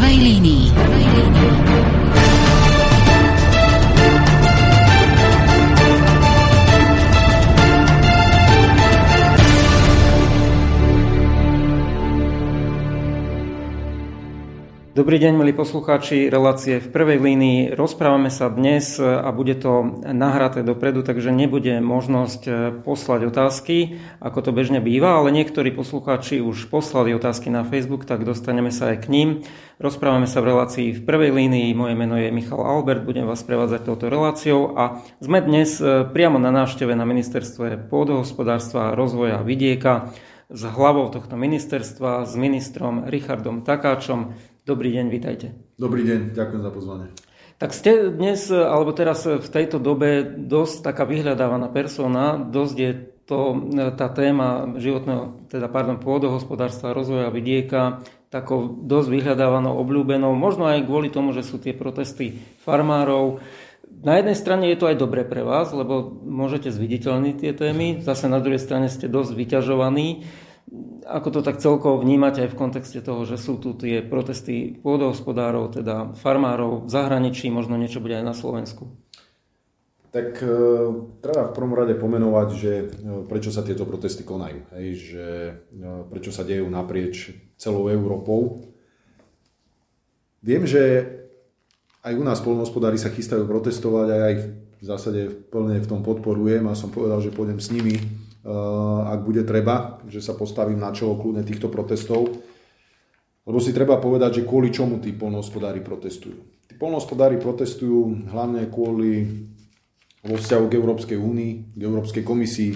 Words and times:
prvej 0.00 0.16
línii. 0.16 0.72
Prvej 0.72 1.04
línii. 1.04 1.99
Dobrý 14.90 15.22
deň, 15.22 15.38
milí 15.38 15.54
poslucháči 15.54 16.26
relácie 16.34 16.82
v 16.82 16.90
prvej 16.90 17.22
línii. 17.22 17.78
Rozprávame 17.78 18.26
sa 18.26 18.50
dnes 18.50 18.98
a 18.98 19.30
bude 19.30 19.54
to 19.54 20.02
nahraté 20.02 20.66
dopredu, 20.66 21.06
takže 21.06 21.30
nebude 21.30 21.78
možnosť 21.78 22.42
e, 22.50 22.52
poslať 22.82 23.30
otázky, 23.30 24.02
ako 24.18 24.38
to 24.42 24.50
bežne 24.50 24.82
býva, 24.82 25.22
ale 25.22 25.30
niektorí 25.30 25.70
poslucháči 25.70 26.42
už 26.42 26.66
poslali 26.74 27.14
otázky 27.14 27.54
na 27.54 27.62
Facebook, 27.62 28.02
tak 28.02 28.26
dostaneme 28.26 28.74
sa 28.74 28.90
aj 28.90 29.06
k 29.06 29.14
ním. 29.14 29.28
Rozprávame 29.78 30.26
sa 30.26 30.42
v 30.42 30.58
relácii 30.58 30.98
v 30.98 31.06
prvej 31.06 31.38
línii. 31.38 31.70
Moje 31.70 31.94
meno 31.94 32.18
je 32.18 32.34
Michal 32.34 32.58
Albert, 32.58 33.06
budem 33.06 33.30
vás 33.30 33.46
prevádzať 33.46 33.86
touto 33.86 34.10
reláciou 34.10 34.74
a 34.74 35.06
sme 35.22 35.38
dnes 35.38 35.78
e, 35.78 36.02
priamo 36.02 36.42
na 36.42 36.50
návšteve 36.50 36.98
na 36.98 37.06
ministerstve 37.06 37.86
pôdohospodárstva 37.86 38.90
a 38.90 39.46
vidieka 39.46 40.10
s 40.50 40.66
hlavou 40.66 41.06
tohto 41.14 41.38
ministerstva, 41.38 42.26
s 42.26 42.34
ministrom 42.34 43.06
Richardom 43.06 43.62
Takáčom. 43.62 44.34
Dobrý 44.70 44.94
deň, 44.94 45.10
vítajte. 45.10 45.50
Dobrý 45.82 46.06
deň, 46.06 46.30
ďakujem 46.30 46.62
za 46.62 46.70
pozvanie. 46.70 47.06
Tak 47.58 47.74
ste 47.74 48.06
dnes, 48.14 48.46
alebo 48.54 48.94
teraz 48.94 49.26
v 49.26 49.42
tejto 49.42 49.82
dobe 49.82 50.22
dosť 50.22 50.86
taká 50.86 51.02
vyhľadávaná 51.10 51.74
persona, 51.74 52.38
dosť 52.38 52.76
je 52.78 52.90
to, 53.26 53.66
tá 53.98 54.06
téma 54.14 54.70
životného, 54.78 55.50
teda 55.50 55.66
pardon, 55.66 55.98
pôdohospodárstva, 55.98 56.94
rozvoja 56.94 57.34
vidieka, 57.34 58.06
takou 58.30 58.70
dosť 58.86 59.10
vyhľadávanou, 59.10 59.74
obľúbenou, 59.74 60.38
možno 60.38 60.70
aj 60.70 60.86
kvôli 60.86 61.10
tomu, 61.10 61.34
že 61.34 61.42
sú 61.42 61.58
tie 61.58 61.74
protesty 61.74 62.38
farmárov. 62.62 63.42
Na 63.90 64.22
jednej 64.22 64.38
strane 64.38 64.70
je 64.70 64.78
to 64.78 64.86
aj 64.86 65.02
dobre 65.02 65.26
pre 65.26 65.42
vás, 65.42 65.74
lebo 65.74 66.14
môžete 66.22 66.70
zviditeľniť 66.70 67.34
tie 67.42 67.52
témy, 67.58 68.06
zase 68.06 68.30
na 68.30 68.38
druhej 68.38 68.62
strane 68.62 68.86
ste 68.86 69.10
dosť 69.10 69.34
vyťažovaní. 69.34 70.30
Ako 71.10 71.34
to 71.34 71.40
tak 71.42 71.58
celkovo 71.58 71.98
vnímať 71.98 72.46
aj 72.46 72.48
v 72.54 72.58
kontexte 72.58 73.02
toho, 73.02 73.26
že 73.26 73.34
sú 73.34 73.58
tu 73.58 73.74
tie 73.74 73.98
protesty 73.98 74.78
pôdohospodárov, 74.78 75.74
teda 75.74 76.14
farmárov 76.14 76.86
v 76.86 76.88
zahraničí, 76.88 77.50
možno 77.50 77.74
niečo 77.74 77.98
bude 77.98 78.14
aj 78.14 78.26
na 78.30 78.34
Slovensku? 78.34 78.94
Tak 80.10 80.42
e, 80.42 80.54
treba 81.22 81.50
v 81.50 81.54
prvom 81.54 81.74
rade 81.74 81.94
pomenovať, 81.94 82.48
že 82.54 82.72
e, 82.82 82.84
prečo 83.30 83.54
sa 83.54 83.62
tieto 83.62 83.86
protesty 83.86 84.26
konajú. 84.26 84.66
Hej, 84.74 84.86
že 84.98 85.26
e, 85.70 85.86
prečo 86.10 86.34
sa 86.34 86.42
dejú 86.42 86.66
naprieč 86.66 87.30
celou 87.54 87.86
Európou. 87.90 88.66
Viem, 90.42 90.66
že 90.66 91.06
aj 92.02 92.14
u 92.18 92.24
nás 92.26 92.42
polnohospodári 92.42 92.98
sa 92.98 93.12
chystajú 93.12 93.46
protestovať 93.46 94.06
a 94.10 94.16
ja 94.18 94.28
ich 94.34 94.44
v 94.80 94.84
zásade 94.84 95.30
plne 95.52 95.78
v 95.78 95.90
tom 95.90 96.00
podporujem 96.00 96.64
a 96.66 96.74
som 96.74 96.88
povedal, 96.90 97.20
že 97.20 97.30
pôjdem 97.30 97.60
s 97.60 97.70
nimi 97.70 98.00
ak 99.10 99.20
bude 99.20 99.44
treba, 99.44 100.00
že 100.08 100.24
sa 100.24 100.32
postavím 100.32 100.80
na 100.80 100.92
čelo 100.96 101.20
kľudne 101.20 101.44
týchto 101.44 101.68
protestov. 101.68 102.40
Lebo 103.44 103.58
si 103.58 103.72
treba 103.72 103.96
povedať, 103.98 104.40
že 104.40 104.46
kvôli 104.48 104.68
čomu 104.72 105.00
tí 105.00 105.16
polnohospodári 105.16 105.80
protestujú. 105.80 106.68
Tí 106.68 106.74
polnohospodári 106.76 107.40
protestujú 107.40 108.30
hlavne 108.30 108.68
kvôli 108.68 109.26
vo 110.20 110.36
vzťahu 110.36 110.64
k 110.68 110.76
Európskej 110.76 111.18
únii, 111.18 111.52
k 111.76 111.80
Európskej 111.80 112.22
komisii, 112.24 112.72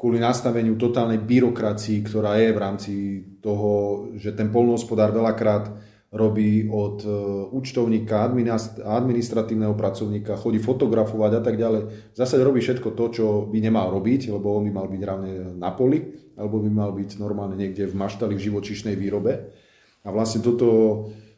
kvôli 0.00 0.16
nastaveniu 0.16 0.80
totálnej 0.80 1.20
byrokracii, 1.20 2.00
ktorá 2.08 2.40
je 2.40 2.50
v 2.56 2.58
rámci 2.58 2.92
toho, 3.44 3.70
že 4.16 4.32
ten 4.32 4.48
polnohospodár 4.48 5.12
veľakrát 5.12 5.68
robí 6.10 6.66
od 6.66 7.06
e, 7.06 7.10
účtovníka, 7.54 8.26
administratívneho 8.82 9.78
pracovníka, 9.78 10.34
chodí 10.34 10.58
fotografovať 10.58 11.32
a 11.38 11.42
tak 11.42 11.54
ďalej. 11.54 11.82
V 12.10 12.16
zásade 12.18 12.42
robí 12.42 12.58
všetko 12.58 12.98
to, 12.98 13.04
čo 13.14 13.26
by 13.46 13.58
nemal 13.62 13.94
robiť, 13.94 14.34
lebo 14.34 14.58
on 14.58 14.66
by 14.66 14.72
mal 14.74 14.86
byť 14.90 15.02
rávne 15.06 15.32
na 15.54 15.70
poli, 15.70 16.02
alebo 16.34 16.58
by 16.58 16.70
mal 16.70 16.90
byť 16.90 17.10
normálne 17.22 17.54
niekde 17.54 17.86
v 17.86 17.94
maštali 17.94 18.34
v 18.34 18.44
živočišnej 18.50 18.98
výrobe. 18.98 19.54
A 20.02 20.08
vlastne 20.10 20.42
toto 20.42 20.68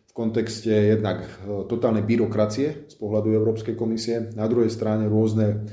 v 0.09 0.13
kontexte 0.17 0.73
jednak 0.73 1.21
e, 1.21 1.69
totálnej 1.69 2.09
byrokracie 2.09 2.89
z 2.89 2.95
pohľadu 2.97 3.29
Európskej 3.29 3.77
komisie, 3.77 4.33
na 4.33 4.49
druhej 4.49 4.73
strane 4.73 5.05
rôzne 5.05 5.69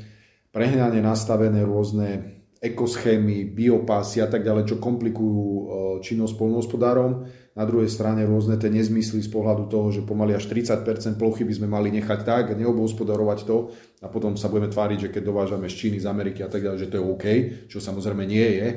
prehnane 0.52 1.00
nastavené 1.00 1.64
rôzne 1.64 2.40
ekoschémy, 2.60 3.56
biopásy 3.56 4.20
a 4.20 4.28
tak 4.28 4.44
ďalej, 4.44 4.76
čo 4.76 4.84
komplikujú 4.84 5.44
e, 5.48 5.64
činnosť 6.04 6.36
polnohospodárom 6.36 7.24
na 7.60 7.68
druhej 7.68 7.92
strane 7.92 8.24
rôzne 8.24 8.56
tie 8.56 8.72
nezmysly 8.72 9.20
z 9.20 9.28
pohľadu 9.28 9.68
toho, 9.68 9.92
že 9.92 10.08
pomaly 10.08 10.32
až 10.32 10.48
30% 10.48 11.20
plochy 11.20 11.44
by 11.44 11.54
sme 11.60 11.68
mali 11.68 11.92
nechať 11.92 12.24
tak, 12.24 12.56
neobhospodarovať 12.56 13.40
to 13.44 13.76
a 14.00 14.08
potom 14.08 14.40
sa 14.40 14.48
budeme 14.48 14.72
tváriť, 14.72 14.98
že 15.04 15.12
keď 15.12 15.28
dovážame 15.28 15.68
z 15.68 15.76
Číny, 15.76 16.00
z 16.00 16.08
Ameriky 16.08 16.40
a 16.40 16.48
tak 16.48 16.64
ďalej, 16.64 16.80
že 16.80 16.88
to 16.88 16.96
je 16.96 17.04
OK, 17.04 17.26
čo 17.68 17.84
samozrejme 17.84 18.24
nie 18.24 18.48
je. 18.48 18.68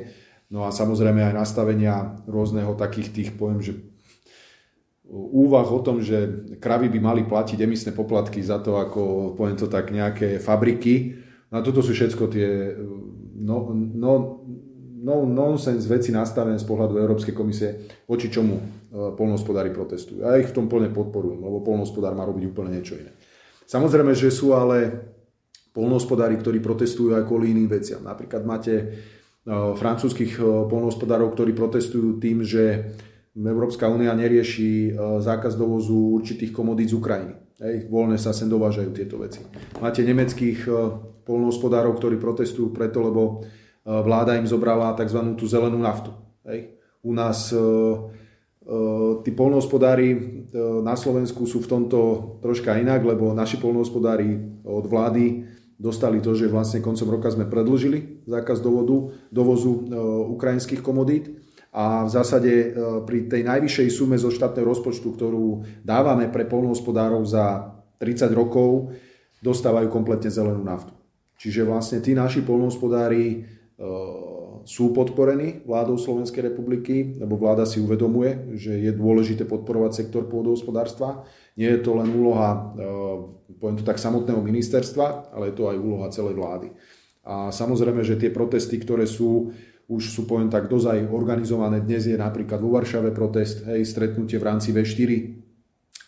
No 0.50 0.66
a 0.66 0.74
samozrejme 0.74 1.30
aj 1.30 1.38
nastavenia 1.38 2.18
rôzneho 2.26 2.74
takých 2.74 3.08
tých, 3.14 3.30
poviem, 3.38 3.62
že 3.62 3.78
úvah 5.14 5.68
o 5.70 5.78
tom, 5.78 6.02
že 6.02 6.50
kravy 6.58 6.90
by 6.90 6.98
mali 6.98 7.22
platiť 7.22 7.62
emisné 7.62 7.94
poplatky 7.94 8.42
za 8.42 8.58
to, 8.58 8.82
ako 8.82 9.32
poviem 9.38 9.54
to 9.54 9.70
tak, 9.70 9.94
nejaké 9.94 10.42
fabriky. 10.42 11.22
No 11.54 11.60
a 11.60 11.64
toto 11.64 11.86
sú 11.86 11.94
všetko 11.94 12.24
tie 12.34 12.74
no, 13.42 13.70
no, 13.74 14.41
no 15.02 15.26
nonsense 15.26 15.90
veci 15.90 16.14
nastavené 16.14 16.56
z 16.62 16.66
pohľadu 16.66 16.94
Európskej 16.94 17.34
komisie, 17.34 17.90
voči 18.06 18.30
čomu 18.30 18.54
e, 18.54 18.62
polnohospodári 19.18 19.74
protestujú. 19.74 20.22
Ja 20.22 20.38
ich 20.38 20.54
v 20.54 20.56
tom 20.62 20.70
plne 20.70 20.94
podporujem, 20.94 21.42
lebo 21.42 21.58
polnohospodár 21.60 22.14
má 22.14 22.22
robiť 22.22 22.54
úplne 22.54 22.78
niečo 22.78 22.94
iné. 22.94 23.10
Samozrejme, 23.66 24.14
že 24.14 24.30
sú 24.30 24.54
ale 24.54 25.10
polnohospodári, 25.74 26.38
ktorí 26.38 26.62
protestujú 26.62 27.18
aj 27.18 27.26
kvôli 27.26 27.50
iným 27.50 27.66
veciam. 27.66 28.06
Napríklad 28.06 28.46
máte 28.46 28.74
e, 28.78 28.84
francúzskych 29.74 30.38
e, 30.38 30.42
polnohospodárov, 30.70 31.34
ktorí 31.34 31.50
protestujú 31.50 32.22
tým, 32.22 32.46
že 32.46 32.94
Európska 33.32 33.88
únia 33.88 34.12
nerieši 34.12 34.92
zákaz 35.24 35.56
dovozu 35.56 36.20
určitých 36.20 36.52
komodít 36.52 36.92
z 36.92 37.00
Ukrajiny. 37.00 37.32
Hej, 37.64 37.88
voľne 37.88 38.20
sa 38.20 38.36
sem 38.36 38.44
dovážajú 38.44 38.92
tieto 38.92 39.16
veci. 39.16 39.40
Máte 39.80 40.04
nemeckých 40.04 40.68
polnohospodárov, 41.24 41.96
ktorí 41.96 42.20
protestujú 42.20 42.76
preto, 42.76 43.00
lebo 43.00 43.40
vláda 43.82 44.38
im 44.38 44.46
zobrala 44.46 44.94
tzv. 44.94 45.34
tú 45.34 45.44
zelenú 45.50 45.78
naftu. 45.78 46.14
Hej. 46.46 46.78
U 47.02 47.10
nás 47.14 47.50
eh, 47.50 47.58
eh, 47.58 49.12
tí 49.26 49.30
polnohospodári 49.34 50.42
na 50.84 50.94
Slovensku 50.94 51.48
sú 51.48 51.64
v 51.64 51.70
tomto 51.70 52.00
troška 52.44 52.76
inak, 52.76 53.02
lebo 53.02 53.32
naši 53.32 53.56
polnohospodári 53.56 54.60
od 54.62 54.84
vlády 54.84 55.48
dostali 55.80 56.20
to, 56.20 56.36
že 56.36 56.52
vlastne 56.52 56.84
koncom 56.84 57.08
roka 57.08 57.32
sme 57.32 57.48
predlžili 57.48 58.22
zákaz 58.28 58.60
dovodu, 58.60 59.16
dovozu 59.32 59.88
ukrajinských 60.36 60.84
komodít 60.84 61.32
a 61.72 62.04
v 62.04 62.10
zásade 62.12 62.52
pri 63.08 63.32
tej 63.32 63.48
najvyššej 63.48 63.88
sume 63.88 64.20
zo 64.20 64.28
štátneho 64.28 64.68
rozpočtu, 64.68 65.08
ktorú 65.08 65.64
dávame 65.80 66.28
pre 66.28 66.44
polnohospodárov 66.44 67.24
za 67.24 67.74
30 67.96 68.28
rokov, 68.36 68.92
dostávajú 69.40 69.88
kompletne 69.90 70.28
zelenú 70.28 70.62
naftu. 70.62 70.92
Čiže 71.40 71.66
vlastne 71.66 71.98
tí 71.98 72.14
naši 72.14 72.44
polnohospodári 72.46 73.42
sú 74.62 74.94
podporení 74.94 75.66
vládou 75.66 75.98
Slovenskej 75.98 76.54
republiky, 76.54 77.18
lebo 77.18 77.34
vláda 77.34 77.66
si 77.66 77.82
uvedomuje, 77.82 78.54
že 78.54 78.78
je 78.78 78.92
dôležité 78.94 79.42
podporovať 79.42 80.06
sektor 80.06 80.30
pôdohospodárstva. 80.30 81.26
Nie 81.58 81.74
je 81.74 81.80
to 81.82 81.98
len 81.98 82.12
úloha, 82.14 82.76
poviem 83.58 83.78
to 83.80 83.84
tak, 83.84 83.98
samotného 83.98 84.38
ministerstva, 84.38 85.34
ale 85.34 85.50
je 85.50 85.54
to 85.58 85.66
aj 85.66 85.76
úloha 85.82 86.06
celej 86.14 86.38
vlády. 86.38 86.68
A 87.26 87.50
samozrejme, 87.54 88.02
že 88.06 88.18
tie 88.18 88.30
protesty, 88.34 88.78
ktoré 88.78 89.06
sú, 89.06 89.54
už 89.86 90.02
sú, 90.10 90.26
poviem 90.26 90.50
tak, 90.50 90.66
dozaj 90.66 91.10
organizované. 91.10 91.82
Dnes 91.82 92.06
je 92.06 92.18
napríklad 92.18 92.58
vo 92.62 92.74
Varšave 92.74 93.10
protest, 93.14 93.66
hej, 93.66 93.82
stretnutie 93.86 94.38
v 94.38 94.46
rámci 94.46 94.74
V4, 94.74 95.10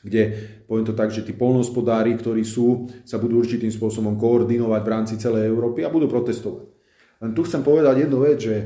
kde, 0.04 0.22
poviem 0.66 0.84
to 0.84 0.94
tak, 0.94 1.14
že 1.14 1.24
tí 1.24 1.32
polnohospodári, 1.32 2.12
ktorí 2.18 2.42
sú, 2.42 2.90
sa 3.06 3.16
budú 3.16 3.40
určitým 3.40 3.70
spôsobom 3.70 4.18
koordinovať 4.18 4.82
v 4.84 4.92
rámci 4.92 5.14
celej 5.16 5.48
Európy 5.48 5.86
a 5.86 5.90
budú 5.90 6.10
protestovať. 6.10 6.73
Len 7.22 7.30
tu 7.36 7.46
chcem 7.46 7.62
povedať 7.62 8.06
jednu 8.06 8.18
vec, 8.24 8.38
že 8.40 8.56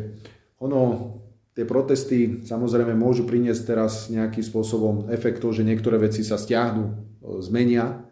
ono, 0.63 1.15
tie 1.59 1.67
protesty 1.67 2.47
samozrejme 2.47 2.95
môžu 2.95 3.27
priniesť 3.27 3.63
teraz 3.67 4.07
nejakým 4.09 4.45
spôsobom 4.47 5.11
efekt 5.11 5.43
to, 5.43 5.51
že 5.51 5.67
niektoré 5.67 5.99
veci 5.99 6.23
sa 6.23 6.39
stiahnu, 6.39 7.09
zmenia, 7.43 8.09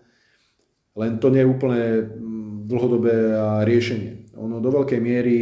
len 0.96 1.20
to 1.20 1.28
nie 1.28 1.44
je 1.44 1.52
úplne 1.52 1.84
mm, 2.04 2.68
dlhodobé 2.68 3.14
riešenie. 3.68 4.32
Ono 4.36 4.60
do 4.60 4.70
veľkej 4.72 5.00
miery 5.00 5.36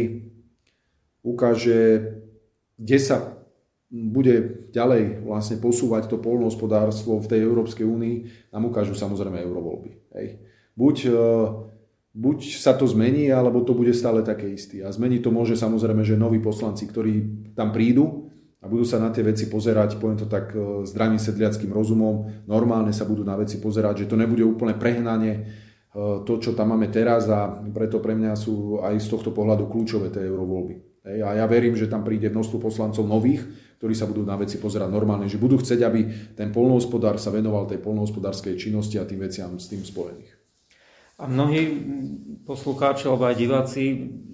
ukáže, 1.23 2.11
kde 2.75 2.97
sa 2.99 3.35
bude 3.89 4.67
ďalej 4.75 5.23
vlastne 5.23 5.57
posúvať 5.57 6.11
to 6.11 6.19
polnohospodárstvo 6.19 7.23
v 7.23 7.29
tej 7.31 7.39
Európskej 7.47 7.87
únii, 7.87 8.15
nám 8.51 8.67
ukážu 8.67 8.93
samozrejme 8.93 9.39
eurovoľby. 9.39 9.91
Hej. 10.19 10.27
Buď 10.75 10.95
buď 12.15 12.63
sa 12.63 12.71
to 12.71 12.87
zmení, 12.87 13.27
alebo 13.27 13.59
to 13.67 13.75
bude 13.75 13.91
stále 13.91 14.23
také 14.23 14.47
istý. 14.55 14.79
A 14.79 14.89
zmeniť 14.89 15.19
to 15.19 15.35
môže 15.35 15.59
samozrejme, 15.59 16.07
že 16.07 16.15
noví 16.15 16.39
poslanci, 16.39 16.87
ktorí 16.87 17.13
tam 17.51 17.75
prídu 17.75 18.31
a 18.63 18.71
budú 18.71 18.87
sa 18.87 19.03
na 19.03 19.11
tie 19.11 19.21
veci 19.21 19.51
pozerať, 19.51 19.99
poviem 19.99 20.23
to 20.23 20.25
tak, 20.31 20.55
e, 20.55 20.87
zdravým 20.87 21.19
sedliackým 21.19 21.75
rozumom, 21.75 22.47
normálne 22.47 22.95
sa 22.95 23.03
budú 23.03 23.27
na 23.27 23.35
veci 23.35 23.59
pozerať, 23.59 24.07
že 24.07 24.09
to 24.09 24.15
nebude 24.15 24.41
úplne 24.47 24.79
prehnanie 24.79 25.33
e, 25.37 25.41
to, 26.23 26.39
čo 26.39 26.55
tam 26.55 26.71
máme 26.71 26.87
teraz 26.87 27.27
a 27.27 27.51
preto 27.75 27.99
pre 27.99 28.15
mňa 28.15 28.33
sú 28.39 28.79
aj 28.79 28.95
z 28.95 29.07
tohto 29.11 29.35
pohľadu 29.35 29.67
kľúčové 29.67 30.07
tie 30.07 30.23
eurovoľby. 30.23 30.95
A 31.05 31.37
ja 31.37 31.45
verím, 31.45 31.77
že 31.77 31.85
tam 31.85 32.01
príde 32.01 32.33
množstvo 32.33 32.57
poslancov 32.57 33.05
nových, 33.05 33.45
ktorí 33.77 33.93
sa 33.93 34.09
budú 34.09 34.25
na 34.25 34.33
veci 34.41 34.57
pozerať 34.57 34.89
normálne, 34.89 35.29
že 35.29 35.37
budú 35.37 35.61
chcieť, 35.61 35.85
aby 35.85 36.33
ten 36.33 36.49
polnohospodár 36.49 37.21
sa 37.21 37.29
venoval 37.29 37.69
tej 37.69 37.77
polnohospodárskej 37.77 38.57
činnosti 38.57 38.97
a 38.97 39.05
tým 39.05 39.21
veciam 39.21 39.53
s 39.61 39.69
tým 39.69 39.85
spojených. 39.85 40.34
A 41.15 41.31
mnohí 41.31 41.63
poslucháči 42.43 43.07
alebo 43.07 43.31
aj 43.31 43.39
diváci 43.39 43.83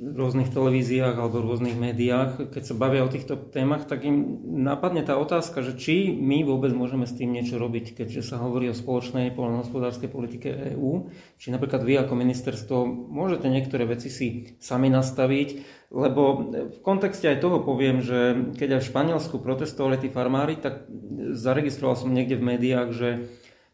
v 0.01 0.18
rôznych 0.18 0.50
televíziách 0.50 1.13
alebo 1.13 1.39
v 1.39 1.48
rôznych 1.54 1.78
médiách, 1.78 2.50
keď 2.50 2.63
sa 2.66 2.75
bavia 2.75 3.06
o 3.06 3.13
týchto 3.13 3.38
témach, 3.38 3.86
tak 3.86 4.01
im 4.01 4.42
napadne 4.66 5.06
tá 5.06 5.13
otázka, 5.16 5.62
že 5.62 5.78
či 5.78 6.10
my 6.10 6.42
vôbec 6.42 6.74
môžeme 6.74 7.06
s 7.06 7.13
tým 7.13 7.31
niečo 7.31 7.62
robiť, 7.62 7.95
keďže 7.95 8.33
sa 8.33 8.42
hovorí 8.42 8.68
o 8.68 8.75
spoločnej 8.75 9.30
poľnohospodárskej 9.31 10.10
politike 10.10 10.50
EÚ. 10.75 11.13
Či 11.38 11.54
napríklad 11.54 11.86
vy 11.86 12.01
ako 12.01 12.13
ministerstvo 12.18 12.84
môžete 13.13 13.45
niektoré 13.45 13.86
veci 13.86 14.10
si 14.10 14.27
sami 14.57 14.89
nastaviť, 14.89 15.50
lebo 15.94 16.50
v 16.74 16.80
kontexte 16.81 17.30
aj 17.30 17.45
toho 17.45 17.62
poviem, 17.62 18.01
že 18.01 18.51
keď 18.57 18.80
aj 18.80 18.81
v 18.81 18.89
Španielsku 18.89 19.38
protestovali 19.38 20.01
tí 20.01 20.10
farmári, 20.10 20.57
tak 20.57 20.89
zaregistroval 21.38 21.94
som 21.94 22.10
niekde 22.10 22.42
v 22.42 22.48
médiách, 22.57 22.89
že 22.89 23.10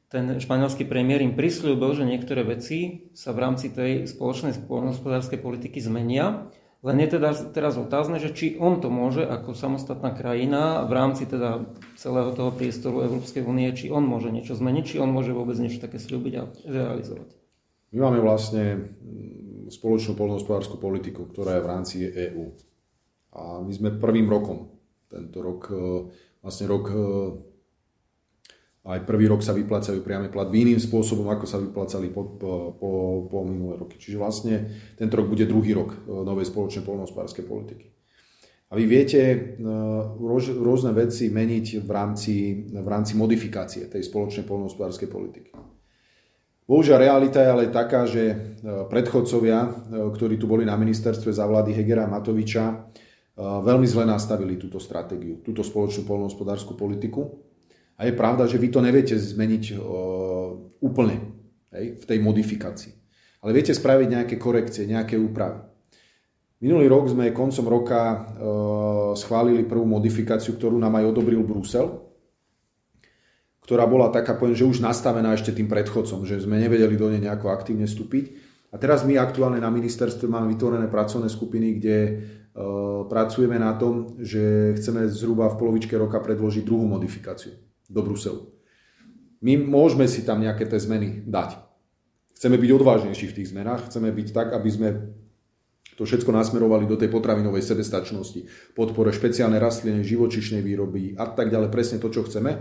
ten 0.07 0.39
španielský 0.39 0.88
premiér 0.88 1.19
im 1.19 1.36
prislúbil, 1.36 1.92
že 1.92 2.07
niektoré 2.07 2.48
veci 2.48 3.12
sa 3.12 3.36
v 3.36 3.44
rámci 3.44 3.68
tej 3.68 4.07
spoločnej 4.07 4.56
poľnohospodárskej 4.63 5.39
politiky 5.44 5.83
zmenia. 5.83 6.48
Len 6.86 6.98
je 7.04 7.19
teda 7.19 7.36
teraz 7.51 7.75
otázne, 7.75 8.21
že 8.21 8.31
či 8.31 8.56
on 8.56 8.80
to 8.80 8.88
môže 8.88 9.25
ako 9.25 9.51
samostatná 9.51 10.15
krajina 10.15 10.86
v 10.88 10.92
rámci 10.95 11.27
teda 11.27 11.68
celého 12.00 12.31
toho 12.31 12.56
priestoru 12.56 13.04
Európskej 13.04 13.44
únie, 13.44 13.68
či 13.75 13.92
on 13.92 14.07
môže 14.07 14.31
niečo 14.31 14.56
zmeniť, 14.56 14.95
či 14.95 15.00
on 15.01 15.12
môže 15.12 15.36
vôbec 15.36 15.57
niečo 15.59 15.83
také 15.83 16.00
slúbiť 16.00 16.33
a 16.39 16.44
realizovať. 16.63 17.33
My 17.92 17.98
máme 18.07 18.19
vlastne 18.24 18.94
spoločnú 19.68 20.15
poľnohospodárskú 20.15 20.80
politiku, 20.80 21.27
ktorá 21.27 21.60
je 21.60 21.63
v 21.65 21.69
rámci 21.69 21.98
EÚ. 22.07 22.56
A 23.36 23.60
my 23.60 23.71
sme 23.75 24.00
prvým 24.00 24.31
rokom, 24.31 24.71
tento 25.12 25.44
rok, 25.44 25.68
e, 25.69 26.07
vlastne 26.39 26.65
rok 26.71 26.86
e, 26.89 26.98
aj 28.88 29.04
prvý 29.04 29.28
rok 29.28 29.44
sa 29.44 29.51
vyplácajú 29.51 30.00
priame 30.00 30.31
platby 30.31 30.63
iným 30.63 30.80
spôsobom, 30.80 31.28
ako 31.28 31.44
sa 31.44 31.60
vyplácali 31.60 32.07
po, 32.07 32.24
po, 32.39 32.51
po, 33.28 33.39
minulé 33.44 33.75
roky. 33.75 34.00
Čiže 34.00 34.16
vlastne 34.16 34.56
tento 34.95 35.19
rok 35.19 35.28
bude 35.28 35.44
druhý 35.44 35.75
rok 35.75 35.92
e, 35.92 35.98
novej 36.24 36.48
spoločnej 36.48 36.88
poľnohospodárskej 36.88 37.44
politiky. 37.44 37.92
A 38.72 38.80
vy 38.80 38.88
viete 38.88 39.19
e, 39.19 39.38
rôzne 40.56 40.95
veci 40.95 41.28
meniť 41.28 41.84
v 41.84 41.89
rámci, 41.92 42.36
v 42.72 42.88
rámci 42.88 43.19
modifikácie 43.19 43.92
tej 43.92 44.07
spoločnej 44.07 44.48
poľnohospodárskej 44.48 45.10
politiky. 45.12 45.51
Bohužiaľ, 46.68 47.12
realita 47.12 47.44
je 47.44 47.51
ale 47.51 47.68
taká, 47.68 48.07
že 48.07 48.24
e, 48.31 48.36
predchodcovia, 48.88 49.68
ktorí 50.16 50.39
tu 50.39 50.48
boli 50.48 50.63
na 50.63 50.80
ministerstve 50.80 51.36
za 51.36 51.44
vlády 51.44 51.75
Hegera 51.75 52.07
a 52.07 52.12
Matoviča, 52.12 52.88
veľmi 53.38 53.86
zle 53.86 54.01
nastavili 54.01 54.57
túto 54.57 54.81
stratégiu, 54.81 55.45
túto 55.45 55.62
spoločnú 55.62 56.10
poľnohospodárskú 56.10 56.74
politiku 56.74 57.46
a 57.97 58.05
je 58.05 58.13
pravda, 58.13 58.45
že 58.45 58.61
vy 58.61 58.69
to 58.69 58.79
neviete 58.79 59.17
zmeniť 59.17 59.73
úplne 60.77 61.17
hej, 61.73 61.97
v 61.97 62.05
tej 62.05 62.19
modifikácii. 62.21 62.94
Ale 63.41 63.53
viete 63.57 63.73
spraviť 63.73 64.07
nejaké 64.13 64.35
korekcie, 64.38 64.85
nejaké 64.85 65.17
úpravy. 65.17 65.65
Minulý 66.57 66.89
rok 66.89 67.09
sme 67.13 67.33
koncom 67.33 67.65
roka 67.69 68.33
schválili 69.13 69.65
prvú 69.65 69.85
modifikáciu, 69.85 70.57
ktorú 70.57 70.77
nám 70.81 70.97
aj 70.97 71.09
odobril 71.13 71.45
Brusel, 71.45 72.05
ktorá 73.61 73.85
bola 73.85 74.09
taká, 74.09 74.33
poviem, 74.33 74.57
že 74.57 74.65
už 74.65 74.81
nastavená 74.81 75.38
ešte 75.38 75.53
tým 75.53 75.69
predchodcom, 75.69 76.25
že 76.25 76.41
sme 76.41 76.57
nevedeli 76.57 76.97
do 76.97 77.13
nej 77.13 77.21
nejako 77.21 77.53
aktívne 77.53 77.85
vstúpiť. 77.85 78.25
A 78.73 78.81
teraz 78.81 79.05
my 79.05 79.21
aktuálne 79.21 79.61
na 79.61 79.69
ministerstve 79.69 80.25
máme 80.25 80.50
vytvorené 80.53 80.89
pracovné 80.89 81.29
skupiny, 81.29 81.77
kde 81.77 81.97
pracujeme 83.05 83.61
na 83.61 83.77
tom, 83.77 84.17
že 84.17 84.73
chceme 84.81 85.05
zhruba 85.13 85.53
v 85.53 85.61
polovičke 85.61 85.93
roka 85.93 86.17
predložiť 86.17 86.65
druhú 86.65 86.89
modifikáciu 86.89 87.53
do 87.88 88.04
Bruselu. 88.04 88.51
My 89.42 89.56
môžeme 89.57 90.07
si 90.07 90.25
tam 90.25 90.44
nejaké 90.44 90.68
tie 90.68 90.80
zmeny 90.80 91.24
dať. 91.24 91.62
Chceme 92.38 92.57
byť 92.62 92.69
odvážnejší 92.69 93.34
v 93.34 93.36
tých 93.42 93.50
zmenách, 93.50 93.89
chceme 93.89 94.13
byť 94.13 94.28
tak, 94.30 94.54
aby 94.54 94.69
sme 94.69 94.89
to 95.98 96.06
všetko 96.06 96.30
nasmerovali 96.30 96.86
do 96.86 96.94
tej 96.94 97.10
potravinovej 97.10 97.66
sebestačnosti, 97.66 98.45
podpore 98.78 99.10
špeciálnej 99.10 99.57
rastliny, 99.57 100.06
živočišnej 100.06 100.62
výroby 100.62 101.18
a 101.18 101.25
tak 101.25 101.50
ďalej, 101.50 101.74
presne 101.74 101.98
to, 101.98 102.13
čo 102.13 102.22
chceme. 102.30 102.54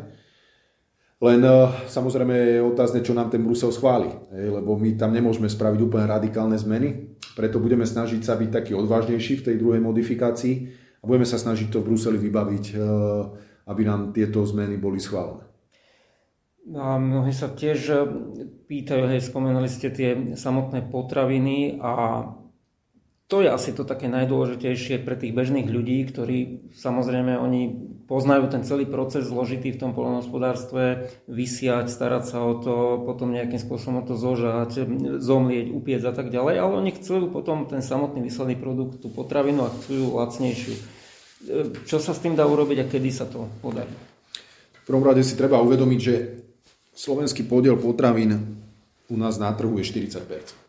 Len 1.20 1.40
eh, 1.44 1.56
samozrejme 1.88 2.32
je 2.32 2.64
otázne, 2.64 3.04
čo 3.04 3.12
nám 3.12 3.28
ten 3.28 3.44
Brusel 3.44 3.72
schváli, 3.72 4.08
lebo 4.32 4.76
my 4.76 4.96
tam 4.96 5.12
nemôžeme 5.12 5.48
spraviť 5.48 5.80
úplne 5.80 6.08
radikálne 6.08 6.56
zmeny, 6.56 7.16
preto 7.36 7.60
budeme 7.60 7.84
snažiť 7.84 8.24
sa 8.24 8.36
byť 8.36 8.50
taký 8.52 8.72
odvážnejší 8.72 9.40
v 9.40 9.44
tej 9.52 9.56
druhej 9.60 9.80
modifikácii 9.84 10.54
a 11.00 11.04
budeme 11.04 11.28
sa 11.28 11.36
snažiť 11.36 11.68
to 11.68 11.84
v 11.84 11.92
Bruseli 11.92 12.16
vybaviť 12.20 12.64
eh, 12.72 12.80
aby 13.66 13.82
nám 13.82 14.14
tieto 14.14 14.46
zmeny 14.46 14.78
boli 14.78 15.02
schválené. 15.02 15.46
A 16.74 16.98
mnohí 16.98 17.30
sa 17.30 17.46
tiež 17.46 17.78
e, 17.90 17.96
pýtajú, 18.66 19.06
hej, 19.06 19.22
spomenuli 19.22 19.70
ste 19.70 19.86
tie 19.94 20.34
samotné 20.34 20.90
potraviny 20.90 21.78
a 21.78 22.26
to 23.26 23.42
je 23.42 23.50
asi 23.50 23.74
to 23.74 23.82
také 23.82 24.06
najdôležitejšie 24.06 25.02
pre 25.02 25.18
tých 25.18 25.34
bežných 25.34 25.66
ľudí, 25.66 26.06
ktorí 26.06 26.70
samozrejme 26.78 27.34
oni 27.34 27.62
poznajú 28.06 28.54
ten 28.54 28.62
celý 28.62 28.86
proces 28.86 29.26
zložitý 29.26 29.74
v 29.74 29.82
tom 29.82 29.90
polnohospodárstve, 29.98 31.10
vysiať, 31.26 31.90
starať 31.90 32.22
sa 32.22 32.38
o 32.46 32.54
to, 32.62 33.02
potom 33.02 33.34
nejakým 33.34 33.58
spôsobom 33.58 34.06
to 34.06 34.14
zožať, 34.14 34.86
zomlieť, 35.18 35.74
upiec 35.74 36.02
a 36.06 36.14
tak 36.14 36.30
ďalej, 36.30 36.54
ale 36.54 36.72
oni 36.78 36.90
chcú 36.94 37.26
potom 37.34 37.66
ten 37.66 37.82
samotný 37.82 38.22
výsledný 38.22 38.54
produkt, 38.54 39.02
tú 39.02 39.10
potravinu 39.10 39.66
a 39.66 39.74
chcú 39.74 39.90
ju 39.90 40.06
lacnejšiu. 40.14 40.95
Čo 41.86 41.96
sa 42.02 42.12
s 42.12 42.22
tým 42.22 42.34
dá 42.34 42.42
urobiť 42.42 42.78
a 42.82 42.90
kedy 42.90 43.10
sa 43.14 43.30
to 43.30 43.46
podarí? 43.62 43.92
V 44.82 44.84
prvom 44.86 45.06
rade 45.06 45.22
si 45.22 45.38
treba 45.38 45.62
uvedomiť, 45.62 46.00
že 46.02 46.14
slovenský 46.94 47.46
podiel 47.46 47.78
potravín 47.78 48.58
u 49.06 49.16
nás 49.18 49.38
na 49.38 49.50
trhu 49.54 49.78
je 49.78 49.86
40 49.86 50.66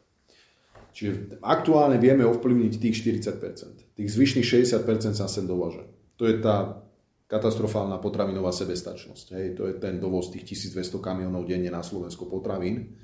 Čiže 0.97 1.37
aktuálne 1.45 2.01
vieme 2.01 2.25
ovplyvniť 2.25 2.73
tých 2.81 3.05
40% 3.05 3.97
Tých 3.97 4.09
zvyšných 4.09 4.45
60% 4.65 5.13
sa 5.13 5.29
sem 5.29 5.45
dováža. 5.45 5.85
To 6.17 6.25
je 6.25 6.41
tá 6.41 6.81
katastrofálna 7.29 8.01
potravinová 8.01 8.49
sebestačnosť. 8.49 9.25
Hej, 9.37 9.47
to 9.53 9.69
je 9.69 9.73
ten 9.77 10.01
dovoz 10.01 10.33
tých 10.33 10.57
1200 10.57 10.97
kamionov 10.97 11.45
denne 11.45 11.69
na 11.69 11.85
Slovensko 11.85 12.25
potravín 12.25 12.97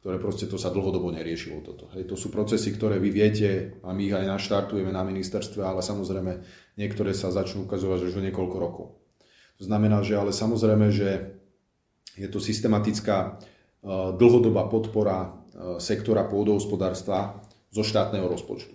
ktoré 0.00 0.16
proste 0.16 0.48
to 0.48 0.56
sa 0.56 0.72
dlhodobo 0.72 1.12
neriešilo 1.12 1.60
toto. 1.60 1.92
Hej, 1.92 2.08
to 2.08 2.16
sú 2.16 2.32
procesy, 2.32 2.72
ktoré 2.72 2.96
vy 2.96 3.12
viete 3.12 3.76
a 3.84 3.92
my 3.92 4.08
ich 4.08 4.16
aj 4.16 4.32
naštartujeme 4.32 4.88
na 4.88 5.04
ministerstve, 5.04 5.60
ale 5.60 5.84
samozrejme 5.84 6.40
niektoré 6.80 7.12
sa 7.12 7.28
začnú 7.28 7.68
ukazovať 7.68 8.08
už 8.08 8.16
o 8.16 8.24
niekoľko 8.24 8.56
rokov. 8.56 8.86
To 9.60 9.68
znamená, 9.68 10.00
že 10.00 10.16
ale 10.16 10.32
samozrejme, 10.32 10.88
že 10.88 11.36
je 12.16 12.28
to 12.32 12.40
systematická 12.40 13.16
e, 13.28 13.30
dlhodobá 14.16 14.72
podpora 14.72 15.18
e, 15.20 15.28
sektora 15.84 16.24
pôdohospodárstva 16.24 17.44
zo 17.68 17.84
štátneho 17.84 18.24
rozpočtu. 18.24 18.72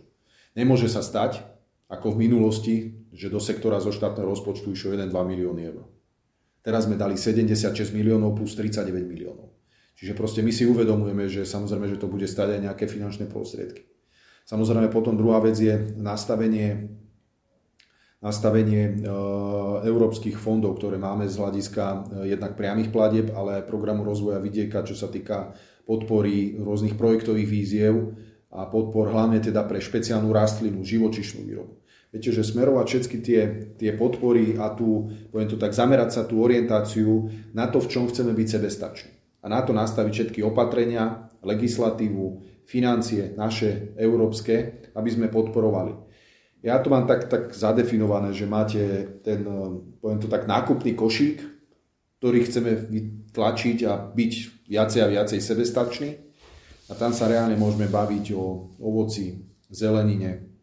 Nemôže 0.53 0.93
sa 0.93 1.01
stať, 1.01 1.41
ako 1.89 2.13
v 2.13 2.21
minulosti, 2.29 2.75
že 3.09 3.33
do 3.33 3.41
sektora 3.41 3.81
zo 3.81 3.89
štátneho 3.89 4.29
rozpočtu 4.29 4.69
išlo 4.77 4.93
1-2 4.93 5.09
milióny 5.09 5.61
eur. 5.73 5.89
Teraz 6.61 6.85
sme 6.85 7.01
dali 7.01 7.17
76 7.17 7.73
miliónov 7.97 8.37
plus 8.37 8.53
39 8.53 9.09
miliónov. 9.09 9.54
Čiže 9.95 10.11
proste 10.11 10.43
my 10.43 10.51
si 10.51 10.67
uvedomujeme, 10.67 11.31
že 11.31 11.47
samozrejme, 11.47 11.87
že 11.87 11.99
to 11.99 12.11
bude 12.11 12.27
stať 12.27 12.59
aj 12.59 12.63
nejaké 12.67 12.85
finančné 12.91 13.31
prostriedky. 13.31 13.87
Samozrejme 14.45 14.91
potom 14.91 15.15
druhá 15.15 15.39
vec 15.39 15.55
je 15.55 15.73
nastavenie, 15.95 16.91
nastavenie 18.19 18.91
e, 18.91 18.93
európskych 19.87 20.35
fondov, 20.35 20.77
ktoré 20.77 20.99
máme 20.99 21.25
z 21.25 21.39
hľadiska 21.39 21.83
e, 21.87 21.97
jednak 22.35 22.59
priamých 22.59 22.91
platieb, 22.91 23.31
ale 23.33 23.63
aj 23.63 23.71
programu 23.71 24.03
rozvoja 24.03 24.37
vidieka, 24.43 24.85
čo 24.85 24.93
sa 24.93 25.07
týka 25.07 25.55
podpory 25.87 26.59
rôznych 26.59 26.99
projektových 26.99 27.47
víziev 27.49 28.19
a 28.51 28.67
podpor 28.67 29.09
hlavne 29.09 29.39
teda 29.39 29.63
pre 29.63 29.79
špeciálnu 29.79 30.29
rastlinu, 30.29 30.83
živočišnú 30.83 31.41
výrobu. 31.41 31.81
Viete, 32.11 32.35
že 32.35 32.45
smerovať 32.45 32.85
všetky 32.85 33.17
tie, 33.23 33.41
tie 33.79 33.91
podpory 33.95 34.59
a 34.59 34.75
tu, 34.75 35.09
poviem 35.31 35.49
to 35.49 35.57
tak, 35.57 35.73
zamerať 35.73 36.09
sa 36.15 36.21
tú 36.27 36.43
orientáciu 36.43 37.31
na 37.55 37.67
to, 37.67 37.79
v 37.79 37.89
čom 37.91 38.07
chceme 38.07 38.31
byť 38.31 38.47
sebestační 38.47 39.14
a 39.45 39.47
na 39.47 39.61
to 39.61 39.77
nastaviť 39.77 40.11
všetky 40.11 40.39
opatrenia, 40.41 41.29
legislatívu, 41.45 42.41
financie 42.65 43.37
naše 43.37 43.93
európske, 43.93 44.89
aby 44.97 45.09
sme 45.13 45.29
podporovali. 45.29 45.93
Ja 46.65 46.81
to 46.81 46.89
mám 46.89 47.05
tak, 47.05 47.29
tak 47.29 47.53
zadefinované, 47.53 48.33
že 48.33 48.49
máte 48.49 48.81
ten, 49.21 49.45
poviem 50.01 50.17
to 50.17 50.25
tak, 50.25 50.49
nákupný 50.49 50.97
košík, 50.97 51.45
ktorý 52.17 52.41
chceme 52.41 52.73
vytlačiť 52.73 53.77
a 53.85 54.01
byť 54.01 54.33
viacej 54.65 55.01
a 55.05 55.11
viacej 55.13 55.39
sebestačný. 55.45 56.09
A 56.89 56.97
tam 56.97 57.13
sa 57.13 57.29
reálne 57.29 57.53
môžeme 57.53 57.85
baviť 57.85 58.33
o 58.33 58.73
ovoci, 58.81 59.45
zelenine, 59.69 60.55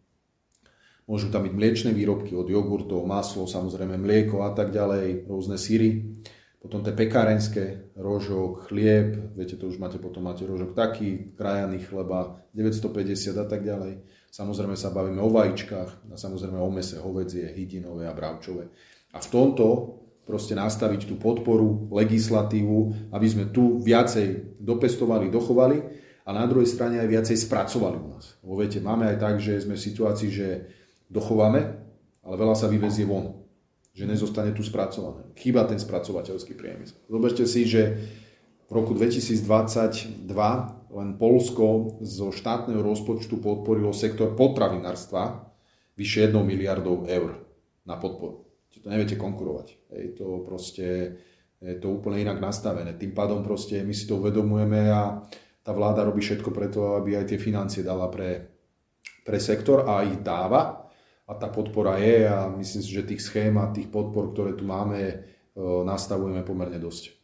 Môžu 1.02 1.34
tam 1.34 1.42
byť 1.42 1.52
mliečne 1.52 1.90
výrobky 1.90 2.32
od 2.38 2.46
jogurtov, 2.46 3.02
maslo, 3.04 3.50
samozrejme 3.50 3.98
mlieko 3.98 4.46
a 4.46 4.54
tak 4.54 4.70
ďalej, 4.70 5.26
rôzne 5.26 5.58
síry. 5.58 6.22
Potom 6.62 6.78
tie 6.86 6.94
pekárenské, 6.94 7.90
rožok, 7.98 8.70
chlieb, 8.70 9.34
viete, 9.34 9.58
to 9.58 9.66
už 9.66 9.82
máte, 9.82 9.98
potom 9.98 10.22
máte 10.22 10.46
rožok 10.46 10.78
taký, 10.78 11.34
krajaný 11.34 11.82
chleba, 11.82 12.38
950 12.54 13.34
a 13.34 13.46
tak 13.50 13.66
ďalej. 13.66 13.98
Samozrejme 14.30 14.78
sa 14.78 14.94
bavíme 14.94 15.18
o 15.18 15.26
vajíčkach 15.26 16.06
a 16.06 16.14
samozrejme 16.14 16.62
o 16.62 16.70
mese, 16.70 17.02
hovedzie, 17.02 17.50
hydinové 17.50 18.06
a 18.06 18.14
bravčové. 18.14 18.70
A 19.10 19.18
v 19.18 19.28
tomto 19.28 19.66
proste 20.22 20.54
nastaviť 20.54 21.10
tú 21.10 21.18
podporu, 21.18 21.90
legislatívu, 21.90 23.10
aby 23.10 23.26
sme 23.26 23.50
tu 23.50 23.82
viacej 23.82 24.54
dopestovali, 24.62 25.34
dochovali 25.34 25.82
a 26.22 26.30
na 26.30 26.46
druhej 26.46 26.70
strane 26.70 27.02
aj 27.02 27.10
viacej 27.10 27.42
spracovali 27.42 27.98
u 27.98 28.06
nás. 28.14 28.38
Vo 28.38 28.54
viete, 28.54 28.78
máme 28.78 29.10
aj 29.10 29.18
tak, 29.18 29.34
že 29.42 29.58
sme 29.58 29.74
v 29.74 29.82
situácii, 29.82 30.30
že 30.30 30.48
dochováme, 31.10 31.60
ale 32.22 32.34
veľa 32.38 32.54
sa 32.54 32.70
vyvezie 32.70 33.02
von 33.02 33.41
že 33.92 34.08
nezostane 34.08 34.56
tu 34.56 34.64
spracované. 34.64 35.28
Chýba 35.36 35.68
ten 35.68 35.76
spracovateľský 35.76 36.56
priemysel. 36.56 36.96
Zoberte 37.12 37.44
si, 37.44 37.68
že 37.68 37.82
v 38.66 38.70
roku 38.72 38.96
2022 38.96 40.24
len 40.92 41.08
Polsko 41.20 41.96
zo 42.00 42.32
štátneho 42.32 42.80
rozpočtu 42.80 43.36
podporilo 43.36 43.92
sektor 43.92 44.32
potravinárstva 44.32 45.44
vyše 45.92 46.32
1 46.32 46.40
miliardov 46.40 47.04
eur 47.04 47.36
na 47.84 48.00
podporu. 48.00 48.48
Čiže 48.72 48.80
to 48.80 48.88
neviete 48.88 49.16
konkurovať. 49.20 49.66
Je 49.92 50.10
to 50.16 50.40
proste 50.40 50.88
je 51.62 51.78
to 51.78 51.94
úplne 51.94 52.26
inak 52.26 52.42
nastavené. 52.42 52.98
Tým 52.98 53.14
pádom 53.14 53.46
proste 53.46 53.86
my 53.86 53.94
si 53.94 54.10
to 54.10 54.18
uvedomujeme 54.18 54.90
a 54.90 55.22
tá 55.62 55.70
vláda 55.70 56.02
robí 56.02 56.18
všetko 56.18 56.50
preto, 56.50 56.98
aby 56.98 57.14
aj 57.14 57.30
tie 57.30 57.38
financie 57.38 57.86
dala 57.86 58.10
pre, 58.10 58.50
pre 59.22 59.38
sektor 59.38 59.86
a 59.86 60.02
ich 60.02 60.18
dáva 60.26 60.90
a 61.26 61.32
tá 61.38 61.46
podpora 61.46 61.98
je 62.02 62.26
a 62.26 62.50
myslím 62.50 62.82
si, 62.82 62.90
že 62.90 63.06
tých 63.06 63.22
schém 63.22 63.54
a 63.58 63.70
tých 63.70 63.88
podpor, 63.88 64.34
ktoré 64.34 64.58
tu 64.58 64.66
máme, 64.66 65.00
e, 65.00 65.16
nastavujeme 65.60 66.42
pomerne 66.42 66.82
dosť. 66.82 67.22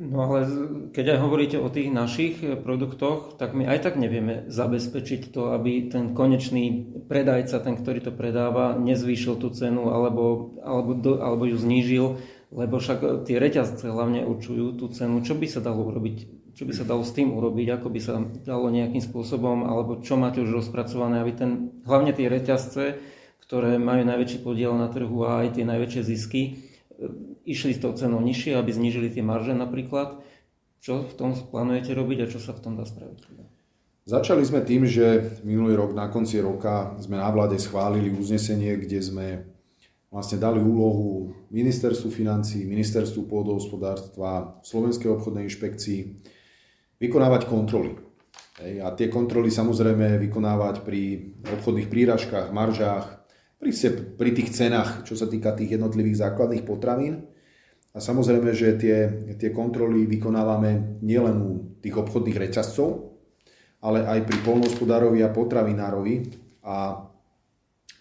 No 0.00 0.24
ale 0.24 0.48
keď 0.96 1.12
aj 1.12 1.18
hovoríte 1.20 1.58
o 1.60 1.68
tých 1.68 1.92
našich 1.92 2.40
produktoch, 2.64 3.36
tak 3.36 3.52
my 3.52 3.68
aj 3.68 3.84
tak 3.84 3.94
nevieme 4.00 4.48
zabezpečiť 4.48 5.28
to, 5.28 5.52
aby 5.52 5.92
ten 5.92 6.16
konečný 6.16 6.88
predajca, 7.04 7.60
ten, 7.60 7.76
ktorý 7.76 8.08
to 8.08 8.12
predáva, 8.16 8.80
nezvýšil 8.80 9.36
tú 9.36 9.52
cenu 9.52 9.92
alebo, 9.92 10.56
alebo, 10.64 10.96
do, 10.96 11.20
alebo 11.20 11.44
ju 11.44 11.60
znížil, 11.60 12.16
lebo 12.48 12.80
však 12.80 13.28
tie 13.28 13.36
reťazce 13.36 13.92
hlavne 13.92 14.24
určujú 14.24 14.80
tú 14.80 14.88
cenu. 14.88 15.20
Čo 15.20 15.36
by 15.36 15.46
sa 15.52 15.60
dalo 15.60 15.84
urobiť 15.84 16.39
čo 16.60 16.68
by 16.68 16.76
sa 16.76 16.84
dalo 16.84 17.00
s 17.00 17.16
tým 17.16 17.32
urobiť, 17.32 17.80
ako 17.80 17.88
by 17.88 18.00
sa 18.04 18.20
dalo 18.44 18.68
nejakým 18.68 19.00
spôsobom, 19.00 19.64
alebo 19.64 20.04
čo 20.04 20.20
máte 20.20 20.44
už 20.44 20.60
rozpracované, 20.60 21.24
aby 21.24 21.32
ten, 21.32 21.50
hlavne 21.88 22.12
tie 22.12 22.28
reťazce, 22.28 23.00
ktoré 23.40 23.80
majú 23.80 24.04
najväčší 24.04 24.44
podiel 24.44 24.76
na 24.76 24.92
trhu 24.92 25.24
a 25.24 25.40
aj 25.40 25.56
tie 25.56 25.64
najväčšie 25.64 26.02
zisky, 26.04 26.42
e, 26.44 26.52
išli 27.48 27.72
s 27.72 27.80
tou 27.80 27.96
cenou 27.96 28.20
nižšie, 28.20 28.60
aby 28.60 28.76
znížili 28.76 29.08
tie 29.08 29.24
marže 29.24 29.56
napríklad. 29.56 30.20
Čo 30.84 31.08
v 31.08 31.12
tom 31.16 31.32
plánujete 31.32 31.96
robiť 31.96 32.28
a 32.28 32.30
čo 32.30 32.36
sa 32.36 32.52
v 32.52 32.60
tom 32.60 32.76
dá 32.76 32.84
spraviť? 32.84 33.24
Začali 34.04 34.44
sme 34.44 34.60
tým, 34.60 34.84
že 34.84 35.40
minulý 35.40 35.80
rok, 35.80 35.96
na 35.96 36.12
konci 36.12 36.44
roka, 36.44 36.92
sme 37.00 37.16
na 37.16 37.32
vláde 37.32 37.56
schválili 37.56 38.12
uznesenie, 38.12 38.76
kde 38.76 39.00
sme 39.00 39.26
vlastne 40.12 40.36
dali 40.36 40.60
úlohu 40.60 41.32
Ministerstvu 41.48 42.12
financí, 42.12 42.68
Ministerstvu 42.68 43.24
pôdohospodárstva, 43.32 44.60
Slovenskej 44.60 45.08
obchodnej 45.08 45.48
inšpekcii, 45.48 46.00
vykonávať 47.00 47.48
kontroly. 47.48 47.96
A 48.60 48.92
tie 48.92 49.08
kontroly 49.08 49.48
samozrejme 49.48 50.20
vykonávať 50.20 50.84
pri 50.84 51.32
obchodných 51.48 51.88
príražkách, 51.88 52.52
maržách, 52.52 53.24
pri, 53.56 53.72
pri 54.20 54.30
tých 54.36 54.52
cenách, 54.52 55.08
čo 55.08 55.16
sa 55.16 55.24
týka 55.24 55.56
tých 55.56 55.80
jednotlivých 55.80 56.28
základných 56.28 56.64
potravín. 56.68 57.24
A 57.90 57.98
samozrejme, 57.98 58.52
že 58.54 58.78
tie, 58.78 58.98
tie 59.34 59.50
kontroly 59.50 60.06
vykonávame 60.06 61.00
nielen 61.00 61.36
u 61.42 61.52
tých 61.80 61.96
obchodných 61.96 62.38
reťazcov, 62.38 63.10
ale 63.80 64.04
aj 64.04 64.28
pri 64.28 64.38
polnohospodárovi 64.44 65.24
a 65.24 65.32
potravinárovi. 65.32 66.30
A 66.62 67.08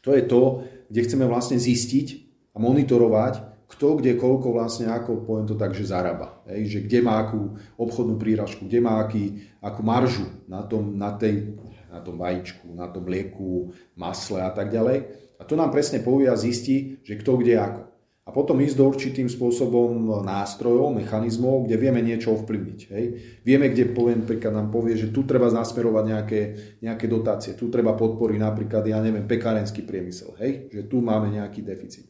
to 0.03 0.11
je 0.11 0.23
to, 0.27 0.67
kde 0.91 1.03
chceme 1.07 1.25
vlastne 1.25 1.55
zistiť 1.55 2.07
a 2.53 2.57
monitorovať, 2.59 3.48
kto 3.69 4.01
kde 4.01 4.17
koľko 4.17 4.49
vlastne 4.49 4.89
ako, 4.89 5.29
poviem 5.29 5.45
to 5.45 5.53
tak, 5.53 5.77
že 5.77 5.93
zarába. 5.93 6.41
Hej, 6.49 6.61
že 6.73 6.79
kde 6.89 6.99
má 7.05 7.21
akú 7.21 7.53
obchodnú 7.77 8.17
príražku, 8.17 8.65
kde 8.65 8.81
má 8.81 8.97
aký, 8.97 9.45
akú 9.61 9.85
maržu 9.85 10.25
na 10.49 10.65
tom, 10.65 10.97
na, 10.97 11.13
tej, 11.13 11.53
na 11.93 12.01
tom 12.01 12.17
vajíčku, 12.17 12.65
na 12.73 12.89
tom 12.89 13.05
mlieku, 13.05 13.69
masle 13.93 14.41
a 14.41 14.49
tak 14.49 14.73
ďalej. 14.73 15.05
A 15.37 15.45
to 15.45 15.53
nám 15.53 15.69
presne 15.69 16.01
povie 16.01 16.25
a 16.25 16.35
zistí, 16.35 16.97
že 17.05 17.13
kto 17.21 17.37
kde 17.37 17.61
ako. 17.61 17.81
A 18.25 18.33
potom 18.33 18.61
ísť 18.61 18.77
do 18.77 18.85
určitým 18.85 19.25
spôsobom 19.25 20.21
nástrojov, 20.21 20.93
mechanizmov, 20.93 21.65
kde 21.65 21.81
vieme 21.81 22.01
niečo 22.01 22.37
ovplyvniť. 22.37 22.79
Hej. 22.93 23.05
Vieme, 23.41 23.73
kde 23.73 23.89
poviem, 23.89 24.21
napríklad 24.21 24.53
nám 24.53 24.69
povie, 24.69 24.97
že 24.97 25.09
tu 25.09 25.25
treba 25.25 25.49
nasmerovať 25.49 26.03
nejaké, 26.05 26.41
nejaké 26.81 27.05
dotácie, 27.09 27.57
tu 27.57 27.69
treba 27.69 27.93
podporiť 27.97 28.37
napríklad, 28.37 28.85
ja 28.85 29.01
neviem, 29.01 29.25
pekárenský 29.25 29.81
priemysel, 29.81 30.37
hej, 30.41 30.69
že 30.69 30.85
tu 30.85 31.01
máme 31.01 31.33
nejaký 31.37 31.65
deficit. 31.65 32.08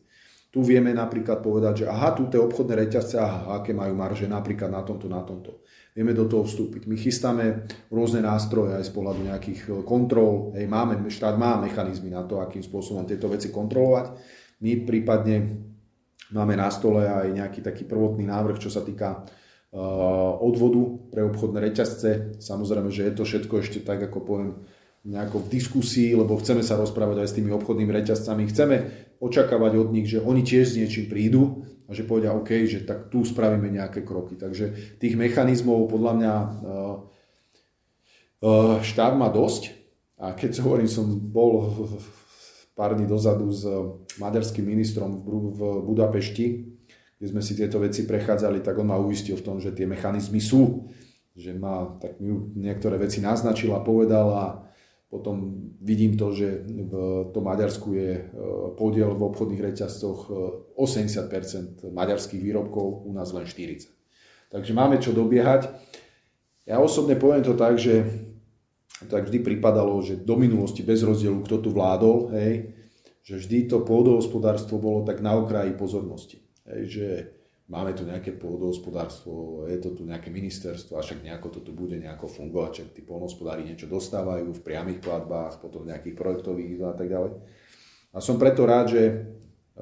Tu 0.49 0.65
vieme 0.65 0.89
napríklad 0.97 1.45
povedať, 1.45 1.85
že 1.85 1.85
aha, 1.85 2.17
tu 2.17 2.25
tie 2.25 2.41
obchodné 2.41 2.73
reťazce, 2.73 3.21
aha, 3.21 3.61
aké 3.61 3.69
majú 3.69 3.93
marže 3.93 4.25
napríklad 4.25 4.73
na 4.73 4.81
tomto, 4.81 5.05
na 5.05 5.21
tomto. 5.21 5.61
Vieme 5.93 6.17
do 6.17 6.25
toho 6.25 6.41
vstúpiť. 6.41 6.89
My 6.89 6.97
chystáme 6.97 7.69
rôzne 7.93 8.25
nástroje 8.25 8.73
aj 8.73 8.89
z 8.89 8.91
pohľadu 8.93 9.29
nejakých 9.29 9.61
e, 9.69 9.69
kontrol. 9.85 10.57
Hej, 10.57 10.65
máme, 10.65 11.05
štát 11.05 11.37
má 11.37 11.61
mechanizmy 11.61 12.09
na 12.09 12.25
to, 12.25 12.41
akým 12.41 12.65
spôsobom 12.65 13.05
tieto 13.05 13.29
veci 13.29 13.53
kontrolovať. 13.53 14.17
My 14.65 14.73
prípadne 14.89 15.69
máme 16.33 16.57
na 16.57 16.73
stole 16.73 17.05
aj 17.05 17.29
nejaký 17.29 17.61
taký 17.61 17.85
prvotný 17.85 18.25
návrh, 18.25 18.57
čo 18.57 18.69
sa 18.69 18.85
týka 18.85 19.23
uh, 19.25 20.33
odvodu 20.41 21.09
pre 21.09 21.25
obchodné 21.25 21.57
reťazce. 21.71 22.37
Samozrejme, 22.37 22.89
že 22.93 23.09
je 23.09 23.13
to 23.15 23.23
všetko 23.25 23.53
ešte 23.65 23.79
tak, 23.81 24.03
ako 24.03 24.19
poviem, 24.21 24.51
nejako 25.07 25.47
v 25.47 25.51
diskusii, 25.57 26.11
lebo 26.13 26.35
chceme 26.37 26.59
sa 26.59 26.75
rozprávať 26.75 27.23
aj 27.23 27.29
s 27.31 27.35
tými 27.39 27.49
obchodnými 27.55 27.91
reťazcami. 28.03 28.43
Chceme 28.51 28.75
očakávať 29.19 29.73
od 29.75 29.89
nich, 29.91 30.07
že 30.07 30.23
oni 30.23 30.41
tiež 30.41 30.73
s 30.73 30.77
niečím 30.79 31.11
prídu 31.11 31.67
a 31.85 31.91
že 31.91 32.07
povedia, 32.07 32.31
OK, 32.31 32.65
že 32.65 32.87
tak 32.87 33.11
tu 33.11 33.27
spravíme 33.27 33.67
nejaké 33.67 34.07
kroky. 34.07 34.39
Takže 34.39 34.97
tých 34.97 35.19
mechanizmov 35.19 35.91
podľa 35.91 36.13
mňa 36.15 36.33
uh, 36.35 36.95
uh, 38.43 38.77
štát 38.79 39.13
má 39.19 39.27
dosť. 39.27 39.75
A 40.19 40.31
keď 40.35 40.59
hovorím, 40.65 40.87
som 40.87 41.11
bol 41.11 41.67
pár 42.79 42.95
dní 42.95 43.11
dozadu 43.11 43.51
s 43.51 43.67
maďarským 44.23 44.63
ministrom 44.63 45.19
v 45.27 45.83
Budapešti, 45.83 46.47
kde 47.19 47.27
sme 47.27 47.43
si 47.43 47.51
tieto 47.59 47.83
veci 47.83 48.07
prechádzali, 48.07 48.63
tak 48.63 48.79
on 48.79 48.87
ma 48.87 48.95
uistil 48.95 49.35
v 49.35 49.43
tom, 49.43 49.59
že 49.59 49.75
tie 49.75 49.83
mechanizmy 49.83 50.39
sú. 50.39 50.87
Že 51.35 51.59
ma 51.59 51.99
tak 51.99 52.23
mi 52.23 52.31
niektoré 52.55 52.95
veci 52.95 53.19
naznačil 53.19 53.75
a 53.75 53.83
povedal 53.83 54.27
a 54.31 54.45
potom 55.09 55.57
vidím 55.81 56.13
to, 56.13 56.29
že 56.37 56.61
v 56.69 56.93
tom 57.33 57.43
Maďarsku 57.49 57.97
je 57.97 58.11
e, 58.13 58.23
podiel 58.77 59.09
v 59.17 59.25
obchodných 59.25 59.73
reťazcoch 59.73 60.29
80% 60.77 61.81
e, 61.81 61.89
maďarských 61.89 62.37
výrobkov, 62.37 63.09
u 63.09 63.11
nás 63.17 63.33
len 63.33 63.49
40%. 63.49 63.89
Takže 64.53 64.71
máme 64.73 65.01
čo 65.01 65.09
dobiehať. 65.13 65.65
Ja 66.69 66.77
osobne 66.77 67.17
poviem 67.17 67.41
to 67.41 67.57
tak, 67.57 67.81
že 67.81 68.05
tak 69.09 69.29
vždy 69.29 69.41
pripadalo, 69.41 69.97
že 70.05 70.21
do 70.21 70.37
minulosti 70.37 70.85
bez 70.85 71.01
rozdielu, 71.01 71.41
kto 71.41 71.57
tu 71.57 71.69
vládol, 71.73 72.33
hej, 72.37 72.53
že 73.25 73.41
vždy 73.41 73.69
to 73.69 73.85
pôdohospodárstvo 73.85 74.77
bolo 74.77 75.05
tak 75.05 75.25
na 75.25 75.37
okraji 75.37 75.73
pozornosti. 75.73 76.37
Hej, 76.69 76.81
že 76.85 77.07
máme 77.69 77.93
tu 77.93 78.01
nejaké 78.03 78.33
pôdohospodárstvo, 78.33 79.63
je 79.69 79.77
to 79.77 79.93
tu 79.93 80.01
nejaké 80.03 80.33
ministerstvo 80.33 80.97
a 80.97 81.05
však 81.05 81.21
nejako 81.21 81.47
to 81.53 81.59
tu 81.61 81.71
bude 81.71 81.95
nejako 82.01 82.25
fungovať, 82.25 82.71
však 82.73 82.89
tí 82.97 83.01
polnohospodári 83.05 83.61
niečo 83.61 83.85
dostávajú 83.85 84.49
v 84.49 84.65
priamých 84.65 85.05
platbách, 85.05 85.61
potom 85.61 85.85
nejakých 85.85 86.17
projektových 86.17 86.81
a 86.81 86.93
tak 86.97 87.07
ďalej. 87.13 87.31
A 88.09 88.17
som 88.17 88.41
preto 88.41 88.65
rád, 88.65 88.89
že 88.89 89.03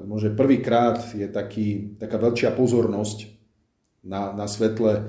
môže 0.04 0.28
prvýkrát 0.36 1.00
je 1.16 1.24
taký, 1.26 1.96
taká 1.96 2.20
väčšia 2.20 2.52
pozornosť 2.52 3.24
na, 4.04 4.36
na 4.36 4.44
svetle 4.44 5.08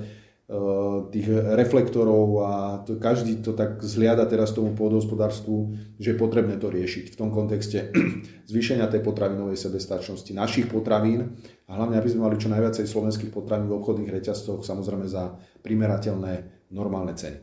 tých 1.14 1.30
reflektorov 1.30 2.26
a 2.42 2.52
to, 2.82 2.98
každý 2.98 3.38
to 3.38 3.54
tak 3.54 3.78
zliada 3.86 4.26
teraz 4.26 4.50
tomu 4.50 4.74
pôdohospodárstvu, 4.74 5.78
že 6.02 6.10
je 6.10 6.18
potrebné 6.18 6.58
to 6.58 6.66
riešiť 6.66 7.14
v 7.14 7.18
tom 7.18 7.30
kontexte 7.30 7.94
zvýšenia 8.50 8.90
tej 8.90 8.98
potravinovej 8.98 9.54
sebestačnosti 9.54 10.34
našich 10.34 10.66
potravín 10.66 11.38
a 11.70 11.78
hlavne, 11.78 12.02
aby 12.02 12.08
sme 12.10 12.26
mali 12.26 12.34
čo 12.34 12.50
najviacej 12.50 12.82
slovenských 12.82 13.30
potravín 13.30 13.70
v 13.70 13.78
obchodných 13.78 14.10
reťazcoch, 14.10 14.66
samozrejme 14.66 15.06
za 15.06 15.38
primerateľné 15.62 16.66
normálne 16.74 17.14
ceny. 17.14 17.38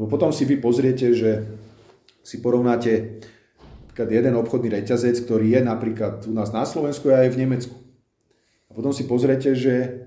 Lebo 0.00 0.08
potom 0.08 0.32
si 0.32 0.48
vy 0.48 0.56
pozriete, 0.64 1.12
že 1.12 1.44
si 2.24 2.40
porovnáte 2.40 3.20
jeden 4.00 4.32
obchodný 4.40 4.72
reťazec, 4.80 5.28
ktorý 5.28 5.60
je 5.60 5.60
napríklad 5.60 6.24
u 6.24 6.32
nás 6.32 6.56
na 6.56 6.64
Slovensku 6.64 7.12
a 7.12 7.20
aj 7.20 7.36
v 7.36 7.40
Nemecku. 7.44 7.76
A 8.70 8.70
potom 8.72 8.96
si 8.96 9.04
pozriete, 9.04 9.52
že 9.52 9.99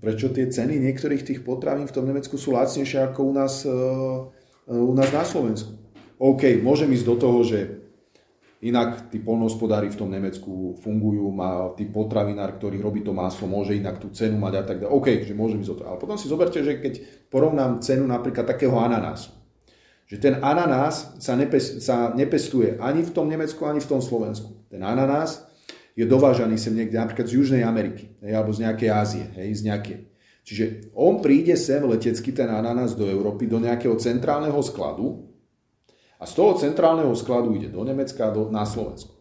prečo 0.00 0.32
tie 0.32 0.48
ceny 0.48 0.80
niektorých 0.80 1.22
tých 1.22 1.40
potravín 1.42 1.88
v 1.88 1.94
tom 1.94 2.04
Nemecku 2.08 2.36
sú 2.36 2.52
lacnejšie 2.54 3.04
ako 3.10 3.20
u 3.24 3.32
nás, 3.32 3.64
e, 3.64 3.74
u 4.70 4.94
nás 4.96 5.10
na 5.12 5.24
Slovensku. 5.24 5.74
OK, 6.18 6.62
môžem 6.62 6.92
ísť 6.94 7.06
do 7.06 7.16
toho, 7.18 7.40
že 7.42 7.84
Inak 8.64 9.12
tí 9.12 9.20
polnohospodári 9.20 9.92
v 9.92 10.00
tom 10.00 10.08
Nemecku 10.08 10.72
fungujú, 10.80 11.28
má 11.28 11.76
tí 11.76 11.84
potravinár, 11.84 12.56
ktorý 12.56 12.80
robí 12.80 13.04
to 13.04 13.12
maslo, 13.12 13.44
môže 13.44 13.76
inak 13.76 14.00
tú 14.00 14.08
cenu 14.08 14.40
mať 14.40 14.54
a 14.56 14.62
tak 14.64 14.76
ďalej. 14.80 14.92
OK, 14.96 15.08
že 15.20 15.36
môže 15.36 15.60
byť 15.60 15.68
to. 15.68 15.84
Ale 15.84 16.00
potom 16.00 16.16
si 16.16 16.32
zoberte, 16.32 16.64
že 16.64 16.80
keď 16.80 17.28
porovnám 17.28 17.84
cenu 17.84 18.08
napríklad 18.08 18.48
takého 18.48 18.72
ananásu, 18.80 19.36
že 20.08 20.16
ten 20.16 20.40
ananás 20.40 21.12
sa, 21.20 21.36
nepes, 21.36 21.84
sa 21.84 22.16
nepestuje 22.16 22.80
ani 22.80 23.04
v 23.04 23.12
tom 23.12 23.28
Nemecku, 23.28 23.68
ani 23.68 23.84
v 23.84 23.90
tom 23.92 24.00
Slovensku. 24.00 24.64
Ten 24.72 24.80
ananás 24.80 25.44
je 25.94 26.04
dovážaný 26.04 26.58
sem 26.58 26.74
niekde, 26.74 26.98
napríklad 26.98 27.30
z 27.30 27.38
Južnej 27.38 27.62
Ameriky, 27.62 28.18
hej, 28.22 28.32
alebo 28.34 28.50
z 28.50 28.66
nejakej 28.66 28.90
Ázie, 28.90 29.24
hej, 29.38 29.48
z 29.54 29.62
nejakej. 29.70 29.98
Čiže 30.44 30.64
on 30.92 31.22
príde 31.24 31.56
sem 31.56 31.80
letecky, 31.86 32.34
ten 32.34 32.50
ananás 32.50 32.98
do 32.98 33.06
Európy, 33.06 33.46
do 33.46 33.62
nejakého 33.62 33.96
centrálneho 33.96 34.58
skladu, 34.60 35.34
a 36.18 36.24
z 36.24 36.32
toho 36.40 36.56
centrálneho 36.56 37.12
skladu 37.12 37.52
ide 37.52 37.68
do 37.68 37.84
Nemecka 37.84 38.30
a 38.30 38.34
do, 38.34 38.48
na 38.48 38.64
Slovensku. 38.64 39.12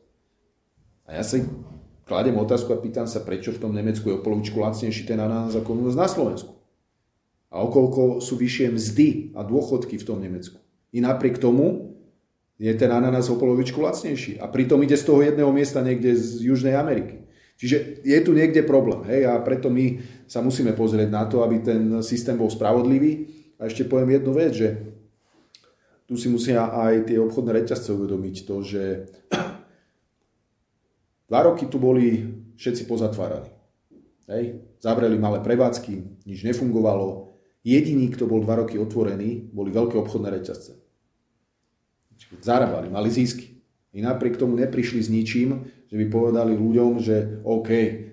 A 1.04 1.20
ja 1.20 1.24
si 1.26 1.44
kladem 2.08 2.38
otázku 2.40 2.72
a 2.72 2.80
pýtam 2.80 3.10
sa, 3.10 3.20
prečo 3.20 3.52
v 3.52 3.60
tom 3.60 3.76
Nemecku 3.76 4.08
je 4.08 4.16
o 4.16 4.24
polovičku 4.24 4.56
lacnejší 4.56 5.04
ten 5.04 5.20
ananás 5.20 5.52
ako 5.52 5.76
u 5.76 5.84
nás 5.84 6.00
na 6.00 6.08
Slovensku. 6.08 6.56
A 7.54 7.60
okolko 7.60 8.24
sú 8.24 8.40
vyššie 8.40 8.68
mzdy 8.74 9.08
a 9.36 9.44
dôchodky 9.44 10.00
v 10.00 10.08
tom 10.08 10.24
Nemecku. 10.24 10.58
I 10.96 11.04
napriek 11.04 11.44
tomu 11.44 11.93
je 12.64 12.72
ten 12.80 12.88
ananás 12.88 13.28
o 13.28 13.36
polovičku 13.36 13.84
lacnejší. 13.84 14.40
A 14.40 14.48
pritom 14.48 14.80
ide 14.88 14.96
z 14.96 15.04
toho 15.04 15.20
jedného 15.20 15.52
miesta 15.52 15.84
niekde 15.84 16.16
z 16.16 16.48
Južnej 16.48 16.80
Ameriky. 16.80 17.28
Čiže 17.60 18.00
je 18.08 18.20
tu 18.24 18.32
niekde 18.32 18.64
problém. 18.64 19.04
Hej? 19.12 19.28
A 19.28 19.44
preto 19.44 19.68
my 19.68 20.00
sa 20.32 20.40
musíme 20.40 20.72
pozrieť 20.72 21.12
na 21.12 21.28
to, 21.28 21.44
aby 21.44 21.60
ten 21.60 22.00
systém 22.00 22.40
bol 22.40 22.48
spravodlivý. 22.48 23.28
A 23.60 23.68
ešte 23.68 23.84
poviem 23.84 24.16
jednu 24.16 24.32
vec, 24.32 24.56
že 24.56 24.80
tu 26.08 26.16
si 26.16 26.32
musia 26.32 26.72
aj 26.72 27.12
tie 27.12 27.20
obchodné 27.20 27.52
reťazce 27.64 27.92
uvedomiť 27.92 28.36
to, 28.48 28.56
že 28.64 29.12
dva 31.28 31.40
roky 31.44 31.68
tu 31.68 31.84
boli 31.84 32.24
všetci 32.56 32.88
pozatváraní. 32.88 33.52
Hej. 34.32 34.64
Zavreli 34.80 35.20
malé 35.20 35.44
prevádzky, 35.44 36.24
nič 36.24 36.48
nefungovalo. 36.48 37.36
Jediný, 37.64 38.08
kto 38.12 38.28
bol 38.28 38.44
dva 38.44 38.64
roky 38.64 38.80
otvorený, 38.80 39.52
boli 39.52 39.72
veľké 39.72 40.00
obchodné 40.00 40.32
reťazce. 40.32 40.83
Zarábali, 42.42 42.90
mali 42.90 43.10
zisky. 43.10 43.60
I 43.94 44.02
napriek 44.02 44.42
tomu 44.42 44.58
neprišli 44.58 45.00
s 45.06 45.10
ničím, 45.10 45.70
že 45.86 45.96
by 46.02 46.06
povedali 46.10 46.58
ľuďom, 46.58 46.98
že 46.98 47.46
OK, 47.46 47.70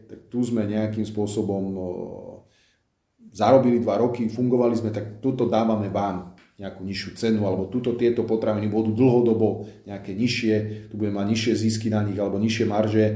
tak 0.08 0.28
tu 0.28 0.44
sme 0.44 0.68
nejakým 0.68 1.08
spôsobom 1.08 1.64
zarobili 3.32 3.80
dva 3.80 3.96
roky, 3.96 4.28
fungovali 4.28 4.76
sme, 4.76 4.90
tak 4.92 5.22
tuto 5.24 5.46
dávame 5.46 5.88
vám 5.88 6.36
nejakú 6.60 6.84
nižšiu 6.84 7.16
cenu, 7.16 7.48
alebo 7.48 7.72
tuto 7.72 7.96
tieto 7.96 8.28
potraviny 8.28 8.68
budú 8.68 8.92
dlhodobo 8.92 9.64
nejaké 9.88 10.12
nižšie, 10.12 10.54
tu 10.92 11.00
budeme 11.00 11.16
mať 11.16 11.26
nižšie 11.32 11.52
zisky 11.56 11.88
na 11.88 12.04
nich, 12.04 12.20
alebo 12.20 12.36
nižšie 12.36 12.66
marže, 12.68 13.06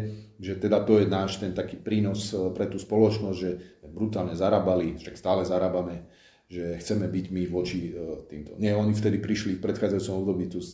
že 0.41 0.57
teda 0.57 0.81
to 0.89 0.99
je 0.99 1.07
náš 1.07 1.39
ten 1.39 1.53
taký 1.53 1.77
prínos 1.77 2.33
e, 2.33 2.51
pre 2.57 2.67
tú 2.67 2.81
spoločnosť, 2.81 3.37
že 3.37 3.51
brutálne 3.85 4.33
zarábali, 4.33 4.97
však 4.97 5.15
stále 5.15 5.43
zarábame, 5.45 6.09
že 6.49 6.81
chceme 6.81 7.07
byť 7.07 7.27
my 7.31 7.43
voči 7.53 7.93
e, 7.93 8.25
týmto. 8.27 8.57
Nie, 8.57 8.75
oni 8.75 8.97
vtedy 8.97 9.21
prišli 9.21 9.61
v 9.61 9.65
predchádzajúcom 9.65 10.15
období 10.25 10.49
tu 10.49 10.65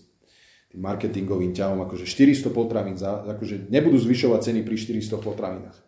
tým 0.71 0.81
marketingovým 0.87 1.51
ťahom, 1.51 1.83
akože 1.83 2.07
400 2.07 2.55
potravín, 2.55 2.95
za, 2.95 3.27
akože 3.27 3.67
nebudú 3.67 3.99
zvyšovať 3.99 4.41
ceny 4.51 4.61
pri 4.63 4.77
400 4.79 5.19
potravinách. 5.19 5.79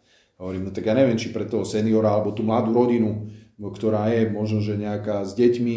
Hovorím, 0.42 0.68
no 0.68 0.70
tak 0.74 0.90
ja 0.90 0.94
neviem, 0.98 1.14
či 1.14 1.30
pre 1.30 1.46
toho 1.46 1.62
seniora 1.62 2.10
alebo 2.10 2.34
tú 2.34 2.42
mladú 2.42 2.74
rodinu, 2.74 3.30
ktorá 3.62 4.10
je 4.10 4.26
možno, 4.26 4.58
že 4.58 4.74
nejaká 4.74 5.22
s 5.22 5.38
deťmi, 5.38 5.76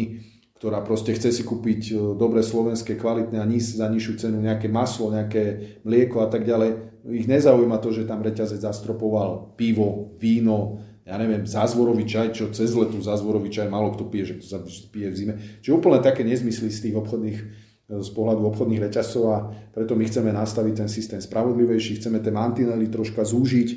ktorá 0.58 0.82
proste 0.82 1.14
chce 1.14 1.30
si 1.30 1.42
kúpiť 1.46 1.80
e, 1.92 1.94
dobre 2.18 2.42
slovenské, 2.42 2.98
kvalitné 2.98 3.38
a 3.38 3.46
níž, 3.46 3.78
za 3.78 3.86
nižšiu 3.86 4.14
cenu 4.18 4.42
nejaké 4.42 4.66
maslo, 4.66 5.12
nejaké 5.12 5.78
mlieko 5.86 6.24
a 6.24 6.28
tak 6.32 6.48
ďalej. 6.48 6.98
Ich 7.06 7.30
nezaujíma 7.30 7.78
to, 7.78 7.94
že 7.94 8.08
tam 8.08 8.24
reťazec 8.24 8.58
zastropoval 8.58 9.54
pivo, 9.54 10.16
víno, 10.18 10.82
ja 11.06 11.14
neviem, 11.22 11.46
zázvorový 11.46 12.02
čaj, 12.02 12.34
čo 12.34 12.50
cez 12.50 12.74
letu 12.74 12.98
zázvorový 12.98 13.46
čaj 13.46 13.70
málo 13.70 13.94
kto 13.94 14.10
pije, 14.10 14.24
že 14.34 14.34
to 14.42 14.46
sa 14.50 14.58
pije 14.90 15.08
v 15.12 15.14
zime. 15.14 15.34
Čiže 15.62 15.78
úplne 15.78 16.02
také 16.02 16.26
nezmysly 16.26 16.66
z 16.66 16.90
tých 16.90 16.94
obchodných, 16.98 17.38
z 17.86 18.10
pohľadu 18.10 18.42
obchodných 18.50 18.82
reťazcov 18.90 19.24
a 19.30 19.38
preto 19.70 19.94
my 19.94 20.04
chceme 20.10 20.34
nastaviť 20.34 20.74
ten 20.74 20.90
systém 20.90 21.22
spravodlivejší, 21.22 22.02
chceme 22.02 22.18
tie 22.18 22.34
mantinely 22.34 22.90
troška 22.90 23.22
zúžiť, 23.22 23.68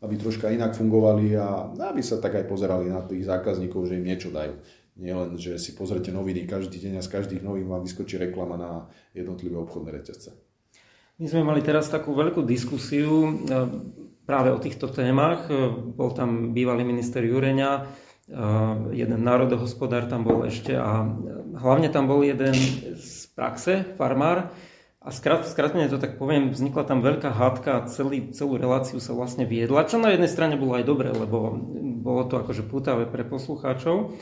aby 0.00 0.14
troška 0.16 0.48
inak 0.48 0.72
fungovali 0.72 1.36
a 1.36 1.76
aby 1.76 2.00
sa 2.00 2.16
tak 2.16 2.40
aj 2.40 2.48
pozerali 2.48 2.88
na 2.88 3.04
tých 3.04 3.28
zákazníkov, 3.28 3.90
že 3.90 4.00
im 4.00 4.08
niečo 4.08 4.32
dajú. 4.32 4.56
Nielen, 4.98 5.38
že 5.38 5.60
si 5.62 5.78
pozrete 5.78 6.10
noviny 6.10 6.48
každý 6.48 6.82
deň 6.82 6.98
a 6.98 7.06
z 7.06 7.12
každých 7.12 7.42
novín 7.46 7.70
vám 7.70 7.86
vyskočí 7.86 8.18
reklama 8.18 8.58
na 8.58 8.70
jednotlivé 9.14 9.54
obchodné 9.54 9.94
reťazce. 9.94 10.34
My 11.18 11.26
sme 11.26 11.42
mali 11.46 11.62
teraz 11.62 11.90
takú 11.90 12.14
veľkú 12.14 12.46
diskusiu 12.46 13.26
e, 13.26 13.30
práve 14.22 14.54
o 14.54 14.62
týchto 14.62 14.86
témach. 14.90 15.50
E, 15.50 15.70
bol 15.70 16.14
tam 16.14 16.54
bývalý 16.54 16.86
minister 16.86 17.22
Jureňa, 17.26 17.70
e, 17.74 17.82
jeden 18.94 19.20
národohospodár 19.22 20.06
tam 20.06 20.22
bol 20.22 20.46
ešte 20.46 20.78
a 20.78 21.10
hlavne 21.58 21.90
tam 21.90 22.06
bol 22.06 22.22
jeden 22.22 22.54
z 22.94 23.17
praxe, 23.38 23.86
farmár, 23.94 24.50
a 24.98 25.14
skrátne 25.14 25.86
to 25.86 26.02
tak 26.02 26.18
poviem, 26.18 26.50
vznikla 26.50 26.82
tam 26.82 27.06
veľká 27.06 27.30
hádka 27.30 27.70
a 27.78 27.86
celý, 27.86 28.34
celú 28.34 28.58
reláciu 28.58 28.98
sa 28.98 29.14
vlastne 29.14 29.46
viedla, 29.46 29.86
čo 29.86 30.02
na 30.02 30.10
jednej 30.10 30.26
strane 30.26 30.58
bolo 30.58 30.74
aj 30.74 30.84
dobre, 30.84 31.14
lebo 31.14 31.54
bolo 32.02 32.26
to 32.26 32.42
akože 32.42 32.66
pútavé 32.66 33.06
pre 33.06 33.22
poslucháčov, 33.22 34.18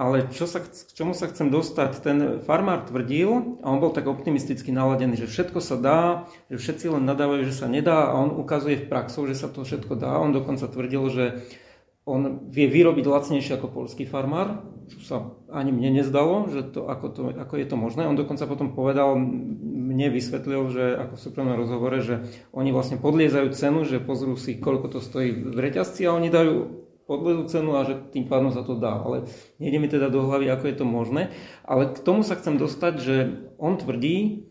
ale 0.00 0.32
čo 0.32 0.48
sa, 0.48 0.64
k 0.64 0.70
čomu 0.96 1.12
sa 1.12 1.28
chcem 1.28 1.52
dostať, 1.52 1.90
ten 2.00 2.18
farmár 2.40 2.88
tvrdil, 2.88 3.60
a 3.60 3.68
on 3.68 3.84
bol 3.84 3.92
tak 3.92 4.08
optimisticky 4.08 4.72
naladený, 4.72 5.20
že 5.20 5.28
všetko 5.28 5.60
sa 5.60 5.76
dá, 5.76 6.00
že 6.48 6.56
všetci 6.56 6.94
len 6.94 7.04
nadávajú, 7.04 7.44
že 7.44 7.52
sa 7.52 7.68
nedá 7.68 8.08
a 8.08 8.16
on 8.16 8.32
ukazuje 8.32 8.80
v 8.80 8.88
praxou, 8.88 9.28
že 9.28 9.36
sa 9.36 9.52
to 9.52 9.60
všetko 9.60 9.98
dá. 10.00 10.16
On 10.16 10.32
dokonca 10.32 10.72
tvrdil, 10.72 11.04
že 11.12 11.24
on 12.08 12.48
vie 12.48 12.64
vyrobiť 12.64 13.04
lacnejšie 13.04 13.60
ako 13.60 13.68
polský 13.76 14.08
farmár, 14.08 14.64
čo 14.90 14.98
sa 15.06 15.16
ani 15.54 15.70
mne 15.70 16.02
nezdalo, 16.02 16.50
že 16.50 16.66
to, 16.66 16.90
ako, 16.90 17.06
to, 17.14 17.22
ako 17.30 17.54
je 17.56 17.66
to 17.70 17.76
možné. 17.78 18.10
On 18.10 18.18
dokonca 18.18 18.50
potom 18.50 18.74
povedal, 18.74 19.14
mne 19.14 20.10
vysvetlil, 20.10 20.62
že 20.74 20.84
ako 20.98 21.14
v 21.14 21.24
súkromnom 21.30 21.56
rozhovore, 21.56 21.98
že 22.02 22.26
oni 22.50 22.74
vlastne 22.74 22.98
podliezajú 22.98 23.48
cenu, 23.54 23.86
že 23.86 24.02
pozrú 24.02 24.34
si, 24.34 24.58
koľko 24.58 24.98
to 24.98 24.98
stojí 24.98 25.30
v 25.30 25.58
reťazci 25.58 26.10
a 26.10 26.14
oni 26.14 26.28
dajú 26.28 26.82
podlezú 27.10 27.42
cenu 27.50 27.74
a 27.74 27.82
že 27.82 27.98
tým 28.14 28.30
pádom 28.30 28.54
sa 28.54 28.62
to 28.62 28.78
dá. 28.78 29.02
Ale 29.02 29.26
nejde 29.58 29.78
mi 29.82 29.90
teda 29.90 30.10
do 30.10 30.26
hlavy, 30.26 30.46
ako 30.50 30.64
je 30.70 30.76
to 30.78 30.86
možné. 30.86 31.22
Ale 31.66 31.90
k 31.90 31.98
tomu 32.02 32.22
sa 32.22 32.38
chcem 32.38 32.54
dostať, 32.54 32.94
že 33.02 33.16
on 33.58 33.78
tvrdí, 33.78 34.50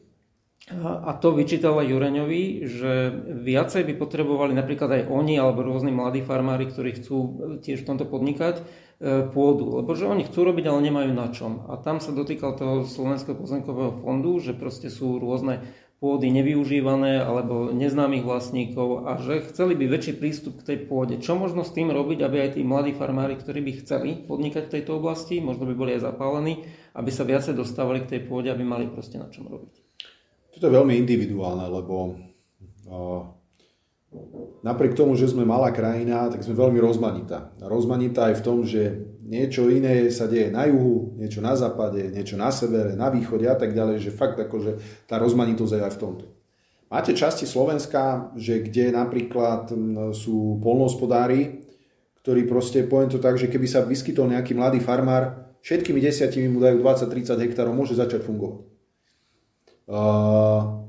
a 0.69 1.17
to 1.17 1.34
vyčítala 1.34 1.82
Jureňovi, 1.82 2.67
že 2.69 3.10
viacej 3.41 3.89
by 3.89 3.93
potrebovali 3.97 4.54
napríklad 4.54 4.91
aj 4.91 5.04
oni 5.10 5.39
alebo 5.39 5.65
rôzni 5.65 5.89
mladí 5.89 6.21
farmári, 6.21 6.69
ktorí 6.69 6.99
chcú 6.99 7.17
tiež 7.63 7.82
v 7.82 7.88
tomto 7.89 8.06
podnikať, 8.06 8.62
pôdu. 9.00 9.80
Lebo 9.80 9.96
že 9.96 10.06
oni 10.06 10.28
chcú 10.28 10.44
robiť, 10.44 10.68
ale 10.68 10.84
nemajú 10.84 11.12
na 11.16 11.28
čom. 11.32 11.64
A 11.72 11.80
tam 11.80 12.04
sa 12.04 12.12
dotýkal 12.12 12.60
toho 12.60 12.84
Slovenského 12.84 13.36
pozemkového 13.36 14.04
fondu, 14.04 14.44
že 14.44 14.52
proste 14.52 14.92
sú 14.92 15.18
rôzne 15.24 15.64
pôdy 16.00 16.32
nevyužívané 16.32 17.20
alebo 17.20 17.76
neznámych 17.76 18.24
vlastníkov 18.24 19.04
a 19.04 19.20
že 19.20 19.44
chceli 19.52 19.76
by 19.76 19.84
väčší 19.92 20.16
prístup 20.16 20.64
k 20.64 20.72
tej 20.72 20.78
pôde. 20.88 21.20
Čo 21.20 21.36
možno 21.36 21.68
s 21.68 21.76
tým 21.76 21.92
robiť, 21.92 22.24
aby 22.24 22.38
aj 22.40 22.50
tí 22.56 22.64
mladí 22.64 22.96
farmári, 22.96 23.36
ktorí 23.36 23.60
by 23.60 23.72
chceli 23.84 24.10
podnikať 24.24 24.72
v 24.72 24.74
tejto 24.80 24.96
oblasti, 24.96 25.44
možno 25.44 25.68
by 25.68 25.76
boli 25.76 26.00
aj 26.00 26.08
zapálení, 26.08 26.64
aby 26.96 27.12
sa 27.12 27.28
viacej 27.28 27.52
dostávali 27.52 28.08
k 28.08 28.16
tej 28.16 28.22
pôde, 28.32 28.48
aby 28.48 28.64
mali 28.64 28.88
proste 28.88 29.20
na 29.20 29.28
čom 29.28 29.52
robiť? 29.52 29.76
Toto 30.56 30.72
je 30.72 30.76
veľmi 30.80 30.96
individuálne, 31.04 31.68
lebo 31.68 32.16
napriek 34.65 34.98
tomu, 34.98 35.13
že 35.15 35.30
sme 35.30 35.45
malá 35.45 35.69
krajina, 35.69 36.30
tak 36.30 36.41
sme 36.41 36.58
veľmi 36.58 36.82
rozmanitá. 36.82 37.54
Rozmanitá 37.62 38.34
aj 38.34 38.36
v 38.41 38.45
tom, 38.45 38.58
že 38.65 39.06
niečo 39.22 39.69
iné 39.69 40.10
sa 40.10 40.26
deje 40.26 40.50
na 40.50 40.65
juhu, 40.65 41.13
niečo 41.22 41.39
na 41.39 41.54
západe, 41.54 42.10
niečo 42.10 42.34
na 42.34 42.50
severe, 42.50 42.98
na 42.98 43.13
východe 43.13 43.45
a 43.45 43.54
tak 43.54 43.78
ďalej, 43.78 44.10
že 44.10 44.15
fakt 44.17 44.41
akože 44.41 45.06
tá 45.06 45.22
rozmanitosť 45.22 45.74
je 45.78 45.86
aj 45.86 45.93
v 45.93 46.02
tomto. 46.02 46.26
Máte 46.89 47.13
časti 47.13 47.45
Slovenska, 47.45 48.34
že 48.34 48.65
kde 48.65 48.89
napríklad 48.89 49.69
sú 50.17 50.58
polnohospodári, 50.58 51.62
ktorí 52.26 52.50
proste, 52.50 52.82
poviem 52.82 53.13
to 53.13 53.22
tak, 53.22 53.38
že 53.38 53.45
keby 53.45 53.69
sa 53.69 53.86
vyskytol 53.86 54.26
nejaký 54.34 54.58
mladý 54.58 54.82
farmár, 54.82 55.54
všetkými 55.62 56.02
desiatimi 56.02 56.50
mu 56.50 56.58
dajú 56.58 56.82
20-30 56.82 57.45
hektárov, 57.45 57.78
môže 57.78 57.93
začať 57.93 58.26
fungovať. 58.26 58.65
Uh, 59.89 60.86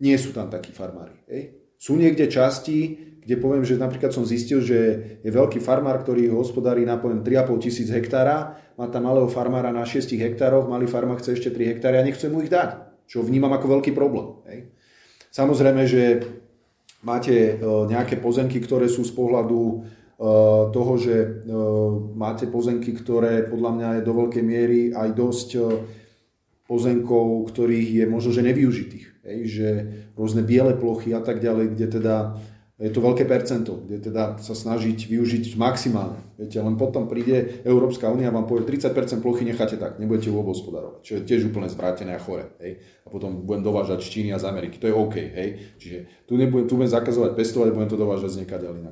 nie 0.00 0.16
sú 0.16 0.32
tam 0.32 0.48
takí 0.48 0.72
farmári. 0.72 1.16
Hej? 1.28 1.63
Sú 1.84 2.00
niekde 2.00 2.32
časti, 2.32 2.96
kde 3.20 3.36
poviem, 3.36 3.60
že 3.60 3.76
napríklad 3.76 4.08
som 4.08 4.24
zistil, 4.24 4.64
že 4.64 4.80
je 5.20 5.28
veľký 5.28 5.60
farmár, 5.60 6.00
ktorý 6.00 6.32
hospodári 6.32 6.88
na 6.88 6.96
poviem 6.96 7.20
3,5 7.20 7.60
tisíc 7.60 7.92
hektára, 7.92 8.56
má 8.80 8.88
tam 8.88 9.04
malého 9.04 9.28
farmára 9.28 9.68
na 9.68 9.84
6 9.84 10.16
hektároch, 10.16 10.64
malý 10.64 10.88
farmár 10.88 11.20
chce 11.20 11.36
ešte 11.36 11.52
3 11.52 11.76
hektáry 11.76 12.00
a 12.00 12.06
nechce 12.08 12.32
mu 12.32 12.40
ich 12.40 12.48
dať, 12.48 13.04
čo 13.04 13.20
vnímam 13.20 13.52
ako 13.52 13.76
veľký 13.76 13.92
problém. 13.92 14.32
Hej. 14.48 14.58
Samozrejme, 15.28 15.82
že 15.84 16.24
máte 17.04 17.36
e, 17.36 17.68
nejaké 17.92 18.16
pozemky, 18.16 18.64
ktoré 18.64 18.88
sú 18.88 19.04
z 19.04 19.12
pohľadu 19.12 19.60
e, 19.60 19.76
toho, 20.72 20.92
že 20.96 21.16
e, 21.20 21.28
máte 22.16 22.48
pozemky, 22.48 22.96
ktoré 22.96 23.44
podľa 23.44 23.70
mňa 23.76 23.88
je 24.00 24.06
do 24.08 24.12
veľkej 24.24 24.40
miery 24.40 24.80
aj 24.96 25.08
dosť 25.12 25.48
pozemkov, 26.64 27.52
ktorých 27.52 27.88
je 28.00 28.04
možno, 28.08 28.32
že 28.32 28.40
nevyužitých 28.40 29.13
hej, 29.24 29.38
že 29.48 29.68
rôzne 30.14 30.44
biele 30.44 30.76
plochy 30.76 31.16
a 31.16 31.20
tak 31.20 31.40
ďalej, 31.40 31.74
kde 31.74 31.86
teda 32.00 32.14
je 32.74 32.90
to 32.90 32.98
veľké 32.98 33.22
percento, 33.30 33.86
kde 33.86 34.10
teda 34.10 34.34
sa 34.42 34.50
snažiť 34.50 35.06
využiť 35.06 35.54
maximálne. 35.54 36.18
Viete, 36.34 36.58
len 36.58 36.74
potom 36.74 37.06
príde 37.06 37.62
Európska 37.62 38.10
únia 38.10 38.34
vám 38.34 38.50
povie 38.50 38.66
30% 38.66 39.22
plochy 39.22 39.46
necháte 39.46 39.78
tak, 39.78 40.02
nebudete 40.02 40.26
ju 40.26 40.34
hospodárovať, 40.42 41.00
čo 41.06 41.12
je 41.14 41.22
tiež 41.22 41.54
úplne 41.54 41.70
zvrátené 41.70 42.18
a 42.18 42.20
chore. 42.20 42.50
Hej. 42.58 42.82
A 43.06 43.14
potom 43.14 43.46
budem 43.46 43.62
dovážať 43.62 44.02
z 44.02 44.10
Číny 44.10 44.30
a 44.34 44.42
z 44.42 44.50
Ameriky. 44.50 44.82
To 44.82 44.90
je 44.90 44.94
OK. 44.94 45.16
Hej. 45.16 45.78
Čiže 45.78 45.98
tu, 46.26 46.34
nebudem, 46.34 46.66
tu 46.66 46.74
budem 46.74 46.90
zakazovať 46.90 47.38
pestovať, 47.38 47.70
budem 47.70 47.90
to 47.94 47.98
dovážať 47.98 48.30
z 48.34 48.38
niekaď 48.42 48.60
ale 48.66 48.82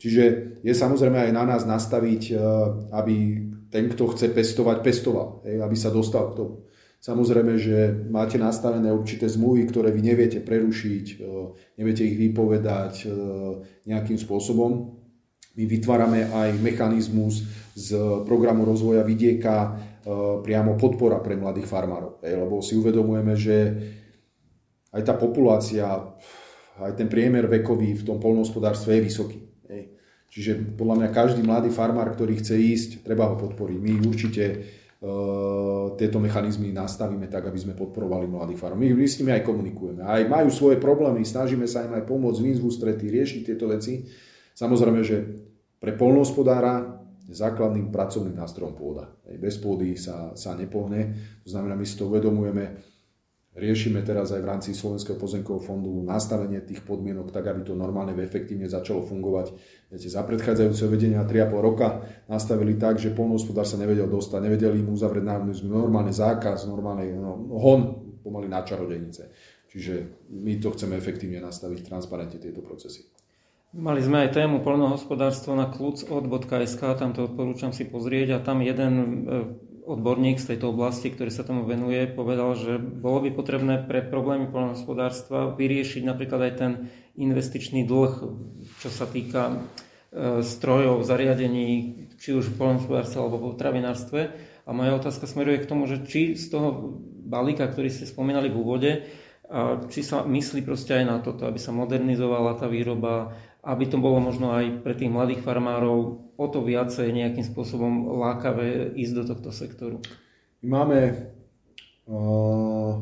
Čiže 0.00 0.22
je 0.64 0.72
samozrejme 0.72 1.18
aj 1.28 1.32
na 1.34 1.44
nás 1.44 1.66
nastaviť, 1.66 2.22
eh, 2.30 2.38
aby 2.94 3.16
ten, 3.74 3.90
kto 3.90 4.14
chce 4.14 4.30
pestovať, 4.30 4.86
pestoval. 4.86 5.42
Hej, 5.42 5.66
aby 5.66 5.74
sa 5.74 5.90
dostal 5.90 6.30
k 6.30 6.46
tomu. 6.46 6.69
Samozrejme, 7.00 7.56
že 7.56 7.96
máte 8.12 8.36
nastavené 8.36 8.92
určité 8.92 9.24
zmluvy, 9.24 9.64
ktoré 9.72 9.88
vy 9.88 10.04
neviete 10.04 10.44
prerušiť, 10.44 11.06
e, 11.16 11.24
neviete 11.80 12.04
ich 12.04 12.20
vypovedať 12.20 12.94
e, 13.00 13.06
nejakým 13.88 14.20
spôsobom. 14.20 15.00
My 15.56 15.64
vytvárame 15.64 16.28
aj 16.28 16.60
mechanizmus 16.60 17.48
z 17.72 17.96
programu 18.28 18.68
rozvoja 18.68 19.00
vidieka 19.00 19.56
e, 19.64 19.70
priamo 20.44 20.76
podpora 20.76 21.24
pre 21.24 21.40
mladých 21.40 21.72
farmárov. 21.72 22.20
Lebo 22.20 22.60
si 22.60 22.76
uvedomujeme, 22.76 23.32
že 23.32 23.56
aj 24.92 25.00
tá 25.00 25.16
populácia, 25.16 25.88
aj 26.84 27.00
ten 27.00 27.08
priemer 27.08 27.48
vekový 27.48 27.96
v 27.96 28.04
tom 28.04 28.20
polnohospodárstve 28.20 29.00
je 29.00 29.06
vysoký. 29.08 29.40
Čiže 30.30 30.78
podľa 30.78 30.94
mňa 31.00 31.08
každý 31.10 31.42
mladý 31.42 31.74
farmár, 31.74 32.14
ktorý 32.14 32.38
chce 32.38 32.54
ísť, 32.54 32.90
treba 33.02 33.26
ho 33.26 33.34
podporiť. 33.34 33.78
My 33.82 33.92
určite 34.06 34.44
tieto 35.96 36.20
mechanizmy 36.20 36.76
nastavíme 36.76 37.24
tak, 37.32 37.48
aby 37.48 37.56
sme 37.56 37.72
podporovali 37.72 38.28
mladých 38.28 38.60
farmárov. 38.60 38.84
My, 38.84 38.92
my 38.92 39.08
s 39.08 39.16
nimi 39.16 39.32
aj 39.32 39.48
komunikujeme. 39.48 40.04
Aj 40.04 40.20
majú 40.28 40.52
svoje 40.52 40.76
problémy, 40.76 41.24
snažíme 41.24 41.64
sa 41.64 41.88
im 41.88 41.96
aj 41.96 42.04
pomôcť, 42.04 42.40
výzvu 42.44 42.68
strety, 42.68 43.08
riešiť 43.08 43.40
tieto 43.48 43.64
veci. 43.72 44.04
Samozrejme, 44.52 45.00
že 45.00 45.16
pre 45.80 45.96
polnohospodára 45.96 47.00
základným 47.32 47.88
pracovným 47.88 48.36
nástrojom 48.36 48.76
pôda. 48.76 49.08
Bez 49.40 49.56
pôdy 49.56 49.96
sa, 49.96 50.36
sa 50.36 50.52
nepohne. 50.52 51.16
To 51.46 51.48
znamená, 51.48 51.78
my 51.78 51.86
si 51.88 51.96
to 51.96 52.10
uvedomujeme, 52.10 52.76
Riešime 53.50 54.06
teraz 54.06 54.30
aj 54.30 54.46
v 54.46 54.50
rámci 54.50 54.70
Slovenského 54.78 55.18
pozemkového 55.18 55.58
fondu 55.58 55.90
nastavenie 56.06 56.62
tých 56.62 56.86
podmienok 56.86 57.34
tak, 57.34 57.50
aby 57.50 57.66
to 57.66 57.74
normálne 57.74 58.14
efektívne 58.14 58.70
začalo 58.70 59.02
fungovať. 59.02 59.50
Viete, 59.90 60.06
za 60.06 60.22
predchádzajúce 60.22 60.86
vedenia 60.86 61.26
3,5 61.26 61.58
roka 61.58 62.06
nastavili 62.30 62.78
tak, 62.78 63.02
že 63.02 63.10
polnohospodár 63.10 63.66
sa 63.66 63.74
nevedel 63.74 64.06
dostať, 64.06 64.38
nevedeli 64.46 64.78
im 64.78 64.94
uzavrieť 64.94 65.26
normálne 65.66 66.14
zákaz, 66.14 66.70
normálne 66.70 67.10
no, 67.10 67.50
hon 67.58 67.80
pomaly 68.22 68.46
na 68.46 68.62
čarodejnice. 68.62 69.34
Čiže 69.66 70.26
my 70.30 70.62
to 70.62 70.70
chceme 70.70 70.94
efektívne 70.94 71.42
nastaviť 71.42 71.90
transparentne 71.90 72.38
tieto 72.38 72.62
procesy. 72.62 73.10
Mali 73.70 74.02
sme 74.02 74.26
aj 74.26 74.34
tému 74.34 74.66
polnohospodárstvo 74.66 75.54
na 75.54 75.70
kluc.sk, 75.70 76.82
tam 76.98 77.10
to 77.14 77.26
odporúčam 77.26 77.70
si 77.70 77.86
pozrieť 77.86 78.34
a 78.34 78.38
tam 78.42 78.66
jeden 78.66 78.92
e, 78.98 79.06
odborník 79.90 80.38
z 80.38 80.54
tejto 80.54 80.70
oblasti, 80.70 81.10
ktorý 81.10 81.34
sa 81.34 81.42
tomu 81.42 81.66
venuje, 81.66 82.06
povedal, 82.06 82.54
že 82.54 82.78
bolo 82.78 83.26
by 83.26 83.34
potrebné 83.34 83.74
pre 83.90 84.06
problémy 84.06 84.46
poľnohospodárstva 84.46 85.58
vyriešiť 85.58 86.02
napríklad 86.06 86.40
aj 86.46 86.54
ten 86.54 86.72
investičný 87.18 87.82
dlh, 87.82 88.14
čo 88.78 88.88
sa 88.88 89.10
týka 89.10 89.50
e, 89.50 89.56
strojov, 90.46 91.02
zariadení, 91.02 91.68
či 92.22 92.30
už 92.38 92.54
v 92.54 92.56
poľnohospodárstve 92.56 93.18
alebo 93.18 93.36
v 93.42 93.46
potravinárstve. 93.50 94.20
A 94.64 94.70
moja 94.70 94.94
otázka 94.94 95.26
smeruje 95.26 95.66
k 95.66 95.70
tomu, 95.70 95.90
že 95.90 96.06
či 96.06 96.38
z 96.38 96.46
toho 96.46 96.94
balíka, 97.26 97.66
ktorý 97.66 97.90
ste 97.90 98.06
spomínali 98.06 98.46
v 98.46 98.58
úvode, 98.62 98.90
či 99.90 100.06
sa 100.06 100.22
myslí 100.22 100.62
proste 100.62 100.94
aj 100.94 101.04
na 101.04 101.18
toto, 101.18 101.42
aby 101.42 101.58
sa 101.58 101.74
modernizovala 101.74 102.54
tá 102.54 102.70
výroba, 102.70 103.34
aby 103.66 103.90
to 103.90 103.98
bolo 103.98 104.22
možno 104.22 104.54
aj 104.54 104.86
pre 104.86 104.94
tých 104.94 105.10
mladých 105.10 105.42
farmárov 105.42 106.30
o 106.38 106.46
to 106.46 106.62
viacej 106.62 107.10
nejakým 107.10 107.42
spôsobom 107.42 108.14
lákavé 108.22 108.94
ísť 108.94 109.14
do 109.18 109.24
tohto 109.26 109.50
sektoru? 109.50 109.98
Máme 110.62 111.26
uh, 112.06 112.94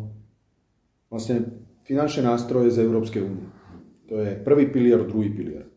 vlastne 1.12 1.68
finančné 1.84 2.24
nástroje 2.24 2.72
z 2.72 2.80
Európskej 2.80 3.22
únie. 3.22 3.48
To 4.08 4.16
je 4.24 4.40
prvý 4.40 4.72
pilier, 4.72 5.04
druhý 5.04 5.28
pilier. 5.28 5.68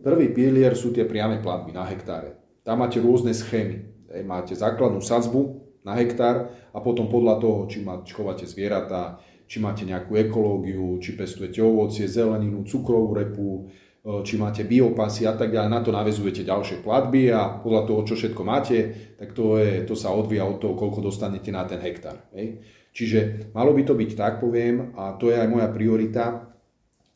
Prvý 0.00 0.30
pilier 0.30 0.78
sú 0.78 0.94
tie 0.94 1.04
priame 1.04 1.42
platby 1.42 1.74
na 1.74 1.84
hektáre. 1.90 2.38
Tam 2.62 2.80
máte 2.80 3.02
rôzne 3.02 3.34
schémy. 3.34 3.82
Máte 4.22 4.54
základnú 4.54 5.02
sadzbu 5.02 5.58
na 5.82 5.98
hektár 5.98 6.54
a 6.70 6.78
potom 6.78 7.10
podľa 7.10 7.42
toho, 7.42 7.58
či 7.66 7.82
chovate 8.14 8.46
zvieratá, 8.46 9.18
či 9.50 9.58
máte 9.58 9.82
nejakú 9.82 10.14
ekológiu, 10.14 11.02
či 11.02 11.18
pestujete 11.18 11.58
ovocie, 11.58 12.06
zeleninu, 12.06 12.62
cukrovú 12.62 13.18
repu, 13.18 13.66
E, 14.00 14.24
či 14.24 14.40
máte 14.40 14.64
biopasy 14.64 15.28
a 15.28 15.36
tak 15.36 15.52
ďalej, 15.52 15.68
na 15.68 15.80
to 15.84 15.92
navezujete 15.92 16.40
ďalšie 16.40 16.80
platby 16.80 17.28
a 17.36 17.60
podľa 17.60 17.82
toho, 17.84 18.00
čo 18.08 18.14
všetko 18.16 18.42
máte, 18.42 18.78
tak 19.20 19.36
to, 19.36 19.60
je, 19.60 19.84
to 19.84 19.92
sa 19.92 20.08
odvíja 20.16 20.48
od 20.48 20.56
toho, 20.56 20.72
koľko 20.72 21.04
dostanete 21.04 21.52
na 21.52 21.68
ten 21.68 21.84
hektár. 21.84 22.16
Hej. 22.32 22.64
Čiže 22.96 23.52
malo 23.52 23.76
by 23.76 23.82
to 23.84 23.94
byť 23.94 24.10
tak, 24.16 24.40
poviem, 24.40 24.96
a 24.96 25.20
to 25.20 25.28
je 25.28 25.36
aj 25.36 25.48
moja 25.52 25.68
priorita, 25.68 26.48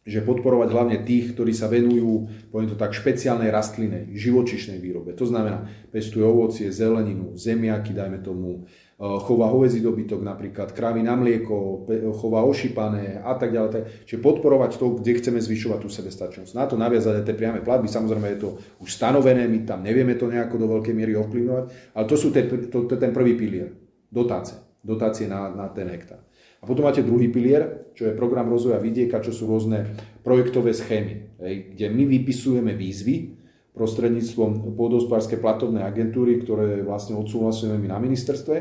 že 0.05 0.21
podporovať 0.21 0.69
hlavne 0.69 0.99
tých, 1.01 1.33
ktorí 1.33 1.57
sa 1.57 1.73
venujú, 1.73 2.29
poviem 2.53 2.69
to 2.69 2.77
tak, 2.77 2.93
špeciálnej 2.93 3.49
rastlinej, 3.49 4.13
živočišnej 4.13 4.77
výrobe. 4.77 5.17
To 5.17 5.25
znamená, 5.25 5.65
pestujú 5.89 6.29
ovocie, 6.29 6.69
zeleninu, 6.69 7.33
zemiaky, 7.33 7.97
dajme 7.97 8.21
tomu, 8.21 8.69
chová 8.99 9.51
hovedzí 9.51 9.83
dobytok 9.83 10.23
napríklad, 10.23 10.71
krávy 10.71 11.03
na 11.03 11.19
mlieko, 11.19 11.83
chová 12.15 12.47
ošípané 12.47 13.19
a 13.27 13.35
tak 13.35 13.51
ďalej. 13.51 14.07
Čiže 14.07 14.23
podporovať 14.23 14.79
to, 14.79 15.03
kde 15.03 15.19
chceme 15.19 15.43
zvyšovať 15.43 15.79
tú 15.83 15.89
sebestačnosť. 15.91 16.55
Na 16.55 16.71
to 16.71 16.79
naviazať 16.79 17.23
aj 17.23 17.25
tie 17.27 17.35
priame 17.35 17.61
platby, 17.67 17.91
samozrejme 17.91 18.39
je 18.39 18.41
to 18.47 18.51
už 18.79 18.89
stanovené, 18.95 19.51
my 19.51 19.67
tam 19.67 19.83
nevieme 19.83 20.15
to 20.15 20.31
nejako 20.31 20.63
do 20.63 20.67
veľkej 20.79 20.95
miery 20.95 21.19
ovplyvňovať, 21.19 21.65
ale 21.91 22.05
to 22.07 22.15
sú 22.15 22.31
te, 22.31 22.47
to, 22.47 22.87
to, 22.87 22.95
ten 22.95 23.11
prvý 23.11 23.35
pilier, 23.35 23.75
dotácie, 24.15 24.63
dotácie 24.79 25.27
na, 25.27 25.51
na 25.51 25.67
ten 25.75 25.91
hektár. 25.91 26.23
A 26.63 26.65
potom 26.65 26.87
máte 26.87 27.05
druhý 27.05 27.29
pilier, 27.29 27.93
čo 27.93 28.09
je 28.09 28.17
program 28.17 28.49
rozvoja 28.49 28.81
vidieka, 28.81 29.21
čo 29.21 29.37
sú 29.37 29.45
rôzne 29.45 29.85
projektové 30.25 30.73
schémy, 30.73 31.37
kde 31.77 31.87
my 31.93 32.09
vypisujeme 32.09 32.73
výzvy, 32.73 33.44
prostredníctvom 33.75 34.79
pôdohospodárskej 34.79 35.43
platobnej 35.43 35.83
agentúry, 35.83 36.39
ktoré 36.39 36.87
vlastne 36.87 37.19
odsúhlasujeme 37.19 37.75
my 37.77 37.89
na 37.91 37.99
ministerstve. 37.99 38.55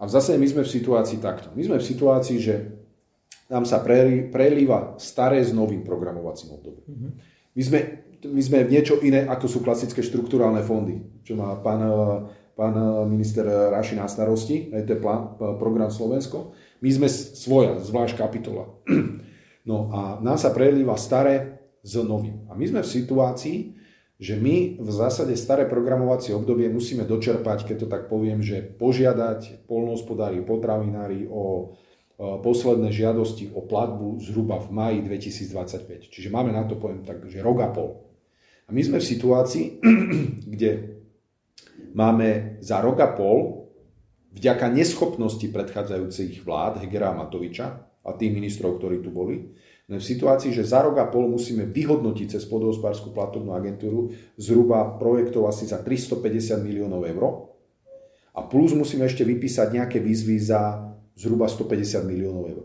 A 0.00 0.02
v 0.06 0.10
zase 0.10 0.38
my 0.38 0.46
sme 0.46 0.62
v 0.64 0.70
situácii 0.70 1.18
takto. 1.18 1.50
My 1.52 1.62
sme 1.66 1.76
v 1.82 1.84
situácii, 1.84 2.38
že 2.38 2.54
nám 3.50 3.66
sa 3.66 3.82
prelíva 3.82 4.94
staré 4.96 5.42
s 5.42 5.50
novým 5.50 5.82
programovacím 5.82 6.54
obdobím. 6.54 6.86
Mm-hmm. 6.86 7.12
My, 7.58 7.62
sme, 7.66 7.78
my 8.30 8.42
sme 8.46 8.58
niečo 8.70 9.02
iné, 9.02 9.26
ako 9.26 9.46
sú 9.50 9.58
klasické 9.66 10.00
štruktúrálne 10.06 10.62
fondy, 10.62 11.02
čo 11.26 11.34
má 11.34 11.58
pán, 11.58 11.82
pán 12.54 12.74
minister 13.10 13.42
Raši 13.44 13.98
na 13.98 14.06
starosti, 14.06 14.70
to 14.70 14.94
je 14.94 15.02
plán, 15.02 15.34
program 15.58 15.90
Slovensko. 15.90 16.54
My 16.78 16.90
sme 16.94 17.10
svoja, 17.10 17.82
zvlášť 17.82 18.14
kapitola. 18.16 18.70
No 19.60 19.92
a 19.92 20.16
nám 20.24 20.40
sa 20.40 20.56
prelíva 20.56 20.96
staré 20.96 21.60
s 21.84 21.92
novým. 22.00 22.48
A 22.48 22.56
my 22.56 22.64
sme 22.64 22.80
v 22.80 22.90
situácii, 22.96 23.76
že 24.20 24.36
my 24.36 24.76
v 24.76 24.90
zásade 24.92 25.32
staré 25.32 25.64
programovacie 25.64 26.36
obdobie 26.36 26.68
musíme 26.68 27.08
dočerpať, 27.08 27.64
keď 27.64 27.76
to 27.80 27.88
tak 27.88 28.12
poviem, 28.12 28.44
že 28.44 28.60
požiadať 28.60 29.64
polnohospodári, 29.64 30.44
potravinári 30.44 31.24
o 31.32 31.72
posledné 32.20 32.92
žiadosti 32.92 33.48
o 33.56 33.64
platbu 33.64 34.20
zhruba 34.20 34.60
v 34.60 34.68
maji 34.76 34.98
2025. 35.08 36.12
Čiže 36.12 36.28
máme 36.28 36.52
na 36.52 36.68
to, 36.68 36.76
poviem 36.76 37.00
tak, 37.00 37.24
že 37.32 37.40
rok 37.40 37.64
a 37.64 37.72
pol. 37.72 38.12
A 38.68 38.76
my 38.76 38.84
sme 38.84 39.00
v 39.00 39.08
situácii, 39.08 39.80
kde 40.52 41.00
máme 41.96 42.60
za 42.60 42.84
rok 42.84 43.00
a 43.00 43.08
pol, 43.16 43.72
vďaka 44.36 44.68
neschopnosti 44.68 45.48
predchádzajúcich 45.48 46.44
vlád 46.44 46.84
Hegera 46.84 47.16
a 47.16 47.18
Matoviča 47.24 47.88
a 48.04 48.10
tých 48.12 48.36
ministrov, 48.36 48.76
ktorí 48.76 49.00
tu 49.00 49.08
boli, 49.08 49.56
v 49.98 50.04
situácii, 50.04 50.54
že 50.54 50.62
za 50.62 50.86
rok 50.86 51.02
a 51.02 51.10
pol 51.10 51.26
musíme 51.26 51.66
vyhodnotiť 51.66 52.38
cez 52.38 52.46
podohospodárskú 52.46 53.10
platobnú 53.10 53.58
agentúru 53.58 54.14
zhruba 54.38 54.94
projektov 55.02 55.50
asi 55.50 55.66
za 55.66 55.82
350 55.82 56.62
miliónov 56.62 57.02
eur 57.10 57.50
a 58.30 58.46
plus 58.46 58.70
musíme 58.70 59.02
ešte 59.10 59.26
vypísať 59.26 59.74
nejaké 59.74 59.98
výzvy 59.98 60.38
za 60.38 60.94
zhruba 61.18 61.50
150 61.50 62.06
miliónov 62.06 62.44
eur. 62.46 62.64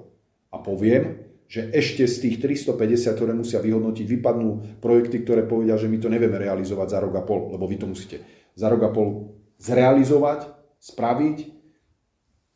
A 0.53 0.61
poviem, 0.61 1.25
že 1.49 1.69
ešte 1.73 2.05
z 2.05 2.15
tých 2.29 2.35
350, 2.41 3.17
ktoré 3.17 3.33
musia 3.33 3.61
vyhodnotiť, 3.61 4.05
vypadnú 4.05 4.79
projekty, 4.81 5.21
ktoré 5.25 5.45
povedia, 5.45 5.77
že 5.77 5.89
my 5.89 5.97
to 5.97 6.09
nevieme 6.09 6.37
realizovať 6.37 6.87
za 6.89 6.99
rok 7.01 7.13
a 7.17 7.23
pol, 7.25 7.53
lebo 7.53 7.65
vy 7.65 7.77
to 7.77 7.89
musíte 7.89 8.21
za 8.53 8.69
rok 8.69 8.81
a 8.85 8.89
pol 8.93 9.37
zrealizovať, 9.61 10.53
spraviť 10.77 11.37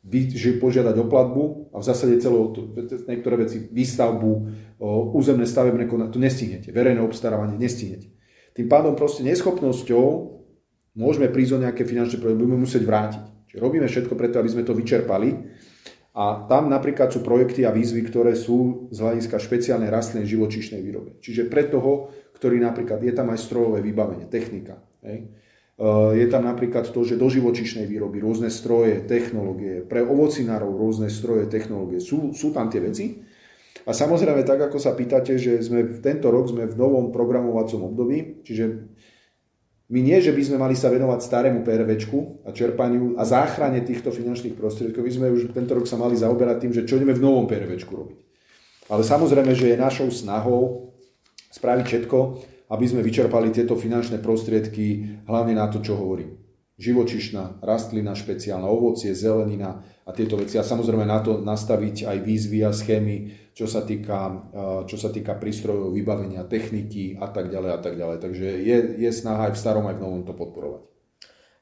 že 0.08 0.56
požiadať 0.56 0.96
o 0.96 1.06
platbu 1.12 1.76
a 1.76 1.80
v 1.80 1.84
zásade 1.84 2.16
celé 2.24 2.40
niektoré 3.04 3.44
veci, 3.44 3.68
výstavbu, 3.68 4.32
územné 5.12 5.44
stavebné 5.44 5.84
konanie, 5.84 6.08
to 6.08 6.16
nestihnete. 6.16 6.72
Verejné 6.72 7.04
obstarávanie 7.04 7.60
nestihnete. 7.60 8.08
Tým 8.56 8.66
pádom 8.66 8.96
proste 8.96 9.20
neschopnosťou 9.28 10.06
môžeme 10.96 11.28
prísť 11.28 11.52
o 11.54 11.62
nejaké 11.62 11.84
finančné 11.84 12.16
problémy, 12.16 12.48
budeme 12.48 12.64
musieť 12.64 12.82
vrátiť. 12.88 13.24
Čiže 13.52 13.60
robíme 13.60 13.86
všetko 13.86 14.16
preto, 14.16 14.40
aby 14.40 14.48
sme 14.48 14.64
to 14.64 14.72
vyčerpali 14.72 15.36
A 16.10 16.42
tam 16.50 16.66
napríklad 16.66 17.14
sú 17.14 17.22
projekty 17.22 17.62
a 17.62 17.70
výzvy, 17.70 18.02
ktoré 18.10 18.34
sú 18.34 18.90
z 18.90 18.98
hľadiska 18.98 19.38
špeciálnej 19.38 19.94
rastlinnej 19.94 20.26
živočíšnej 20.26 20.82
výroby. 20.82 21.22
Čiže 21.22 21.46
pre 21.46 21.70
toho, 21.70 22.10
ktorý 22.34 22.58
napríklad, 22.58 22.98
je 22.98 23.14
tam 23.14 23.30
aj 23.30 23.38
strojové 23.38 23.78
vybavenie, 23.78 24.26
technika. 24.26 24.82
Hej? 25.06 25.30
E, 25.80 26.18
je 26.20 26.26
tam 26.28 26.44
napríklad 26.44 26.92
to, 26.92 27.00
že 27.00 27.16
do 27.16 27.32
živočišnej 27.32 27.88
výroby 27.88 28.20
rôzne 28.20 28.52
stroje, 28.52 29.00
technológie, 29.08 29.80
pre 29.80 30.04
ovocinárov 30.04 30.76
rôzne 30.76 31.08
stroje, 31.08 31.48
technológie. 31.48 32.04
Sú, 32.04 32.36
sú 32.36 32.52
tam 32.52 32.68
tie 32.68 32.84
veci. 32.84 33.24
A 33.88 33.96
samozrejme, 33.96 34.44
tak 34.44 34.60
ako 34.60 34.76
sa 34.76 34.92
pýtate, 34.92 35.40
že 35.40 35.56
sme 35.64 35.88
v 35.88 36.04
tento 36.04 36.28
rok 36.28 36.52
sme 36.52 36.68
v 36.68 36.76
novom 36.76 37.08
programovacom 37.08 37.88
období, 37.88 38.44
čiže 38.44 38.92
my 39.90 40.00
nie, 40.06 40.22
že 40.22 40.30
by 40.30 40.42
sme 40.46 40.58
mali 40.60 40.78
sa 40.78 40.86
venovať 40.86 41.18
starému 41.18 41.66
PRVčku 41.66 42.46
a 42.46 42.54
čerpaniu 42.54 43.18
a 43.18 43.26
záchrane 43.26 43.82
týchto 43.82 44.14
finančných 44.14 44.54
prostriedkov. 44.54 45.02
My 45.02 45.10
sme 45.10 45.26
už 45.34 45.50
tento 45.50 45.74
rok 45.74 45.90
sa 45.90 45.98
mali 45.98 46.14
zaoberať 46.14 46.62
tým, 46.62 46.72
že 46.76 46.86
čo 46.86 46.94
ideme 46.94 47.10
v 47.10 47.24
novom 47.24 47.50
PRVčku 47.50 47.90
robiť. 47.90 48.18
Ale 48.86 49.02
samozrejme, 49.02 49.50
že 49.50 49.74
je 49.74 49.82
našou 49.82 50.06
snahou 50.14 50.94
spraviť 51.50 51.84
všetko, 51.86 52.18
aby 52.70 52.84
sme 52.86 53.02
vyčerpali 53.02 53.50
tieto 53.50 53.74
finančné 53.74 54.22
prostriedky 54.22 55.20
hlavne 55.26 55.58
na 55.58 55.66
to, 55.66 55.82
čo 55.82 55.98
hovorím 55.98 56.40
živočišná, 56.80 57.60
rastlina 57.60 58.16
špeciálna, 58.16 58.64
ovocie, 58.64 59.12
zelenina 59.12 59.84
a 60.08 60.10
tieto 60.16 60.40
veci. 60.40 60.56
A 60.56 60.64
samozrejme 60.64 61.04
na 61.04 61.20
to 61.20 61.36
nastaviť 61.44 62.08
aj 62.08 62.16
výzvy 62.24 62.64
a 62.64 62.72
schémy, 62.72 63.16
čo 63.52 63.68
sa 63.68 63.84
týka, 63.84 64.48
čo 64.88 64.96
sa 64.96 65.12
týka 65.12 65.36
prístrojov, 65.36 65.92
vybavenia, 65.92 66.48
techniky 66.48 67.20
a 67.20 67.28
tak 67.28 67.52
ďalej 67.52 67.70
a 67.76 67.78
tak 67.84 67.94
ďalej. 68.00 68.18
Takže 68.24 68.46
je, 68.64 68.76
je 68.96 69.10
snaha 69.12 69.52
aj 69.52 69.54
v 69.54 69.60
starom, 69.60 69.84
aj 69.84 70.00
v 70.00 70.02
novom 70.02 70.24
to 70.24 70.32
podporovať. 70.32 70.88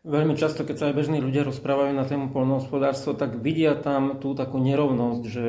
Veľmi 0.08 0.38
často, 0.38 0.62
keď 0.62 0.76
sa 0.78 0.86
aj 0.88 0.94
bežní 0.94 1.18
ľudia 1.18 1.42
rozprávajú 1.42 1.90
na 1.90 2.06
tému 2.06 2.30
poľnohospodárstvo, 2.30 3.18
tak 3.18 3.42
vidia 3.42 3.74
tam 3.74 4.22
tú 4.22 4.32
takú 4.38 4.62
nerovnosť, 4.62 5.22
že 5.26 5.42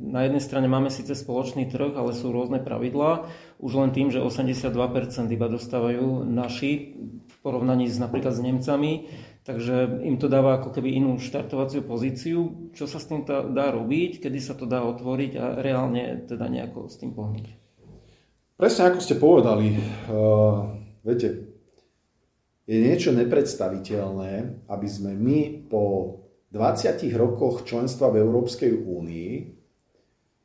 na 0.00 0.24
jednej 0.24 0.40
strane 0.40 0.66
máme 0.72 0.88
síce 0.88 1.12
spoločný 1.12 1.68
trh, 1.68 1.92
ale 1.94 2.16
sú 2.16 2.32
rôzne 2.32 2.64
pravidlá. 2.64 3.28
Už 3.60 3.72
len 3.76 3.92
tým, 3.92 4.08
že 4.08 4.24
82% 4.24 4.72
iba 5.28 5.46
dostávajú 5.52 6.24
naši 6.24 6.96
porovnaní 7.44 7.92
s 7.92 8.00
napríklad 8.00 8.32
s 8.32 8.40
Nemcami, 8.40 8.92
takže 9.44 10.00
im 10.00 10.16
to 10.16 10.32
dáva 10.32 10.60
ako 10.60 10.72
keby 10.72 10.96
inú 10.96 11.20
štartovaciu 11.20 11.84
pozíciu. 11.84 12.72
Čo 12.72 12.88
sa 12.88 12.96
s 12.96 13.08
tým 13.08 13.28
dá 13.28 13.68
robiť, 13.68 14.24
kedy 14.24 14.38
sa 14.40 14.56
to 14.56 14.64
dá 14.64 14.80
otvoriť 14.84 15.32
a 15.36 15.44
reálne 15.60 16.24
teda 16.24 16.48
nejako 16.48 16.88
s 16.88 16.96
tým 17.00 17.12
pohnúť? 17.12 17.52
Presne 18.56 18.92
ako 18.92 19.00
ste 19.00 19.16
povedali, 19.16 19.72
uh, 20.12 20.68
viete, 21.00 21.48
je 22.68 22.76
niečo 22.76 23.10
nepredstaviteľné, 23.16 24.64
aby 24.68 24.88
sme 24.88 25.16
my 25.16 25.68
po 25.68 26.16
20 26.52 27.08
rokoch 27.16 27.64
členstva 27.64 28.12
v 28.12 28.20
Európskej 28.20 28.72
únii 28.84 29.59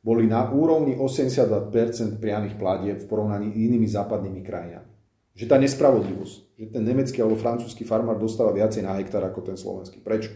boli 0.06 0.30
na 0.30 0.46
úrovni 0.46 0.94
82% 0.94 2.22
priamých 2.22 2.54
platieb 2.54 3.02
v 3.02 3.10
porovnaní 3.10 3.50
s 3.50 3.58
inými 3.58 3.90
západnými 3.90 4.38
krajinami. 4.46 4.86
Že 5.34 5.44
tá 5.50 5.58
nespravodlivosť, 5.58 6.34
že 6.54 6.64
ten 6.70 6.86
nemecký 6.86 7.18
alebo 7.26 7.34
francúzsky 7.34 7.82
farmár 7.82 8.14
dostáva 8.14 8.54
viacej 8.54 8.86
na 8.86 8.94
hektár 8.94 9.26
ako 9.26 9.42
ten 9.42 9.58
slovenský. 9.58 9.98
Prečo? 9.98 10.30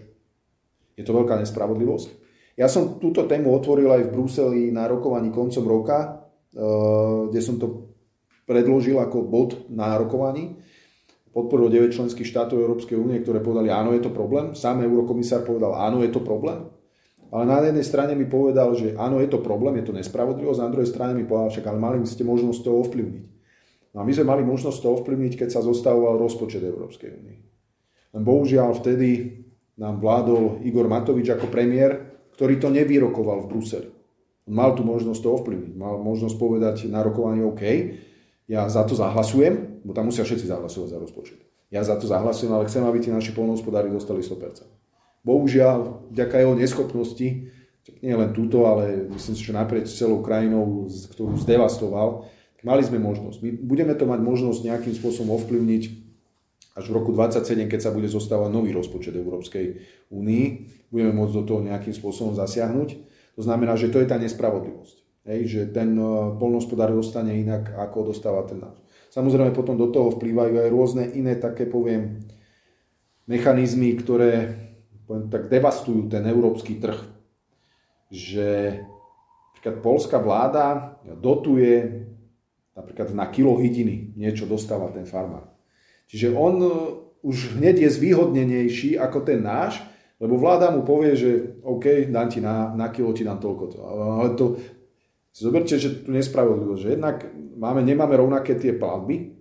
Je 0.98 1.06
to 1.06 1.14
veľká 1.14 1.38
nespravodlivosť. 1.38 2.08
Ja 2.58 2.66
som 2.66 2.98
túto 2.98 3.30
tému 3.30 3.54
otvoril 3.54 3.94
aj 3.94 4.10
v 4.10 4.12
Bruseli 4.12 4.62
na 4.74 4.90
rokovaní 4.90 5.30
koncom 5.30 5.62
roka, 5.62 6.26
eh, 6.50 7.30
kde 7.30 7.40
som 7.40 7.56
to 7.62 7.94
predložil 8.50 8.98
ako 8.98 9.22
bod 9.22 9.70
na 9.70 9.94
rokovaní. 9.94 10.58
Podporil 11.30 11.70
9 11.70 11.94
členských 11.94 12.26
štátov 12.26 12.58
Európskej 12.58 12.98
únie, 12.98 13.22
ktoré 13.22 13.38
povedali, 13.38 13.70
áno, 13.70 13.94
je 13.94 14.02
to 14.02 14.10
problém. 14.10 14.58
Sám 14.58 14.82
eurokomisár 14.82 15.46
povedal, 15.46 15.78
áno, 15.78 16.02
je 16.02 16.10
to 16.10 16.26
problém. 16.26 16.66
Ale 17.30 17.46
na 17.46 17.62
jednej 17.62 17.86
strane 17.86 18.18
mi 18.18 18.26
povedal, 18.26 18.74
že 18.74 18.98
áno, 18.98 19.22
je 19.22 19.30
to 19.30 19.38
problém, 19.38 19.78
je 19.78 19.86
to 19.86 19.94
nespravodlivosť, 19.94 20.60
na 20.60 20.70
druhej 20.70 20.90
strane 20.90 21.14
mi 21.14 21.22
povedal, 21.22 21.54
však 21.54 21.66
ale 21.70 21.78
mali 21.78 22.02
ste 22.02 22.26
možnosť 22.26 22.60
to 22.66 22.70
ovplyvniť. 22.74 23.24
No 23.94 24.02
a 24.02 24.04
my 24.06 24.12
sme 24.14 24.26
mali 24.26 24.42
možnosť 24.42 24.78
to 24.82 24.88
ovplyvniť, 24.98 25.32
keď 25.38 25.48
sa 25.54 25.60
zostavoval 25.62 26.18
rozpočet 26.18 26.62
Európskej 26.62 27.10
únie. 27.14 27.38
Len 28.10 28.22
bohužiaľ 28.26 28.74
vtedy 28.82 29.42
nám 29.78 30.02
vládol 30.02 30.62
Igor 30.66 30.90
Matovič 30.90 31.30
ako 31.30 31.46
premiér, 31.46 32.10
ktorý 32.34 32.58
to 32.58 32.68
nevyrokoval 32.70 33.46
v 33.46 33.50
Bruseli. 33.50 33.90
On 34.50 34.54
mal 34.58 34.74
tu 34.74 34.82
možnosť 34.82 35.20
to 35.22 35.30
ovplyvniť. 35.30 35.72
Mal 35.78 36.02
možnosť 36.02 36.36
povedať 36.36 36.76
na 36.90 37.06
rokovanie 37.06 37.46
OK, 37.46 37.62
ja 38.50 38.66
za 38.66 38.82
to 38.82 38.98
zahlasujem, 38.98 39.86
bo 39.86 39.94
tam 39.94 40.10
musia 40.10 40.26
všetci 40.26 40.50
zahlasovať 40.50 40.88
za 40.90 40.98
rozpočet. 40.98 41.38
Ja 41.70 41.86
za 41.86 41.94
to 41.94 42.10
zahlasujem, 42.10 42.50
ale 42.50 42.66
chcem, 42.66 42.82
aby 42.82 42.98
tí 42.98 43.14
naši 43.14 43.30
polnohospodári 43.30 43.94
dostali 43.94 44.26
100%. 44.26 44.66
Bohužiaľ, 45.20 46.08
vďaka 46.12 46.36
jeho 46.40 46.54
neschopnosti, 46.56 47.28
nie 48.00 48.14
len 48.14 48.30
túto, 48.32 48.64
ale 48.64 49.10
myslím 49.12 49.34
si, 49.36 49.42
že 49.44 49.52
naprieč 49.52 49.92
celou 49.92 50.24
krajinou, 50.24 50.88
ktorú 50.88 51.36
zdevastoval, 51.36 52.30
Mali 52.60 52.84
sme 52.84 53.00
možnosť. 53.00 53.40
My 53.40 53.50
budeme 53.56 53.94
to 53.96 54.04
mať 54.04 54.20
možnosť 54.20 54.60
nejakým 54.68 54.92
spôsobom 54.92 55.32
ovplyvniť 55.40 55.82
až 56.76 56.84
v 56.92 56.96
roku 56.96 57.10
2027, 57.16 57.72
keď 57.72 57.80
sa 57.80 57.90
bude 57.90 58.06
zostávať 58.06 58.52
nový 58.52 58.70
rozpočet 58.76 59.16
Európskej 59.16 59.80
únii. 60.12 60.44
Budeme 60.92 61.12
môcť 61.16 61.34
do 61.40 61.44
toho 61.48 61.60
nejakým 61.64 61.96
spôsobom 61.96 62.36
zasiahnuť. 62.36 62.88
To 63.40 63.42
znamená, 63.42 63.80
že 63.80 63.88
to 63.88 64.04
je 64.04 64.08
tá 64.08 64.20
nespravodlivosť. 64.20 64.96
Hej, 65.28 65.40
že 65.48 65.60
ten 65.72 65.96
e, 65.96 66.04
polnospodár 66.36 66.92
dostane 66.92 67.36
inak, 67.40 67.76
ako 67.76 68.12
dostáva 68.12 68.44
ten 68.44 68.60
náš. 68.60 68.76
Samozrejme 69.12 69.56
potom 69.56 69.76
do 69.76 69.88
toho 69.88 70.12
vplývajú 70.16 70.60
aj 70.60 70.68
rôzne 70.72 71.04
iné 71.16 71.36
také, 71.36 71.64
poviem, 71.68 72.24
mechanizmy, 73.24 73.96
ktoré 73.96 74.32
poviem, 75.10 75.26
tak 75.26 75.50
devastujú 75.50 76.06
ten 76.06 76.22
európsky 76.30 76.78
trh. 76.78 77.02
Že 78.14 78.78
napríklad 79.50 79.76
polská 79.82 80.22
vláda 80.22 80.94
dotuje 81.02 82.06
napríklad 82.78 83.10
na 83.10 83.26
kilo 83.26 83.58
hydiny 83.58 84.14
niečo 84.14 84.46
dostáva 84.46 84.94
ten 84.94 85.02
farmár. 85.02 85.50
Čiže 86.06 86.30
on 86.30 86.54
e, 86.62 86.70
už 87.26 87.58
hneď 87.58 87.86
je 87.86 87.90
zvýhodnenejší 87.90 88.96
ako 88.96 89.26
ten 89.26 89.42
náš, 89.42 89.82
lebo 90.22 90.38
vláda 90.38 90.70
mu 90.70 90.86
povie, 90.86 91.18
že 91.18 91.30
OK, 91.66 92.08
dám 92.08 92.28
ti 92.30 92.38
na, 92.38 92.72
na 92.72 92.88
kilo, 92.88 93.10
ti 93.10 93.26
dám 93.26 93.42
toľko. 93.42 93.64
Ale 93.82 94.38
to, 94.38 94.56
zoberte, 95.34 95.76
že 95.76 96.04
tu 96.04 96.12
nespravodlivosť, 96.12 96.80
že 96.80 96.92
jednak 96.94 97.16
máme, 97.56 97.82
nemáme 97.84 98.14
rovnaké 98.16 98.56
tie 98.56 98.76
platby, 98.76 99.36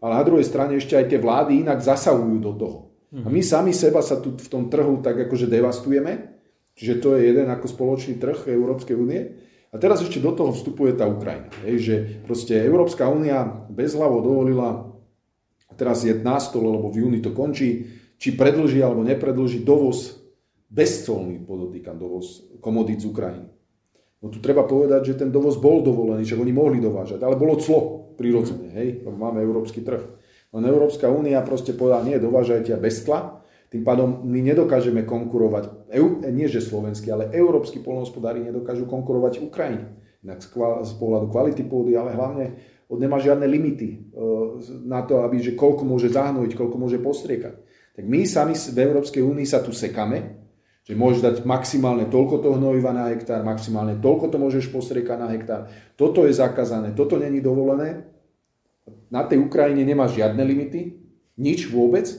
ale 0.00 0.12
na 0.20 0.24
druhej 0.24 0.44
strane 0.44 0.76
ešte 0.76 0.96
aj 0.96 1.06
tie 1.08 1.20
vlády 1.20 1.64
inak 1.64 1.80
zasahujú 1.80 2.38
do 2.40 2.52
toho. 2.56 2.78
A 3.22 3.28
my 3.30 3.40
sami 3.46 3.70
seba 3.70 4.02
sa 4.02 4.18
tu 4.18 4.34
v 4.34 4.48
tom 4.50 4.66
trhu 4.66 4.98
tak 4.98 5.14
akože 5.14 5.46
devastujeme, 5.46 6.34
čiže 6.74 6.98
to 6.98 7.14
je 7.14 7.30
jeden 7.30 7.46
ako 7.46 7.70
spoločný 7.70 8.18
trh 8.18 8.50
Európskej 8.50 8.98
únie. 8.98 9.38
A 9.70 9.78
teraz 9.78 10.02
ešte 10.02 10.18
do 10.18 10.34
toho 10.34 10.50
vstupuje 10.50 10.98
tá 10.98 11.06
Ukrajina. 11.06 11.50
Hej, 11.62 11.76
že 11.78 11.94
proste 12.26 12.58
Európska 12.58 13.06
únia 13.06 13.66
bezhlavo 13.70 14.18
dovolila, 14.22 14.90
teraz 15.78 16.02
je 16.02 16.14
na 16.14 16.42
stole, 16.42 16.66
lebo 16.66 16.90
v 16.90 17.06
júni 17.06 17.18
to 17.22 17.30
končí, 17.30 17.86
či 18.18 18.34
predlží 18.34 18.82
alebo 18.82 19.02
nepredlží 19.06 19.62
dovoz, 19.66 20.22
bezcolný 20.70 21.42
podotýkam 21.42 21.98
dovoz 21.98 22.50
komodít 22.58 23.02
z 23.02 23.10
Ukrajiny. 23.10 23.50
No 24.22 24.32
tu 24.32 24.42
treba 24.42 24.66
povedať, 24.66 25.14
že 25.14 25.18
ten 25.20 25.30
dovoz 25.30 25.60
bol 25.60 25.84
dovolený, 25.86 26.26
že 26.26 26.38
oni 26.38 26.50
mohli 26.50 26.82
dovážať, 26.82 27.22
ale 27.22 27.38
bolo 27.38 27.60
clo 27.60 28.10
prirodzene, 28.18 28.72
hej, 28.74 28.88
lebo 29.06 29.14
máme 29.14 29.42
európsky 29.42 29.84
trh. 29.84 30.02
Len 30.54 30.64
Európska 30.70 31.10
únia 31.10 31.42
proste 31.42 31.74
povedala, 31.74 32.06
nie, 32.06 32.22
dovážajte 32.22 32.78
bez 32.78 33.02
cla, 33.02 33.42
tým 33.74 33.82
pádom 33.82 34.22
my 34.22 34.38
nedokážeme 34.38 35.02
konkurovať, 35.02 35.90
nie 36.30 36.46
že 36.46 36.62
slovenskí, 36.62 37.10
ale 37.10 37.34
európsky 37.34 37.82
polnohospodári 37.82 38.38
nedokážu 38.38 38.86
konkurovať 38.86 39.42
Ukrajine. 39.42 39.98
Inak 40.22 40.46
z 40.86 40.94
pohľadu 40.94 41.26
kvality 41.34 41.66
pôdy, 41.66 41.98
ale 41.98 42.14
hlavne 42.14 42.54
on 42.86 43.02
nemá 43.02 43.18
žiadne 43.18 43.50
limity 43.50 43.88
e, 43.90 43.96
na 44.86 45.02
to, 45.02 45.26
aby, 45.26 45.42
že 45.42 45.58
koľko 45.58 45.82
môže 45.82 46.14
zahnojiť, 46.14 46.52
koľko 46.54 46.76
môže 46.78 47.02
postriekať. 47.02 47.58
Tak 47.98 48.04
my 48.06 48.22
sami 48.22 48.54
v 48.54 48.78
Európskej 48.78 49.26
únii 49.26 49.46
sa 49.48 49.58
tu 49.58 49.74
sekáme, 49.74 50.38
že 50.86 50.94
môžeš 50.94 51.20
dať 51.24 51.36
maximálne 51.42 52.06
toľko 52.06 52.44
toho 52.46 52.54
hnojiva 52.60 52.94
na 52.94 53.10
hektár, 53.10 53.42
maximálne 53.42 53.98
toľko 53.98 54.30
to 54.30 54.36
môžeš 54.38 54.70
postriekať 54.70 55.16
na 55.18 55.28
hektár. 55.34 55.60
Toto 55.98 56.28
je 56.28 56.36
zakázané, 56.36 56.94
toto 56.94 57.18
není 57.18 57.42
dovolené. 57.42 58.13
Na 59.08 59.24
tej 59.24 59.40
Ukrajine 59.40 59.86
nemá 59.86 60.10
žiadne 60.10 60.42
limity, 60.44 61.00
nič 61.40 61.70
vôbec. 61.72 62.10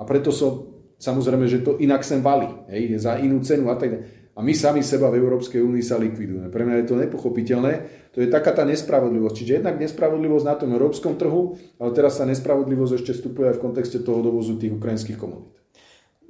A 0.00 0.02
preto 0.02 0.34
som 0.34 0.72
Samozrejme, 1.02 1.50
že 1.50 1.66
to 1.66 1.82
inak 1.82 2.06
sem 2.06 2.22
valí, 2.22 2.46
hej, 2.70 2.94
za 3.02 3.18
inú 3.18 3.42
cenu 3.42 3.66
a 3.66 3.74
tak 3.74 4.06
A 4.32 4.40
my 4.40 4.54
sami 4.56 4.80
seba 4.80 5.12
v 5.12 5.20
Európskej 5.20 5.60
únii 5.60 5.84
sa 5.84 6.00
likvidujeme. 6.00 6.48
Pre 6.48 6.64
mňa 6.64 6.80
je 6.80 6.86
to 6.88 6.96
nepochopiteľné. 6.96 7.72
To 8.16 8.24
je 8.24 8.32
taká 8.32 8.56
tá 8.56 8.64
nespravodlivosť. 8.64 9.34
Čiže 9.36 9.52
jednak 9.60 9.76
nespravodlivosť 9.76 10.46
na 10.48 10.56
tom 10.56 10.72
európskom 10.72 11.20
trhu, 11.20 11.60
ale 11.76 11.90
teraz 11.92 12.16
sa 12.16 12.24
nespravodlivosť 12.24 12.96
ešte 12.96 13.12
vstupuje 13.12 13.52
aj 13.52 13.60
v 13.60 13.64
kontexte 13.68 14.00
toho 14.00 14.24
dovozu 14.24 14.56
tých 14.56 14.72
ukrajinských 14.72 15.20
komodít. 15.20 15.52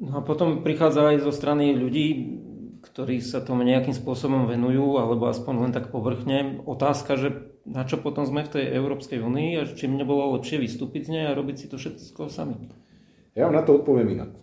No 0.03 0.19
a 0.19 0.21
potom 0.27 0.67
prichádza 0.67 1.15
aj 1.15 1.23
zo 1.23 1.31
strany 1.31 1.79
ľudí, 1.79 2.07
ktorí 2.83 3.23
sa 3.23 3.39
tomu 3.39 3.63
nejakým 3.63 3.95
spôsobom 3.95 4.51
venujú, 4.51 4.99
alebo 4.99 5.31
aspoň 5.31 5.55
len 5.63 5.71
tak 5.71 5.95
povrchne. 5.95 6.59
Otázka, 6.67 7.15
že 7.15 7.52
na 7.67 7.87
čo 7.87 8.03
potom 8.03 8.27
sme 8.27 8.43
v 8.43 8.59
tej 8.59 8.65
Európskej 8.75 9.23
únii 9.23 9.51
a 9.59 9.63
či 9.67 9.87
mne 9.87 10.03
bolo 10.03 10.35
lepšie 10.39 10.59
vystúpiť 10.59 11.09
z 11.09 11.13
nej 11.15 11.25
a 11.31 11.37
robiť 11.37 11.57
si 11.57 11.67
to 11.71 11.79
všetko 11.79 12.27
sami. 12.27 12.71
Ja 13.33 13.49
vám 13.49 13.57
na 13.59 13.65
to 13.65 13.81
odpoviem 13.81 14.19
inak 14.19 14.43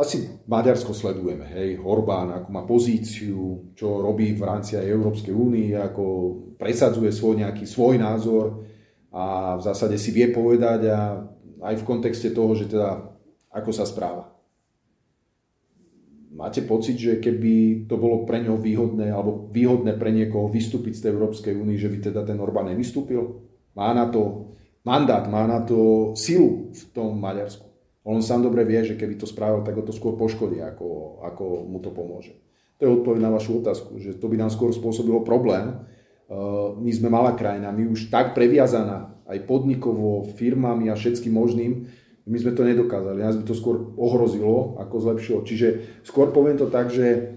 asi 0.00 0.40
Maďarsko 0.48 0.96
sledujeme, 0.96 1.44
hej, 1.44 1.76
Orbán, 1.76 2.32
ako 2.32 2.48
má 2.48 2.64
pozíciu, 2.64 3.68
čo 3.76 4.00
robí 4.00 4.32
v 4.32 4.46
rámci 4.48 4.80
aj 4.80 4.88
Európskej 4.88 5.34
únie, 5.36 5.76
ako 5.76 6.04
presadzuje 6.56 7.12
svoj 7.12 7.44
nejaký 7.44 7.68
svoj 7.68 8.00
názor 8.00 8.64
a 9.12 9.58
v 9.60 9.62
zásade 9.66 10.00
si 10.00 10.16
vie 10.16 10.32
povedať 10.32 10.88
a 10.88 11.20
aj 11.60 11.84
v 11.84 11.86
kontexte 11.86 12.32
toho, 12.32 12.56
že 12.56 12.72
teda 12.72 13.12
ako 13.52 13.70
sa 13.76 13.84
správa. 13.84 14.29
Máte 16.40 16.64
pocit, 16.64 16.96
že 16.96 17.20
keby 17.20 17.84
to 17.84 18.00
bolo 18.00 18.24
pre 18.24 18.40
ňoho 18.40 18.56
výhodné 18.56 19.12
alebo 19.12 19.52
výhodné 19.52 20.00
pre 20.00 20.08
niekoho 20.08 20.48
vystúpiť 20.48 20.96
z 20.96 21.00
tej 21.04 21.10
Európskej 21.12 21.52
únie, 21.52 21.76
že 21.76 21.92
by 21.92 22.00
teda 22.00 22.24
ten 22.24 22.40
Orbán 22.40 22.72
nevystúpil? 22.72 23.44
Má 23.76 23.92
na 23.92 24.08
to 24.08 24.56
mandát, 24.80 25.28
má 25.28 25.44
na 25.44 25.60
to 25.60 26.10
silu 26.16 26.72
v 26.72 26.82
tom 26.96 27.20
Maďarsku. 27.20 27.68
On 28.08 28.24
sám 28.24 28.40
dobre 28.40 28.64
vie, 28.64 28.80
že 28.80 28.96
keby 28.96 29.20
to 29.20 29.28
spravil, 29.28 29.60
tak 29.60 29.76
ho 29.76 29.84
to 29.84 29.92
skôr 29.92 30.16
poškodí, 30.16 30.64
ako, 30.64 31.20
ako 31.28 31.44
mu 31.68 31.84
to 31.84 31.92
pomôže. 31.92 32.32
To 32.80 32.88
je 32.88 32.94
odpoveď 32.96 33.20
na 33.20 33.36
vašu 33.36 33.60
otázku, 33.60 34.00
že 34.00 34.16
to 34.16 34.24
by 34.24 34.40
nám 34.40 34.48
skôr 34.48 34.72
spôsobilo 34.72 35.20
problém. 35.20 35.84
Uh, 36.24 36.72
my 36.80 36.88
sme 36.88 37.12
malá 37.12 37.36
krajina, 37.36 37.68
my 37.68 37.84
už 37.84 38.08
tak 38.08 38.32
previazaná 38.32 39.20
aj 39.28 39.44
podnikovo, 39.44 40.24
firmami 40.40 40.88
a 40.88 40.96
všetkým 40.96 41.36
možným, 41.36 41.92
my 42.30 42.38
sme 42.38 42.54
to 42.54 42.62
nedokázali. 42.62 43.18
Nás 43.18 43.34
by 43.34 43.44
to 43.44 43.58
skôr 43.58 43.90
ohrozilo, 43.98 44.78
ako 44.78 45.02
zlepšilo. 45.02 45.42
Čiže 45.42 46.00
skôr 46.06 46.30
poviem 46.30 46.54
to 46.54 46.70
tak, 46.70 46.94
že 46.94 47.34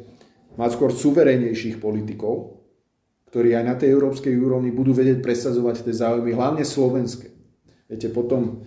mať 0.53 0.69
skôr 0.77 0.93
suverénnejších 0.93 1.81
politikov, 1.81 2.61
ktorí 3.33 3.57
aj 3.57 3.65
na 3.65 3.73
tej 3.73 3.97
európskej 3.97 4.37
úrovni 4.37 4.69
budú 4.69 4.93
vedieť 4.93 5.25
presadzovať 5.25 5.89
tie 5.89 5.95
záujmy, 5.97 6.37
hlavne 6.37 6.61
slovenské. 6.61 7.33
Viete, 7.89 8.13
potom 8.13 8.61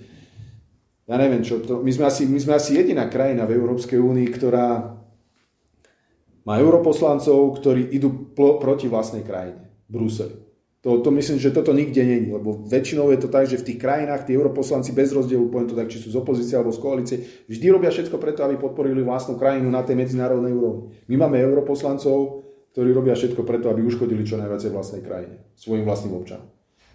ja 1.07 1.15
neviem 1.15 1.47
čo, 1.47 1.63
to, 1.63 1.87
my, 1.87 1.91
sme 1.95 2.11
asi, 2.11 2.27
my 2.27 2.39
sme 2.43 2.59
asi 2.59 2.75
jediná 2.75 3.07
krajina 3.07 3.47
v 3.47 3.55
Európskej 3.55 4.03
únii, 4.03 4.27
ktorá 4.35 4.99
má 6.43 6.55
europoslancov, 6.59 7.63
ktorí 7.63 7.95
idú 7.95 8.35
pl- 8.35 8.59
proti 8.59 8.91
vlastnej 8.91 9.23
krajine, 9.23 9.71
Bruseli. 9.87 10.46
To, 10.87 11.03
to 11.03 11.11
myslím, 11.11 11.43
že 11.43 11.51
toto 11.51 11.75
nikde 11.75 11.99
není, 11.99 12.31
lebo 12.31 12.63
väčšinou 12.63 13.11
je 13.11 13.19
to 13.19 13.27
tak, 13.27 13.51
že 13.51 13.59
v 13.59 13.75
tých 13.75 13.83
krajinách 13.83 14.23
tí 14.23 14.39
europoslanci 14.39 14.95
bez 14.95 15.11
rozdielu, 15.11 15.51
poviem 15.51 15.67
to 15.67 15.75
tak, 15.75 15.91
či 15.91 15.99
sú 15.99 16.15
z 16.15 16.23
opozície 16.23 16.55
alebo 16.55 16.71
z 16.71 16.79
koalície, 16.79 17.17
vždy 17.51 17.67
robia 17.75 17.91
všetko 17.91 18.15
preto, 18.23 18.47
aby 18.47 18.55
podporili 18.55 19.03
vlastnú 19.03 19.35
krajinu 19.35 19.67
na 19.67 19.83
tej 19.83 19.99
medzinárodnej 19.99 20.55
úrovni. 20.55 20.95
My 21.11 21.27
máme 21.27 21.43
europoslancov, 21.43 22.47
ktorí 22.71 22.95
robia 22.95 23.19
všetko 23.19 23.43
preto, 23.43 23.67
aby 23.67 23.83
uškodili 23.83 24.23
čo 24.23 24.39
najviac 24.39 24.63
vlastnej 24.71 25.03
krajine, 25.03 25.43
svojim 25.59 25.83
vlastným 25.83 26.23
občanom. 26.23 26.47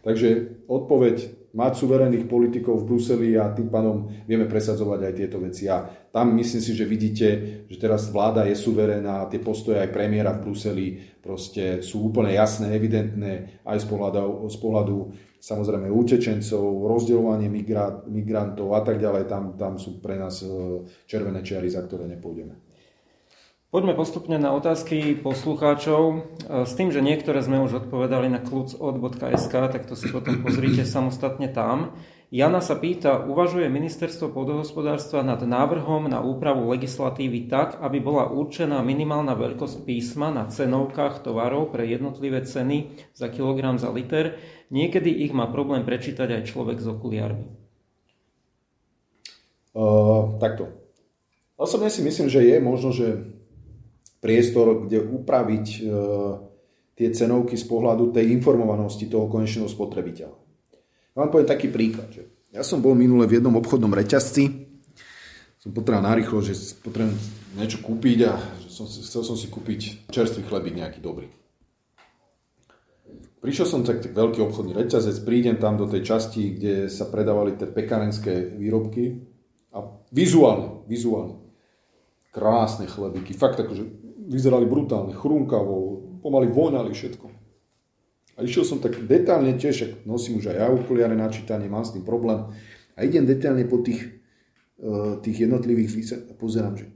Takže 0.07 0.63
odpoveď 0.71 1.15
mať 1.51 1.71
suverénnych 1.75 2.31
politikov 2.31 2.79
v 2.81 2.95
Bruseli 2.95 3.29
a 3.35 3.51
tým 3.51 3.67
pádom 3.67 4.07
vieme 4.23 4.47
presadzovať 4.47 4.99
aj 5.03 5.13
tieto 5.19 5.37
veci. 5.43 5.67
A 5.67 5.83
tam 6.15 6.31
myslím 6.39 6.63
si, 6.63 6.71
že 6.71 6.87
vidíte, 6.87 7.27
že 7.67 7.77
teraz 7.77 8.07
vláda 8.07 8.47
je 8.47 8.55
suverénna 8.55 9.27
a 9.27 9.27
tie 9.27 9.43
postoje 9.43 9.83
aj 9.83 9.91
premiéra 9.91 10.31
v 10.31 10.47
Bruseli 10.47 10.85
proste 11.21 11.85
sú 11.85 12.09
úplne 12.09 12.33
jasné, 12.33 12.73
evidentné 12.73 13.61
aj 13.63 13.77
z 13.81 13.85
pohľadu, 13.87 14.49
z 14.49 14.57
pohľadu 14.57 14.97
samozrejme 15.41 15.89
utečencov, 15.89 16.85
rozdeľovanie 16.85 17.49
migrantov 18.05 18.77
a 18.77 18.81
tak 18.85 19.01
ďalej. 19.01 19.25
Tam, 19.25 19.57
tam 19.57 19.81
sú 19.81 19.97
pre 20.01 20.17
nás 20.17 20.45
e, 20.45 20.85
červené 21.09 21.41
čiary, 21.41 21.69
za 21.69 21.81
ktoré 21.81 22.05
nepôjdeme. 22.05 22.53
Poďme 23.71 23.95
postupne 23.95 24.35
na 24.35 24.51
otázky 24.51 25.17
poslucháčov. 25.17 26.01
E, 26.11 26.17
s 26.67 26.73
tým, 26.77 26.93
že 26.93 27.01
niektoré 27.01 27.41
sme 27.41 27.57
už 27.65 27.87
odpovedali 27.87 28.29
na 28.29 28.37
klucod.sk, 28.37 29.53
tak 29.71 29.89
to 29.89 29.97
si 29.97 30.11
potom 30.13 30.45
pozrite 30.45 30.85
samostatne 30.85 31.49
tam. 31.49 31.97
Jana 32.31 32.63
sa 32.63 32.79
pýta, 32.79 33.27
uvažuje 33.27 33.67
ministerstvo 33.67 34.31
pôdohospodárstva 34.31 35.19
nad 35.19 35.43
návrhom 35.43 36.07
na 36.07 36.23
úpravu 36.23 36.63
legislatívy 36.71 37.51
tak, 37.51 37.75
aby 37.83 37.99
bola 37.99 38.31
určená 38.31 38.79
minimálna 38.87 39.35
veľkosť 39.35 39.83
písma 39.83 40.31
na 40.31 40.47
cenovkách 40.47 41.27
tovarov 41.27 41.75
pre 41.75 41.83
jednotlivé 41.83 42.47
ceny 42.47 43.03
za 43.11 43.27
kilogram 43.27 43.75
za 43.75 43.91
liter. 43.91 44.39
Niekedy 44.71 45.11
ich 45.27 45.35
má 45.35 45.51
problém 45.51 45.83
prečítať 45.83 46.39
aj 46.39 46.47
človek 46.47 46.79
z 46.79 46.87
okuliarmi. 46.95 47.47
Uh, 49.75 50.39
takto. 50.39 50.71
Osobne 51.59 51.91
si 51.91 51.99
myslím, 51.99 52.31
že 52.31 52.47
je 52.47 52.57
možno, 52.63 52.95
že 52.95 53.27
priestor, 54.23 54.87
kde 54.87 55.03
upraviť 55.03 55.67
e, 55.67 55.79
tie 56.95 57.07
cenovky 57.13 57.57
z 57.57 57.65
pohľadu 57.65 58.13
tej 58.13 58.33
informovanosti 58.33 59.09
toho 59.09 59.29
konečného 59.29 59.69
spotrebiteľa. 59.69 60.50
Ja 61.11 61.27
vám 61.27 61.31
poviem 61.31 61.49
taký 61.51 61.67
príklad. 61.67 62.07
Že 62.11 62.23
ja 62.55 62.63
som 62.63 62.79
bol 62.79 62.95
minule 62.95 63.27
v 63.27 63.39
jednom 63.39 63.55
obchodnom 63.59 63.91
reťazci, 63.91 64.71
som 65.61 65.75
potreboval 65.75 66.07
narýchlo, 66.07 66.41
že 66.41 66.57
potrebujem 66.81 67.13
niečo 67.53 67.83
kúpiť 67.83 68.19
a 68.25 68.39
som, 68.65 68.89
chcel 68.89 69.21
som 69.21 69.37
si 69.37 69.51
kúpiť 69.51 70.09
čerstvý 70.09 70.47
chlebík 70.47 70.73
nejaký 70.79 71.03
dobrý. 71.03 71.29
Prišiel 73.41 73.67
som 73.67 73.81
tak, 73.81 74.05
tak 74.05 74.13
veľký 74.13 74.41
obchodný 74.41 74.73
reťazec, 74.77 75.21
prídem 75.25 75.57
tam 75.57 75.77
do 75.77 75.89
tej 75.89 76.05
časti, 76.05 76.57
kde 76.57 76.89
sa 76.89 77.09
predávali 77.09 77.57
tie 77.57 77.65
pekárenské 77.69 78.53
výrobky 78.53 79.21
a 79.73 79.81
vizuálne, 80.13 80.85
vizuálne 80.85 81.41
krásne 82.31 82.87
chlebíky, 82.87 83.35
fakt 83.35 83.59
akože 83.59 83.83
vyzerali 84.29 84.63
brutálne, 84.63 85.11
chrúnkavo, 85.11 85.75
pomaly 86.23 86.47
voňali 86.47 86.93
všetko. 86.93 87.40
A 88.35 88.47
išiel 88.47 88.63
som 88.63 88.79
tak 88.79 88.97
detálne 89.05 89.55
tiež, 89.59 90.05
nosím 90.07 90.39
už 90.39 90.51
aj 90.51 90.57
ja 90.57 90.67
okuliare 90.71 91.13
na 91.13 91.27
čítanie, 91.27 91.67
mám 91.67 91.83
s 91.83 91.93
tým 91.93 92.07
problém. 92.07 92.47
A 92.95 93.03
idem 93.03 93.27
detálne 93.27 93.67
po 93.67 93.83
tých, 93.83 94.21
uh, 94.79 95.19
tých 95.19 95.47
jednotlivých 95.47 95.89
výsledkoch 95.91 96.31
a 96.31 96.39
pozerám, 96.39 96.75
že 96.79 96.87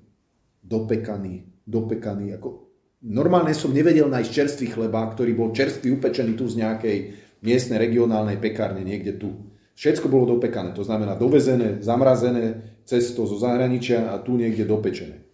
dopekaný, 0.64 1.46
dopekaný, 1.68 2.34
ako 2.40 2.72
normálne 3.04 3.54
som 3.54 3.76
nevedel 3.76 4.10
nájsť 4.10 4.32
čerstvý 4.32 4.68
chleba, 4.74 5.06
ktorý 5.12 5.36
bol 5.38 5.54
čerstvý 5.54 5.94
upečený 6.00 6.34
tu 6.40 6.48
z 6.50 6.64
nejakej 6.64 6.98
miestnej 7.46 7.78
regionálnej 7.78 8.42
pekárne 8.42 8.82
niekde 8.82 9.20
tu. 9.20 9.54
Všetko 9.76 10.08
bolo 10.08 10.40
dopekané, 10.40 10.72
to 10.72 10.88
znamená 10.88 11.20
dovezené, 11.20 11.84
zamrazené 11.84 12.80
cesto 12.88 13.28
zo 13.28 13.36
zahraničia 13.36 14.16
a 14.16 14.24
tu 14.24 14.40
niekde 14.40 14.64
dopečené 14.64 15.26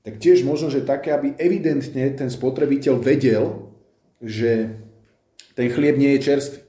tak 0.00 0.16
tiež 0.16 0.48
možno, 0.48 0.72
že 0.72 0.84
také, 0.84 1.12
aby 1.12 1.36
evidentne 1.36 2.08
ten 2.16 2.32
spotrebiteľ 2.32 2.94
vedel, 3.04 3.69
že 4.20 4.76
ten 5.56 5.68
chlieb 5.72 5.96
nie 5.96 6.16
je 6.16 6.24
čerstvý. 6.30 6.60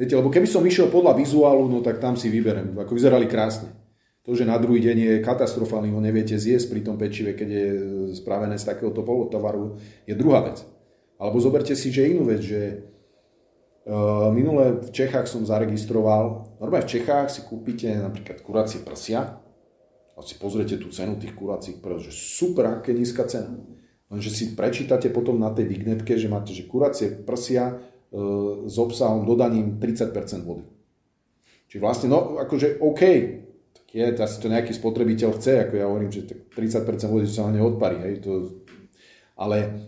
Viete, 0.00 0.16
lebo 0.16 0.32
keby 0.32 0.48
som 0.48 0.64
išiel 0.64 0.88
podľa 0.88 1.12
vizuálu, 1.16 1.68
no 1.68 1.84
tak 1.84 2.00
tam 2.00 2.16
si 2.16 2.32
vyberem, 2.32 2.72
ako 2.76 2.96
vyzerali 2.96 3.28
krásne. 3.28 3.68
To, 4.24 4.32
že 4.32 4.48
na 4.48 4.56
druhý 4.56 4.80
deň 4.80 4.96
je 4.96 5.14
katastrofálny, 5.24 5.92
ho 5.92 6.00
neviete 6.00 6.36
zjesť 6.36 6.72
pri 6.72 6.80
tom 6.84 6.96
pečive, 6.96 7.36
keď 7.36 7.48
je 7.48 7.66
spravené 8.16 8.56
z 8.56 8.64
takéhoto 8.64 9.04
polotovaru, 9.04 9.76
je 10.08 10.16
druhá 10.16 10.44
vec. 10.44 10.64
Alebo 11.20 11.36
zoberte 11.40 11.76
si, 11.76 11.92
že 11.92 12.08
inú 12.08 12.28
vec, 12.28 12.40
že 12.40 12.80
uh, 13.84 14.32
minule 14.32 14.80
v 14.80 14.90
Čechách 14.92 15.28
som 15.28 15.44
zaregistroval, 15.44 16.56
normálne 16.60 16.88
v 16.88 16.92
Čechách 16.96 17.28
si 17.28 17.44
kúpite 17.44 17.92
napríklad 17.92 18.40
kuracie 18.40 18.80
prsia, 18.80 19.40
a 20.20 20.24
si 20.24 20.36
pozriete 20.36 20.76
tú 20.76 20.92
cenu 20.92 21.16
tých 21.16 21.32
kuracích 21.32 21.80
prst, 21.80 22.04
že 22.04 22.12
super, 22.12 22.68
aké 22.68 22.92
nízka 22.92 23.24
cena. 23.24 23.56
Lenže 24.10 24.30
si 24.34 24.44
prečítate 24.58 25.06
potom 25.14 25.38
na 25.38 25.54
tej 25.54 25.70
vignetke, 25.70 26.18
že 26.18 26.26
máte, 26.26 26.50
že 26.50 26.66
kuracie 26.66 27.14
prsia 27.14 27.70
e, 27.70 27.74
s 28.66 28.74
obsahom 28.74 29.22
dodaním 29.22 29.78
30% 29.78 30.10
vody. 30.42 30.66
Čiže 31.70 31.78
vlastne, 31.78 32.06
no 32.10 32.34
akože 32.42 32.82
OK, 32.82 33.02
tak 33.70 33.86
je, 33.94 34.02
asi 34.10 34.36
to 34.42 34.50
nejaký 34.50 34.74
spotrebiteľ 34.74 35.30
chce, 35.38 35.52
ako 35.62 35.74
ja 35.78 35.86
hovorím, 35.86 36.10
že 36.10 36.26
30% 36.26 37.06
vody 37.06 37.30
sa 37.30 37.46
na 37.46 37.54
ne 37.54 37.62
odparí, 37.62 38.02
hej, 38.02 38.26
to, 38.26 38.58
ale 39.38 39.86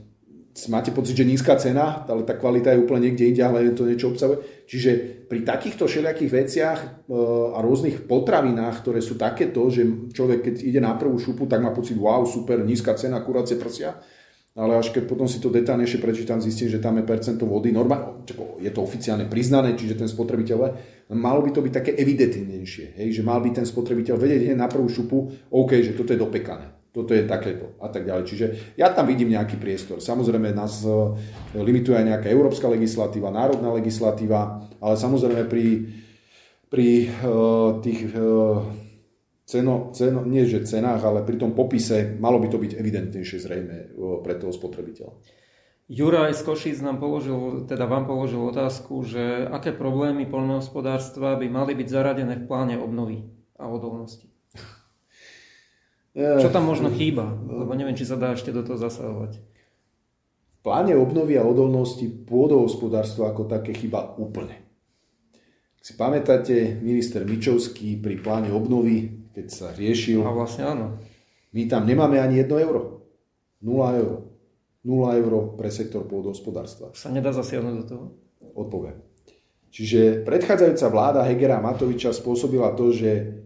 máte 0.68 0.94
pocit, 0.94 1.16
že 1.16 1.26
nízka 1.26 1.56
cena, 1.56 2.04
ale 2.04 2.28
tá 2.28 2.36
kvalita 2.36 2.70
je 2.70 2.82
úplne 2.84 3.08
niekde 3.08 3.32
inde, 3.32 3.42
ale 3.42 3.72
to 3.72 3.88
niečo 3.88 4.12
obsahuje. 4.14 4.68
Čiže 4.68 4.90
pri 5.26 5.48
takýchto 5.48 5.88
všelijakých 5.88 6.30
veciach 6.30 6.78
e, 6.78 6.88
a 7.56 7.58
rôznych 7.64 8.04
potravinách, 8.04 8.84
ktoré 8.84 9.00
sú 9.00 9.16
takéto, 9.16 9.64
že 9.72 10.12
človek 10.12 10.44
keď 10.44 10.54
ide 10.60 10.80
na 10.84 10.92
prvú 10.94 11.16
šupu, 11.16 11.48
tak 11.48 11.64
má 11.64 11.72
pocit, 11.72 11.96
wow, 11.96 12.22
super, 12.28 12.60
nízka 12.60 12.92
cena, 12.94 13.24
kuracie 13.24 13.56
prsia, 13.56 13.96
ale 14.52 14.76
až 14.76 14.92
keď 14.92 15.08
potom 15.08 15.24
si 15.24 15.40
to 15.40 15.48
detálnejšie 15.48 15.96
prečítam, 15.96 16.36
zistím, 16.44 16.68
že 16.68 16.82
tam 16.82 17.00
je 17.00 17.08
percento 17.08 17.48
vody, 17.48 17.72
normálne, 17.72 18.20
je 18.60 18.68
to 18.68 18.84
oficiálne 18.84 19.24
priznané, 19.24 19.72
čiže 19.72 19.96
ten 19.96 20.08
spotrebiteľ, 20.08 20.58
malo 21.16 21.40
by 21.40 21.50
to 21.56 21.64
byť 21.64 21.72
také 21.72 21.92
evidentnejšie, 21.96 23.00
hej, 23.00 23.08
že 23.16 23.22
mal 23.24 23.40
by 23.40 23.56
ten 23.56 23.64
spotrebiteľ 23.64 24.14
vedieť 24.20 24.52
na 24.52 24.68
prvú 24.68 24.92
šupu, 24.92 25.48
OK, 25.48 25.80
že 25.80 25.96
toto 25.96 26.12
je 26.12 26.20
dopekané 26.20 26.82
toto 26.92 27.16
je 27.16 27.24
takéto 27.24 27.72
a 27.80 27.88
tak 27.88 28.04
ďalej. 28.04 28.24
Čiže 28.28 28.46
ja 28.76 28.92
tam 28.92 29.08
vidím 29.08 29.32
nejaký 29.32 29.56
priestor. 29.56 30.04
Samozrejme 30.04 30.52
nás 30.52 30.84
e, 30.84 30.92
limituje 31.56 31.96
aj 31.96 32.04
nejaká 32.04 32.28
európska 32.28 32.68
legislatíva, 32.68 33.32
národná 33.32 33.72
legislatíva, 33.72 34.68
ale 34.76 34.94
samozrejme 35.00 35.48
pri, 35.48 35.88
pri 36.68 37.08
uh, 37.08 37.80
tých 37.80 38.12
uh, 38.12 38.60
ceno, 39.52 39.92
ceno, 39.92 40.24
nie 40.24 40.48
že 40.48 40.64
cenách, 40.64 41.04
ale 41.04 41.20
pri 41.28 41.36
tom 41.36 41.52
popise 41.52 42.16
malo 42.16 42.40
by 42.40 42.48
to 42.48 42.56
byť 42.56 42.72
evidentnejšie 42.80 43.38
zrejme 43.44 43.76
uh, 43.92 44.24
pre 44.24 44.40
toho 44.40 44.48
spotrebiteľa. 44.48 45.12
Juraj 45.92 46.32
z 46.32 46.42
Košíc 46.48 46.78
nám 46.80 46.96
položil, 46.96 47.68
teda 47.68 47.84
vám 47.84 48.08
položil 48.08 48.40
otázku, 48.40 49.04
že 49.04 49.44
aké 49.44 49.76
problémy 49.76 50.24
poľnohospodárstva 50.24 51.36
by 51.36 51.46
mali 51.52 51.76
byť 51.76 51.88
zaradené 51.92 52.40
v 52.40 52.48
pláne 52.48 52.80
obnovy 52.80 53.28
a 53.60 53.68
odolnosti. 53.68 54.32
Čo 56.16 56.48
tam 56.48 56.68
možno 56.68 56.92
chýba? 56.92 57.24
Lebo 57.44 57.72
neviem, 57.76 57.96
či 57.96 58.08
sa 58.08 58.16
dá 58.20 58.32
ešte 58.32 58.52
do 58.52 58.64
toho 58.64 58.80
zasahovať. 58.80 59.36
V 59.36 60.58
pláne 60.60 60.96
obnovy 60.96 61.36
a 61.36 61.44
odolnosti 61.44 62.04
pôdohospodárstva 62.08 63.32
ako 63.32 63.48
také 63.48 63.76
chyba 63.76 64.16
úplne. 64.16 64.60
Ak 65.76 65.84
si 65.84 65.92
pamätáte, 65.96 66.78
minister 66.78 67.24
Mičovský 67.24 68.00
pri 68.00 68.20
pláne 68.20 68.52
obnovy, 68.52 69.21
keď 69.32 69.46
sa 69.48 69.68
riešil... 69.72 70.20
A 70.22 70.30
vlastne 70.30 70.68
áno. 70.68 70.86
My 71.52 71.68
tam 71.68 71.84
nemáme 71.84 72.20
ani 72.20 72.40
jedno 72.44 72.56
euro. 72.60 73.08
0 73.64 74.00
euro. 74.00 74.16
0 74.84 75.20
euro 75.20 75.54
pre 75.54 75.70
sektor 75.70 76.04
pôdohospodárstva. 76.04 76.90
Sa 76.96 77.08
nedá 77.12 77.30
zasiahnuť 77.30 77.74
do 77.80 77.84
toho? 77.86 78.04
Odpoviem. 78.52 78.98
Čiže 79.72 80.26
predchádzajúca 80.28 80.86
vláda 80.92 81.20
Hegera 81.24 81.56
a 81.56 81.64
Matoviča 81.64 82.12
spôsobila 82.12 82.76
to, 82.76 82.92
že, 82.92 83.40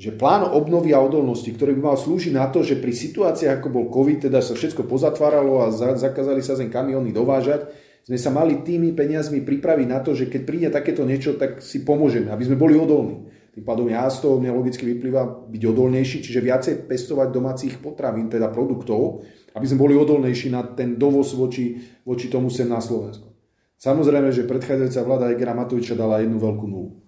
že 0.00 0.14
plán 0.16 0.48
obnovy 0.48 0.96
a 0.96 1.04
odolnosti, 1.04 1.52
ktorý 1.52 1.76
by 1.76 1.92
mal 1.92 1.96
slúžiť 2.00 2.32
na 2.32 2.48
to, 2.48 2.64
že 2.64 2.80
pri 2.80 2.96
situáciách 2.96 3.60
ako 3.60 3.68
bol 3.68 3.86
COVID, 3.92 4.30
teda 4.30 4.40
sa 4.40 4.56
všetko 4.56 4.88
pozatváralo 4.88 5.68
a 5.68 5.74
za, 5.74 6.00
zakázali 6.00 6.40
sa 6.40 6.56
zem 6.56 6.72
kamiony 6.72 7.12
dovážať, 7.12 7.68
sme 8.06 8.16
sa 8.16 8.30
mali 8.32 8.62
tými 8.62 8.94
peniazmi 8.94 9.42
pripraviť 9.42 9.88
na 9.90 9.98
to, 10.00 10.14
že 10.14 10.30
keď 10.30 10.42
príde 10.46 10.68
takéto 10.70 11.02
niečo, 11.02 11.36
tak 11.36 11.58
si 11.60 11.82
pomôžeme, 11.82 12.32
aby 12.32 12.46
sme 12.46 12.56
boli 12.56 12.78
odolní. 12.78 13.28
Tým 13.56 13.64
pádom 13.64 13.88
ja 13.88 14.04
z 14.12 14.20
toho 14.20 14.36
mne 14.36 14.52
vyplýva 14.52 15.48
byť 15.48 15.62
odolnejší, 15.64 16.20
čiže 16.20 16.44
viacej 16.44 16.74
pestovať 16.84 17.32
domácich 17.32 17.80
potravín, 17.80 18.28
teda 18.28 18.52
produktov, 18.52 19.24
aby 19.56 19.64
sme 19.64 19.80
boli 19.80 19.96
odolnejší 19.96 20.52
na 20.52 20.60
ten 20.60 21.00
dovoz 21.00 21.32
voči, 21.32 21.80
voči 22.04 22.28
tomu 22.28 22.52
sem 22.52 22.68
na 22.68 22.84
Slovensku. 22.84 23.32
Samozrejme, 23.80 24.28
že 24.28 24.44
predchádzajúca 24.44 25.00
vláda 25.08 25.32
Egera 25.32 25.56
Matoviča 25.56 25.96
dala 25.96 26.20
jednu 26.20 26.36
veľkú 26.36 26.66
nulu. 26.68 27.00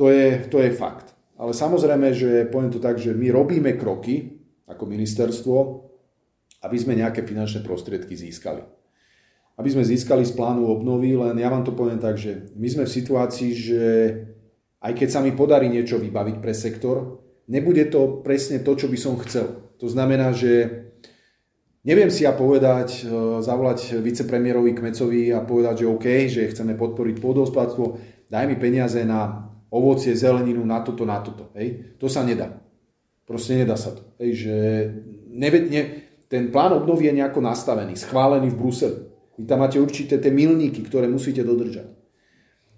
To 0.00 0.08
je, 0.08 0.48
to 0.48 0.64
je 0.64 0.72
fakt. 0.72 1.12
Ale 1.36 1.52
samozrejme, 1.52 2.08
že 2.16 2.48
poviem 2.48 2.72
to 2.72 2.80
tak, 2.80 2.96
že 2.96 3.12
my 3.12 3.28
robíme 3.28 3.76
kroky 3.76 4.40
ako 4.64 4.88
ministerstvo, 4.88 5.56
aby 6.64 6.76
sme 6.80 6.96
nejaké 6.96 7.20
finančné 7.20 7.60
prostriedky 7.60 8.16
získali. 8.16 8.64
Aby 9.60 9.68
sme 9.76 9.84
získali 9.84 10.24
z 10.24 10.32
plánu 10.32 10.72
obnovy, 10.72 11.20
len 11.20 11.36
ja 11.36 11.52
vám 11.52 11.68
to 11.68 11.76
poviem 11.76 12.00
tak, 12.00 12.16
že 12.16 12.48
my 12.56 12.64
sme 12.64 12.84
v 12.88 12.96
situácii, 12.96 13.50
že 13.52 13.82
aj 14.84 14.92
keď 14.92 15.08
sa 15.08 15.24
mi 15.24 15.32
podarí 15.32 15.72
niečo 15.72 15.96
vybaviť 15.96 16.36
pre 16.44 16.52
sektor, 16.52 17.24
nebude 17.48 17.88
to 17.88 18.20
presne 18.20 18.60
to, 18.60 18.76
čo 18.76 18.92
by 18.92 18.98
som 19.00 19.16
chcel. 19.24 19.72
To 19.80 19.88
znamená, 19.88 20.36
že 20.36 20.84
neviem 21.88 22.12
si 22.12 22.28
ja 22.28 22.36
povedať, 22.36 23.00
e, 23.00 23.40
zavolať 23.40 23.96
vicepremiérovi 24.04 24.76
Kmecovi 24.76 25.32
a 25.32 25.40
povedať, 25.40 25.84
že 25.84 25.86
OK, 25.88 26.06
že 26.28 26.52
chceme 26.52 26.76
podporiť 26.76 27.16
pôdohospodárstvo, 27.16 27.96
daj 28.28 28.44
mi 28.44 28.60
peniaze 28.60 29.00
na 29.08 29.48
ovocie, 29.72 30.12
zeleninu, 30.12 30.60
na 30.68 30.84
toto, 30.84 31.08
na 31.08 31.18
toto. 31.24 31.48
Hej. 31.56 31.96
To 31.96 32.06
sa 32.06 32.20
nedá. 32.20 32.52
Proste 33.24 33.56
nedá 33.56 33.80
sa 33.80 33.96
to. 33.96 34.04
Hej, 34.20 34.30
že 34.36 34.54
neve, 35.32 35.64
ne, 35.64 35.82
ten 36.28 36.52
plán 36.52 36.76
obnovy 36.76 37.08
je 37.08 37.24
nejako 37.24 37.40
nastavený, 37.40 37.96
schválený 37.96 38.52
v 38.52 38.60
Bruseli. 38.60 39.00
Vy 39.40 39.48
tam 39.48 39.64
máte 39.64 39.80
určité 39.80 40.20
tie 40.20 40.30
milníky, 40.30 40.84
ktoré 40.84 41.08
musíte 41.08 41.42
dodržať. 41.42 41.90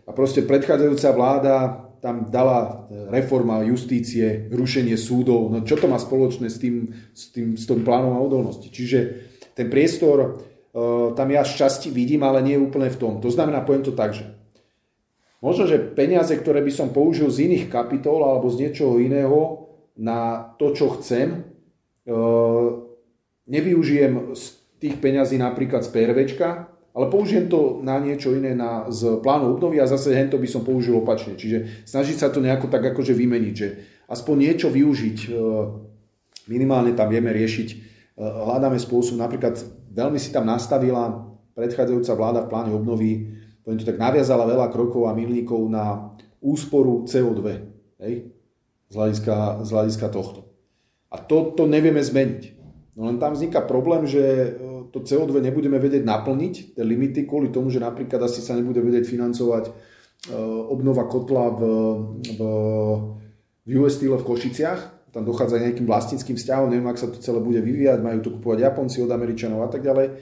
A 0.06 0.14
proste 0.14 0.46
predchádzajúca 0.46 1.10
vláda 1.12 1.85
tam 2.00 2.28
dala 2.28 2.86
reforma 3.10 3.64
justície, 3.64 4.46
rušenie 4.52 4.94
súdov. 4.94 5.48
No 5.50 5.64
čo 5.64 5.80
to 5.80 5.88
má 5.88 5.96
spoločné 5.96 6.52
s 6.52 6.60
tým, 6.60 6.92
s 7.16 7.32
tým, 7.32 7.56
s 7.56 7.64
tým 7.64 7.82
plánom 7.82 8.14
a 8.14 8.22
odolnosti? 8.22 8.68
Čiže 8.68 8.98
ten 9.56 9.72
priestor 9.72 10.18
e, 10.22 10.28
tam 11.16 11.28
ja 11.32 11.42
šťastí 11.42 11.88
vidím, 11.88 12.22
ale 12.22 12.44
nie 12.44 12.60
úplne 12.60 12.92
v 12.92 13.00
tom. 13.00 13.12
To 13.24 13.32
znamená, 13.32 13.64
poviem 13.64 13.88
to 13.88 13.96
tak, 13.96 14.12
že 14.12 14.28
možno, 15.40 15.64
že 15.64 15.80
peniaze, 15.80 16.36
ktoré 16.36 16.60
by 16.60 16.72
som 16.72 16.92
použil 16.92 17.32
z 17.32 17.48
iných 17.48 17.72
kapitol 17.72 18.20
alebo 18.20 18.52
z 18.52 18.68
niečoho 18.68 19.00
iného 19.00 19.72
na 19.96 20.52
to, 20.60 20.76
čo 20.76 21.00
chcem, 21.00 21.40
e, 22.04 22.16
nevyužijem 23.48 24.36
z 24.36 24.44
tých 24.76 25.00
peňazí 25.00 25.40
napríklad 25.40 25.80
z 25.80 25.90
PRVčka, 25.90 26.75
ale 26.96 27.12
použijem 27.12 27.44
to 27.52 27.84
na 27.84 28.00
niečo 28.00 28.32
iné 28.32 28.56
na, 28.56 28.88
z 28.88 29.20
plánu 29.20 29.52
obnovy 29.52 29.76
a 29.76 29.84
zase 29.84 30.16
hento 30.16 30.40
by 30.40 30.48
som 30.48 30.64
použil 30.64 30.96
opačne. 30.96 31.36
Čiže 31.36 31.84
snažiť 31.84 32.16
sa 32.16 32.32
to 32.32 32.40
nejako 32.40 32.72
tak 32.72 32.80
akože 32.88 33.12
vymeniť, 33.12 33.54
že 33.54 33.68
aspoň 34.08 34.34
niečo 34.48 34.72
využiť, 34.72 35.18
e, 35.28 35.30
minimálne 36.48 36.96
tam 36.96 37.12
vieme 37.12 37.36
riešiť, 37.36 37.68
e, 37.68 37.76
hľadáme 38.16 38.80
spôsob, 38.80 39.20
napríklad 39.20 39.60
veľmi 39.92 40.16
si 40.16 40.32
tam 40.32 40.48
nastavila 40.48 41.28
predchádzajúca 41.52 42.12
vláda 42.16 42.40
v 42.48 42.50
pláne 42.52 42.72
obnovy, 42.72 43.28
poviem 43.60 43.76
to 43.76 43.88
tak, 43.92 44.00
naviazala 44.00 44.48
veľa 44.48 44.72
krokov 44.72 45.04
a 45.04 45.12
milníkov 45.12 45.68
na 45.68 46.16
úsporu 46.40 47.04
CO2, 47.04 47.44
hej? 48.00 48.32
Z, 48.88 48.94
hľadiska, 48.96 49.36
z 49.66 49.68
hľadiska 49.68 50.06
tohto. 50.08 50.48
A 51.12 51.20
to, 51.20 51.52
to 51.52 51.68
nevieme 51.68 52.00
zmeniť. 52.00 52.55
No 52.96 53.12
len 53.12 53.20
tam 53.20 53.36
vzniká 53.36 53.60
problém, 53.60 54.08
že 54.08 54.24
e, 54.24 54.48
to 54.88 55.04
CO2 55.04 55.44
nebudeme 55.44 55.76
vedieť 55.76 56.00
naplniť, 56.00 56.54
tie 56.72 56.84
limity, 56.84 57.28
kvôli 57.28 57.52
tomu, 57.52 57.68
že 57.68 57.76
napríklad 57.76 58.24
asi 58.24 58.40
sa 58.40 58.56
nebude 58.56 58.80
vedieť 58.80 59.04
financovať 59.04 59.64
e, 59.68 59.72
obnova 60.72 61.04
kotla 61.04 61.52
v, 61.52 61.60
v, 62.24 62.40
v 63.68 63.70
US 63.84 64.00
Steel 64.00 64.16
v 64.16 64.24
Košiciach. 64.24 65.12
Tam 65.12 65.28
dochádza 65.28 65.60
nejakým 65.60 65.84
vlastníckým 65.84 66.40
vzťahom, 66.40 66.72
neviem, 66.72 66.88
ak 66.88 67.00
sa 67.00 67.12
to 67.12 67.20
celé 67.20 67.40
bude 67.44 67.60
vyvíjať, 67.60 68.00
majú 68.00 68.18
to 68.24 68.32
kupovať 68.40 68.58
Japonci 68.64 69.04
od 69.04 69.12
Američanov 69.12 69.60
a 69.64 69.68
tak 69.68 69.84
ďalej. 69.84 70.16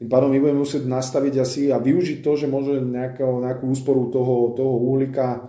Tým 0.00 0.08
pádom 0.08 0.32
my 0.32 0.40
budeme 0.40 0.64
musieť 0.64 0.88
nastaviť 0.88 1.34
asi 1.44 1.62
a 1.68 1.76
využiť 1.76 2.24
to, 2.24 2.32
že 2.36 2.48
môže 2.48 2.80
nejakú, 2.80 3.44
nejakú 3.44 3.68
úsporu 3.68 4.08
toho, 4.08 4.56
toho 4.56 4.80
uhlíka 4.80 5.48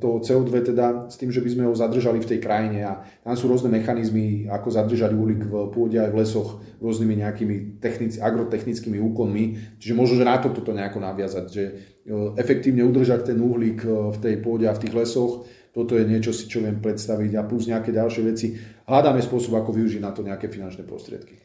to 0.00 0.24
CO2 0.24 0.72
teda 0.72 1.12
s 1.12 1.20
tým, 1.20 1.28
že 1.28 1.44
by 1.44 1.50
sme 1.52 1.64
ho 1.68 1.76
zadržali 1.76 2.16
v 2.16 2.30
tej 2.32 2.40
krajine 2.40 2.80
a 2.80 3.04
tam 3.20 3.36
sú 3.36 3.44
rôzne 3.44 3.68
mechanizmy, 3.68 4.48
ako 4.48 4.72
zadržať 4.72 5.12
uhlík 5.12 5.44
v 5.44 5.68
pôde 5.68 6.00
aj 6.00 6.16
v 6.16 6.18
lesoch 6.24 6.64
rôznymi 6.80 7.20
nejakými 7.20 7.56
technic, 7.76 8.16
agrotechnickými 8.16 8.96
úkonmi. 8.96 9.76
Čiže 9.76 9.92
možno, 9.92 10.16
že 10.16 10.24
na 10.24 10.40
to 10.40 10.48
toto 10.48 10.72
nejako 10.72 11.04
naviazať, 11.04 11.44
že 11.52 11.64
e, 11.68 11.72
efektívne 12.40 12.88
udržať 12.88 13.28
ten 13.28 13.36
uhlík 13.36 13.84
e, 13.84 14.16
v 14.16 14.18
tej 14.24 14.34
pôde 14.40 14.64
a 14.64 14.72
v 14.72 14.80
tých 14.80 14.96
lesoch, 14.96 15.44
toto 15.76 15.92
je 15.92 16.08
niečo 16.08 16.32
si, 16.32 16.48
čo 16.48 16.64
viem 16.64 16.80
predstaviť 16.80 17.36
a 17.36 17.44
plus 17.44 17.68
nejaké 17.68 17.92
ďalšie 17.92 18.22
veci. 18.24 18.56
Hľadáme 18.88 19.20
spôsob, 19.20 19.60
ako 19.60 19.76
využiť 19.76 20.00
na 20.00 20.16
to 20.16 20.24
nejaké 20.24 20.48
finančné 20.48 20.88
prostriedky. 20.88 21.43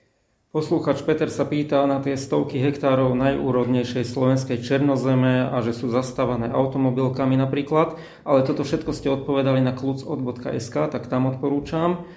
Poslúchač 0.50 1.06
Peter 1.06 1.30
sa 1.30 1.46
pýta 1.46 1.86
na 1.86 2.02
tie 2.02 2.18
stovky 2.18 2.58
hektárov 2.58 3.14
najúrodnejšej 3.14 4.02
slovenskej 4.02 4.66
černozeme 4.66 5.46
a 5.46 5.62
že 5.62 5.78
sú 5.78 5.94
zastávané 5.94 6.50
automobilkami 6.50 7.38
napríklad, 7.38 8.02
ale 8.26 8.42
toto 8.42 8.66
všetko 8.66 8.90
ste 8.90 9.14
odpovedali 9.14 9.62
na 9.62 9.78
kluc.sk, 9.78 10.76
tak 10.90 11.06
tam 11.06 11.30
odporúčam. 11.30 12.10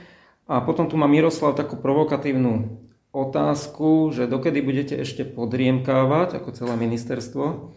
A 0.49 0.65
potom 0.65 0.89
tu 0.89 0.97
má 0.97 1.05
Miroslav 1.05 1.53
takú 1.61 1.77
provokatívnu 1.77 2.81
otázku, 3.13 4.17
že 4.17 4.25
dokedy 4.25 4.65
budete 4.65 4.97
ešte 4.97 5.29
podriemkávať 5.29 6.41
ako 6.41 6.57
celé 6.57 6.75
ministerstvo? 6.81 7.77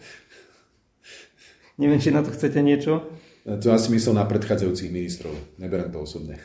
Neviem, 1.76 2.00
či 2.00 2.16
na 2.16 2.24
to 2.24 2.32
chcete 2.32 2.64
niečo? 2.64 3.04
To 3.44 3.76
asi 3.76 3.92
myslel 3.92 4.16
na 4.16 4.24
predchádzajúcich 4.24 4.88
ministrov. 4.88 5.36
Neberiem 5.60 5.92
to 5.92 6.00
osobne. 6.00 6.40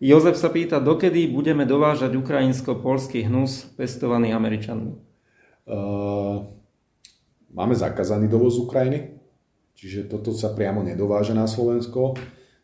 Jozef 0.00 0.40
sa 0.40 0.48
pýta, 0.48 0.80
dokedy 0.80 1.28
budeme 1.28 1.68
dovážať 1.68 2.16
ukrajinsko-polský 2.16 3.28
hnus 3.28 3.68
pestovaný 3.76 4.32
Američanmi? 4.32 4.96
Uh, 5.68 6.48
máme 7.52 7.76
zakázaný 7.76 8.24
dovoz 8.24 8.56
z 8.56 8.64
Ukrajiny, 8.64 8.98
čiže 9.76 10.08
toto 10.08 10.32
sa 10.32 10.56
priamo 10.56 10.80
nedováža 10.80 11.36
na 11.36 11.44
Slovensko. 11.44 12.16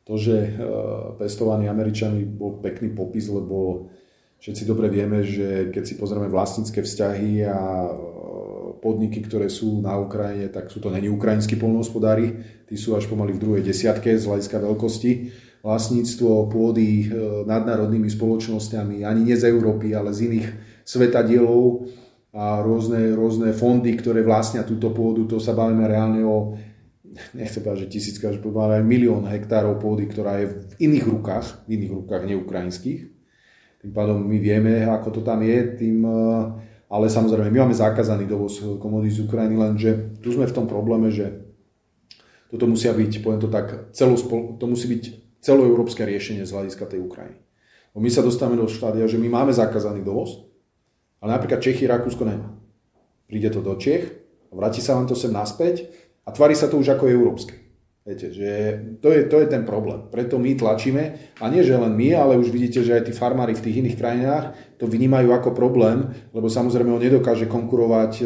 To, 0.08 0.14
že 0.16 0.56
uh, 0.56 1.12
pestovaný 1.20 1.68
Američanmi 1.68 2.24
bol 2.24 2.56
pekný 2.64 2.96
popis, 2.96 3.28
lebo 3.28 3.92
všetci 4.40 4.64
dobre 4.64 4.88
vieme, 4.88 5.20
že 5.20 5.68
keď 5.68 5.82
si 5.84 6.00
pozrieme 6.00 6.32
vlastnícke 6.32 6.80
vzťahy 6.80 7.44
a 7.44 7.60
podniky, 8.80 9.20
ktoré 9.20 9.52
sú 9.52 9.84
na 9.84 9.92
Ukrajine, 10.00 10.48
tak 10.48 10.72
sú 10.72 10.80
to 10.80 10.88
není 10.88 11.12
ukrajinskí 11.12 11.60
polnohospodári, 11.60 12.32
tí 12.64 12.80
sú 12.80 12.96
až 12.96 13.04
pomaly 13.12 13.36
v 13.36 13.42
druhej 13.44 13.62
desiatke 13.64 14.16
z 14.16 14.24
hľadiska 14.24 14.56
veľkosti 14.56 15.12
vlastníctvo 15.66 16.46
pôdy 16.46 17.10
e, 17.10 17.42
nadnárodnými 17.42 18.06
spoločnosťami, 18.06 19.02
ani 19.02 19.26
nie 19.26 19.34
z 19.34 19.50
Európy, 19.50 19.98
ale 19.98 20.14
z 20.14 20.30
iných 20.30 20.46
svetadielov 20.86 21.90
a 22.30 22.62
rôzne, 22.62 23.10
rôzne 23.18 23.50
fondy, 23.50 23.98
ktoré 23.98 24.22
vlastnia 24.22 24.62
túto 24.62 24.94
pôdu, 24.94 25.26
to 25.26 25.42
sa 25.42 25.58
bavíme 25.58 25.82
reálne 25.90 26.22
o 26.22 26.54
nechcem 27.34 27.64
povedať, 27.64 27.88
že 27.88 27.92
tisícka, 27.98 28.30
že 28.30 28.38
aj 28.38 28.84
milión 28.86 29.26
hektárov 29.26 29.82
pôdy, 29.82 30.06
ktorá 30.06 30.38
je 30.44 30.46
v 30.54 30.72
iných 30.86 31.06
rukách, 31.10 31.46
v 31.66 31.80
iných 31.80 31.92
rukách 31.98 32.22
neukrajinských. 32.28 33.00
Tým 33.82 33.92
pádom 33.96 34.22
my 34.22 34.38
vieme, 34.38 34.84
ako 34.86 35.18
to 35.18 35.20
tam 35.26 35.42
je, 35.42 35.58
tým, 35.82 36.06
e, 36.06 36.22
ale 36.86 37.10
samozrejme 37.10 37.50
my 37.50 37.58
máme 37.66 37.74
zakázaný 37.74 38.30
dovoz 38.30 38.62
komodí 38.78 39.10
z 39.10 39.26
Ukrajiny, 39.26 39.58
lenže 39.58 39.90
tu 40.22 40.30
sme 40.30 40.46
v 40.46 40.54
tom 40.54 40.70
probléme, 40.70 41.10
že 41.10 41.42
toto 42.46 42.70
musia 42.70 42.94
byť, 42.94 43.26
poviem 43.26 43.42
to 43.42 43.50
tak, 43.50 43.90
celospol, 43.90 44.54
to 44.62 44.70
musí 44.70 44.86
byť 44.86 45.25
celoeurópske 45.46 46.02
riešenie 46.02 46.42
z 46.42 46.50
hľadiska 46.50 46.90
tej 46.90 47.06
Ukrajiny. 47.06 47.38
Bo 47.94 48.02
my 48.02 48.10
sa 48.10 48.26
dostávame 48.26 48.58
do 48.58 48.66
štádia, 48.66 49.06
že 49.06 49.16
my 49.16 49.30
máme 49.30 49.54
zakázaný 49.54 50.02
dovoz, 50.02 50.42
ale 51.22 51.38
napríklad 51.38 51.62
Čechy, 51.62 51.86
Rakúsko 51.86 52.26
nemá. 52.26 52.50
Príde 53.30 53.54
to 53.54 53.62
do 53.62 53.78
Čech, 53.78 54.10
vráti 54.50 54.82
sa 54.82 54.98
vám 54.98 55.06
to 55.06 55.14
sem 55.14 55.30
naspäť 55.30 55.86
a 56.26 56.34
tvári 56.34 56.58
sa 56.58 56.66
to 56.66 56.82
už 56.82 56.98
ako 56.98 57.06
európske. 57.06 57.54
Viete, 58.06 58.30
že 58.30 58.50
to 59.02 59.10
je, 59.10 59.26
to 59.26 59.42
je 59.42 59.50
ten 59.50 59.66
problém. 59.66 60.06
Preto 60.14 60.38
my 60.38 60.54
tlačíme, 60.54 61.34
a 61.42 61.44
nie 61.50 61.66
že 61.66 61.74
len 61.74 61.90
my, 61.90 62.14
ale 62.14 62.38
už 62.38 62.54
vidíte, 62.54 62.86
že 62.86 62.94
aj 62.94 63.10
tí 63.10 63.12
farmári 63.16 63.58
v 63.58 63.64
tých 63.66 63.82
iných 63.82 63.98
krajinách 63.98 64.44
to 64.78 64.86
vnímajú 64.86 65.34
ako 65.34 65.50
problém, 65.50 66.14
lebo 66.30 66.46
samozrejme 66.46 66.86
on 66.94 67.02
nedokáže 67.02 67.50
konkurovať 67.50 68.12
e, 68.22 68.24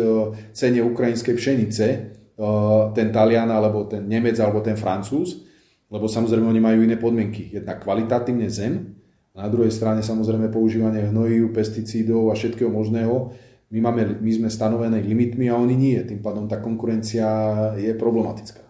cene 0.53 0.85
ukrajinskej 0.85 1.33
pšenice, 1.33 1.87
e, 1.89 1.99
ten 2.93 3.09
Talian, 3.09 3.49
alebo 3.49 3.89
ten 3.89 4.05
Nemec, 4.05 4.37
alebo 4.37 4.61
ten 4.61 4.77
Francúz, 4.77 5.49
lebo 5.91 6.07
samozrejme 6.07 6.47
oni 6.47 6.63
majú 6.63 6.79
iné 6.87 6.97
podmienky. 6.97 7.51
Jednak 7.51 7.83
kvalitatívne 7.83 8.47
zem, 8.47 8.95
na 9.35 9.47
druhej 9.47 9.71
strane 9.75 10.03
samozrejme 10.03 10.51
používanie 10.51 11.07
hnojív, 11.11 11.55
pesticídov 11.55 12.31
a 12.31 12.39
všetkého 12.39 12.71
možného. 12.71 13.35
My, 13.71 13.79
máme, 13.79 14.19
my 14.19 14.31
sme 14.35 14.49
stanovené 14.51 14.99
limitmi 14.99 15.47
a 15.47 15.55
oni 15.55 15.75
nie. 15.79 15.99
Tým 16.03 16.19
pádom 16.19 16.51
tá 16.51 16.59
konkurencia 16.59 17.27
je 17.79 17.95
problematická. 17.95 18.67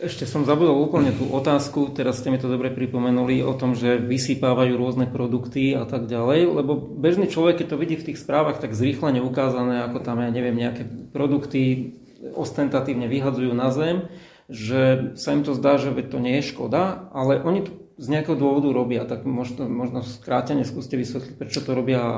Ešte 0.00 0.24
som 0.24 0.48
zabudol 0.48 0.80
úplne 0.80 1.12
tú 1.12 1.28
otázku, 1.28 1.92
teraz 1.92 2.24
ste 2.24 2.32
mi 2.32 2.40
to 2.40 2.48
dobre 2.48 2.72
pripomenuli, 2.72 3.44
o 3.44 3.52
tom, 3.52 3.76
že 3.76 4.00
vysypávajú 4.00 4.72
rôzne 4.80 5.04
produkty 5.04 5.76
a 5.76 5.84
tak 5.84 6.08
ďalej, 6.08 6.48
lebo 6.56 6.72
bežný 6.72 7.28
človek, 7.28 7.60
keď 7.60 7.66
to 7.68 7.76
vidí 7.76 8.00
v 8.00 8.06
tých 8.08 8.18
správach, 8.24 8.56
tak 8.64 8.72
zrýchlene 8.72 9.20
ukázané, 9.20 9.84
ako 9.84 10.00
tam, 10.00 10.24
ja 10.24 10.32
neviem, 10.32 10.56
nejaké 10.56 10.88
produkty 11.12 11.92
ostentatívne 12.32 13.12
vyhadzujú 13.12 13.52
na 13.52 13.68
zem, 13.68 14.08
že 14.50 15.14
sa 15.16 15.32
im 15.32 15.46
to 15.46 15.54
zdá, 15.54 15.78
že 15.78 15.94
to 16.10 16.18
nie 16.18 16.42
je 16.42 16.50
škoda, 16.50 17.08
ale 17.14 17.38
oni 17.40 17.60
to 17.64 17.72
z 18.00 18.06
nejakého 18.10 18.36
dôvodu 18.36 18.72
robia, 18.72 19.04
tak 19.04 19.28
možno, 19.28 19.68
možno 19.68 20.02
skrátene 20.02 20.64
skúste 20.64 20.96
vysvetliť, 20.96 21.36
prečo 21.36 21.60
to 21.62 21.76
robia 21.76 22.00
a 22.00 22.14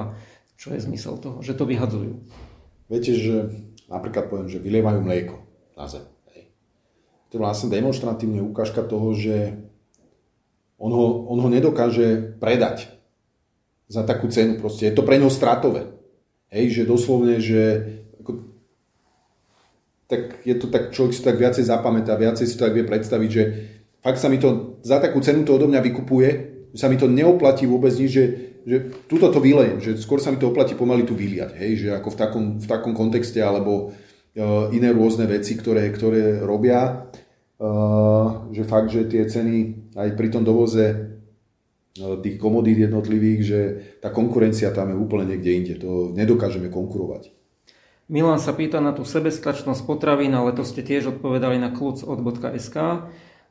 čo 0.57 0.73
je 0.73 0.81
zmysel 0.81 1.19
toho, 1.19 1.43
že 1.43 1.59
to 1.59 1.67
vyhadzujú. 1.67 2.23
Viete, 2.87 3.13
že 3.19 3.51
napríklad 3.91 4.31
poviem, 4.31 4.49
že 4.49 4.63
vylievajú 4.63 5.01
mlieko 5.03 5.37
na 5.75 5.91
zem 5.91 6.07
to 7.33 7.41
je 7.41 7.45
vlastne 7.49 7.73
demonstratívne 7.73 8.45
ukážka 8.45 8.85
toho, 8.85 9.17
že 9.17 9.57
on 10.77 10.93
ho, 10.93 11.25
on 11.33 11.41
ho 11.41 11.49
nedokáže 11.49 12.37
predať 12.37 12.93
za 13.89 14.05
takú 14.05 14.29
cenu. 14.29 14.61
Proste 14.61 14.93
je 14.93 14.93
to 14.93 15.01
pre 15.01 15.17
ňo 15.17 15.33
stratové. 15.33 15.97
Hej, 16.53 16.77
že 16.77 16.83
doslovne, 16.85 17.41
že 17.41 17.63
tak 20.13 20.45
je 20.45 20.55
to 20.61 20.69
tak, 20.69 20.93
človek 20.93 21.17
si 21.17 21.25
to 21.25 21.33
tak 21.33 21.41
viacej 21.41 21.65
zapamätá, 21.65 22.13
viacej 22.21 22.45
si 22.45 22.55
to 22.61 22.69
tak 22.69 22.77
vie 22.77 22.85
predstaviť, 22.85 23.31
že 23.33 23.43
fakt 24.05 24.21
sa 24.21 24.29
mi 24.29 24.37
to, 24.37 24.77
za 24.85 25.01
takú 25.01 25.25
cenu 25.25 25.49
to 25.49 25.57
odo 25.57 25.73
mňa 25.73 25.81
vykupuje, 25.81 26.29
že 26.77 26.79
sa 26.79 26.93
mi 26.93 27.01
to 27.01 27.09
neoplatí 27.09 27.65
vôbec 27.65 27.97
nič, 27.97 28.11
že, 28.13 28.25
že 28.69 28.77
túto 29.09 29.33
to 29.33 29.41
vylejem, 29.41 29.81
že 29.81 29.97
skôr 29.97 30.21
sa 30.21 30.29
mi 30.29 30.37
to 30.37 30.53
oplatí 30.53 30.77
pomaly 30.77 31.09
tu 31.09 31.17
vyliať, 31.17 31.57
hej, 31.57 31.73
že 31.81 31.89
ako 31.97 32.13
v 32.13 32.17
takom, 32.21 32.45
v 32.61 32.67
takom 32.69 32.93
kontexte, 32.93 33.41
alebo 33.41 33.91
uh, 33.91 34.69
iné 34.77 34.93
rôzne 34.93 35.25
veci, 35.25 35.57
ktoré, 35.57 35.89
ktoré 35.89 36.45
robia. 36.45 37.09
Eh, 37.63 38.29
že 38.51 38.67
fakt, 38.67 38.91
že 38.91 39.07
tie 39.07 39.23
ceny 39.23 39.95
aj 39.95 40.19
pri 40.19 40.35
tom 40.35 40.43
dovoze 40.43 40.83
eh, 40.83 42.15
tých 42.19 42.35
komodít 42.43 42.91
jednotlivých, 42.91 43.41
že 43.47 43.61
tá 44.03 44.11
konkurencia 44.11 44.75
tam 44.75 44.91
je 44.91 44.99
úplne 44.99 45.31
niekde 45.31 45.51
inde. 45.55 45.75
To 45.79 46.11
nedokážeme 46.11 46.67
konkurovať. 46.67 47.31
Milan 48.13 48.37
sa 48.37 48.53
pýta 48.53 48.85
na 48.85 48.93
tú 48.93 49.09
sebestačnosť 49.09 49.89
potravín, 49.89 50.37
ale 50.37 50.53
to 50.53 50.69
ste 50.69 50.85
tiež 50.85 51.17
odpovedali 51.17 51.57
na 51.57 51.73
kluc.sk. 51.73 52.77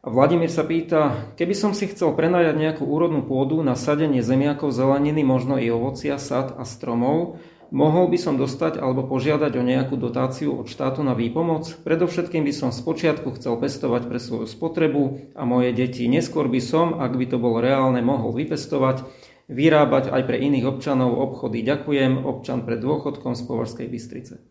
A 0.01 0.07
Vladimír 0.09 0.53
sa 0.53 0.61
pýta, 0.61 1.33
keby 1.33 1.57
som 1.57 1.73
si 1.73 1.89
chcel 1.89 2.13
prenajať 2.13 2.61
nejakú 2.61 2.85
úrodnú 2.85 3.25
pôdu 3.25 3.65
na 3.65 3.73
sadenie 3.73 4.21
zemiakov, 4.21 4.69
zeleniny, 4.69 5.25
možno 5.25 5.57
i 5.57 5.65
ovocia, 5.73 6.21
sad 6.21 6.53
a 6.53 6.65
stromov, 6.69 7.41
Mohol 7.71 8.11
by 8.11 8.19
som 8.19 8.35
dostať 8.35 8.83
alebo 8.83 9.07
požiadať 9.07 9.55
o 9.55 9.63
nejakú 9.63 9.95
dotáciu 9.95 10.59
od 10.59 10.67
štátu 10.67 11.07
na 11.07 11.15
výpomoc? 11.15 11.71
Predovšetkým 11.87 12.43
by 12.43 12.51
som 12.51 12.75
spočiatku 12.75 13.31
chcel 13.39 13.55
pestovať 13.55 14.11
pre 14.11 14.19
svoju 14.19 14.43
spotrebu 14.43 15.31
a 15.31 15.47
moje 15.47 15.71
deti. 15.71 16.03
Neskôr 16.11 16.51
by 16.51 16.59
som, 16.59 16.99
ak 16.99 17.15
by 17.15 17.31
to 17.31 17.39
bolo 17.39 17.63
reálne, 17.63 18.03
mohol 18.03 18.35
vypestovať, 18.35 19.07
vyrábať 19.47 20.11
aj 20.11 20.21
pre 20.27 20.43
iných 20.43 20.67
občanov 20.67 21.15
obchody. 21.15 21.63
Ďakujem, 21.63 22.27
občan 22.27 22.67
pred 22.67 22.83
dôchodkom 22.83 23.39
z 23.39 23.43
Považskej 23.47 23.87
Bystrice. 23.87 24.50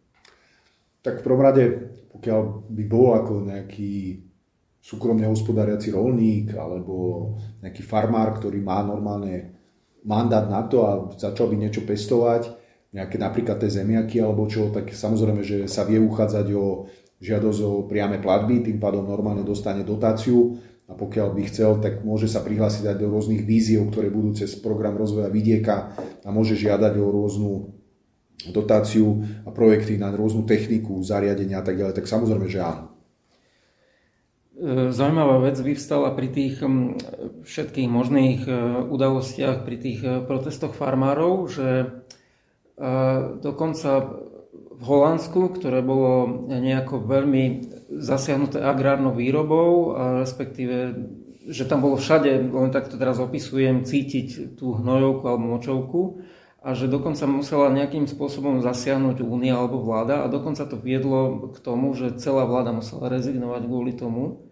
Tak 1.01 1.20
v 1.20 1.24
prvom 1.24 1.42
rade, 1.42 1.64
pokiaľ 2.12 2.68
by 2.68 2.84
bol 2.84 3.16
ako 3.16 3.32
nejaký 3.48 4.24
súkromne 4.80 5.28
hospodáriaci 5.28 5.92
rolník 5.92 6.57
alebo 6.57 7.36
nejaký 7.61 7.84
farmár, 7.84 8.36
ktorý 8.36 8.64
má 8.64 8.80
normálne 8.80 9.57
mandát 10.05 10.48
na 10.48 10.64
to 10.64 10.84
a 10.88 10.92
začal 11.16 11.53
by 11.53 11.57
niečo 11.61 11.84
pestovať, 11.84 12.57
nejaké 12.96 13.20
napríklad 13.20 13.61
tie 13.61 13.70
zemiaky 13.70 14.24
alebo 14.24 14.48
čo, 14.48 14.72
tak 14.72 14.90
samozrejme, 14.90 15.44
že 15.44 15.68
sa 15.68 15.84
vie 15.84 16.01
uchádzať 16.01 16.46
o 16.57 16.88
žiadosť 17.20 17.61
o 17.64 17.72
priame 17.84 18.16
platby, 18.16 18.64
tým 18.64 18.80
pádom 18.80 19.05
normálne 19.05 19.44
dostane 19.44 19.84
dotáciu 19.84 20.57
a 20.88 20.96
pokiaľ 20.96 21.36
by 21.36 21.42
chcel, 21.46 21.78
tak 21.78 22.03
môže 22.03 22.26
sa 22.26 22.40
prihlásiť 22.40 22.88
aj 22.90 22.96
do 22.98 23.12
rôznych 23.12 23.44
víziev, 23.44 23.86
ktoré 23.92 24.09
budú 24.09 24.34
cez 24.34 24.57
program 24.59 24.96
rozvoja 24.96 25.28
vidieka 25.28 25.92
a 26.24 26.28
môže 26.32 26.57
žiadať 26.57 26.96
o 26.98 27.07
rôznu 27.12 27.53
dotáciu 28.49 29.20
a 29.45 29.53
projekty 29.53 30.01
na 30.01 30.09
rôznu 30.09 30.49
techniku, 30.49 31.05
zariadenia 31.05 31.61
a 31.61 31.64
tak 31.64 31.76
ďalej, 31.76 31.95
tak 32.01 32.09
samozrejme, 32.09 32.49
že 32.49 32.64
áno. 32.64 32.91
E, 34.61 34.93
zaujímavá 34.93 35.41
vec 35.41 35.57
vyvstala 35.61 36.12
pri 36.12 36.28
tých 36.28 36.61
všetkých 37.45 37.88
možných 37.88 38.41
e, 38.45 38.53
udalostiach, 38.88 39.64
pri 39.64 39.76
tých 39.76 40.01
e, 40.05 40.11
protestoch 40.24 40.76
farmárov, 40.76 41.49
že 41.49 41.68
dokonca 43.45 44.09
v 44.72 44.82
Holandsku, 44.88 45.53
ktoré 45.53 45.84
bolo 45.84 46.49
nejako 46.49 47.05
veľmi 47.05 47.45
zasiahnuté 48.01 48.57
agrárnou 48.64 49.12
výrobou, 49.12 49.93
a 49.93 50.24
respektíve, 50.24 50.97
že 51.45 51.68
tam 51.68 51.84
bolo 51.84 52.01
všade, 52.01 52.41
len 52.41 52.72
tak 52.72 52.88
to 52.88 52.97
teraz 52.97 53.20
opisujem, 53.20 53.84
cítiť 53.84 54.57
tú 54.57 54.80
hnojovku 54.80 55.28
alebo 55.28 55.45
močovku 55.61 56.01
a 56.61 56.77
že 56.77 56.93
dokonca 56.93 57.25
musela 57.25 57.73
nejakým 57.73 58.05
spôsobom 58.05 58.61
zasiahnuť 58.61 59.25
únia 59.25 59.57
alebo 59.57 59.81
vláda 59.81 60.25
a 60.25 60.33
dokonca 60.33 60.69
to 60.69 60.77
viedlo 60.77 61.53
k 61.57 61.59
tomu, 61.65 61.97
že 61.97 62.21
celá 62.21 62.45
vláda 62.45 62.77
musela 62.77 63.09
rezignovať 63.09 63.63
kvôli 63.65 63.93
tomu, 63.97 64.45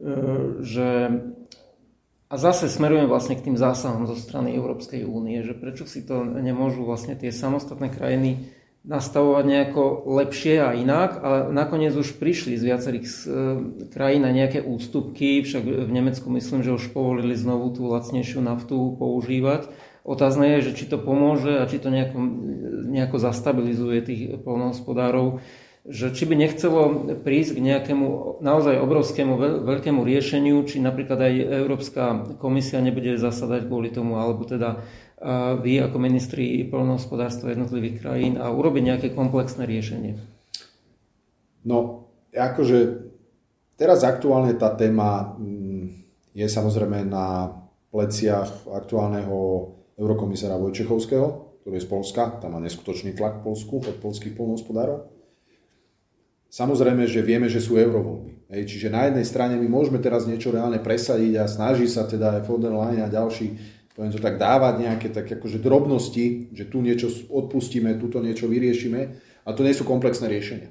e, 0.00 0.60
že 0.64 0.88
a 2.28 2.34
zase 2.36 2.68
smerujem 2.68 3.08
vlastne 3.08 3.40
k 3.40 3.44
tým 3.48 3.56
zásahom 3.56 4.04
zo 4.04 4.12
strany 4.12 4.52
Európskej 4.52 5.00
únie, 5.04 5.40
že 5.40 5.56
prečo 5.56 5.88
si 5.88 6.04
to 6.04 6.24
nemôžu 6.28 6.84
vlastne 6.84 7.16
tie 7.16 7.32
samostatné 7.32 7.88
krajiny 7.88 8.52
nastavovať 8.88 9.44
nejako 9.44 9.82
lepšie 10.16 10.64
a 10.64 10.72
inak 10.72 11.10
a 11.20 11.30
nakoniec 11.52 11.92
už 11.92 12.16
prišli 12.16 12.56
z 12.56 12.62
viacerých 12.72 13.04
e, 13.04 13.16
krajín 13.92 14.24
na 14.24 14.32
nejaké 14.32 14.64
ústupky, 14.64 15.44
však 15.44 15.60
v 15.60 15.90
Nemecku 15.92 16.24
myslím, 16.32 16.64
že 16.64 16.72
už 16.72 16.96
povolili 16.96 17.36
znovu 17.36 17.68
tú 17.76 17.84
lacnejšiu 17.84 18.40
naftu 18.40 18.96
používať. 18.96 19.68
Otázne 20.08 20.56
je, 20.56 20.72
že 20.72 20.76
či 20.80 20.84
to 20.88 20.96
pomôže 20.96 21.60
a 21.60 21.68
či 21.68 21.76
to 21.76 21.92
nejako, 21.92 22.16
nejako 22.88 23.16
zastabilizuje 23.20 23.98
tých 24.00 24.22
polnohospodárov 24.40 25.44
že 25.88 26.12
či 26.12 26.28
by 26.28 26.36
nechcelo 26.36 27.08
prísť 27.24 27.56
k 27.56 27.64
nejakému 27.64 28.06
naozaj 28.44 28.76
obrovskému 28.76 29.64
veľkému 29.64 30.04
riešeniu, 30.04 30.60
či 30.68 30.84
napríklad 30.84 31.16
aj 31.16 31.34
Európska 31.64 32.02
komisia 32.36 32.84
nebude 32.84 33.16
zasadať 33.16 33.64
kvôli 33.64 33.88
tomu, 33.88 34.20
alebo 34.20 34.44
teda 34.44 34.84
vy 35.64 35.80
ako 35.80 35.96
ministri 35.96 36.60
poľnohospodárstva 36.68 37.56
jednotlivých 37.56 38.04
krajín 38.04 38.36
a 38.36 38.52
urobiť 38.52 38.82
nejaké 38.84 39.08
komplexné 39.16 39.64
riešenie. 39.64 40.20
No, 41.64 42.06
akože 42.36 43.08
teraz 43.80 44.04
aktuálne 44.04 44.54
tá 44.60 44.76
téma 44.76 45.40
mm, 45.40 45.84
je 46.36 46.46
samozrejme 46.46 47.08
na 47.08 47.56
pleciach 47.88 48.68
aktuálneho 48.68 49.72
eurokomisára 49.98 50.56
Vojčechovského, 50.56 51.58
ktorý 51.62 51.74
je 51.76 51.84
z 51.84 51.90
Polska, 51.90 52.22
tam 52.38 52.54
má 52.56 52.60
neskutočný 52.62 53.18
tlak 53.18 53.42
v 53.42 53.52
Polsku 53.52 53.82
od 53.82 53.96
polských 53.98 54.38
polnohospodárov. 54.38 55.10
Samozrejme, 56.48 57.04
že 57.04 57.20
vieme, 57.20 57.50
že 57.50 57.60
sú 57.60 57.76
eurovoľby. 57.76 58.48
Hej, 58.48 58.72
čiže 58.72 58.88
na 58.88 59.04
jednej 59.04 59.26
strane 59.28 59.60
my 59.60 59.68
môžeme 59.68 60.00
teraz 60.00 60.24
niečo 60.24 60.48
reálne 60.48 60.80
presadiť 60.80 61.36
a 61.36 61.44
snaží 61.44 61.84
sa 61.84 62.08
teda 62.08 62.40
aj 62.40 62.48
von 62.48 62.62
der 62.64 62.72
Leyen 62.72 63.04
a 63.04 63.12
ďalší 63.12 63.76
poviem 63.98 64.14
to 64.14 64.22
tak 64.22 64.38
dávať 64.38 64.74
nejaké 64.78 65.10
tak 65.10 65.26
akože 65.26 65.58
drobnosti, 65.58 66.54
že 66.54 66.70
tu 66.70 66.78
niečo 66.78 67.10
odpustíme, 67.34 67.98
tu 67.98 68.06
niečo 68.22 68.46
vyriešime 68.46 69.00
a 69.42 69.50
to 69.50 69.66
nie 69.66 69.74
sú 69.74 69.82
komplexné 69.82 70.30
riešenia. 70.30 70.70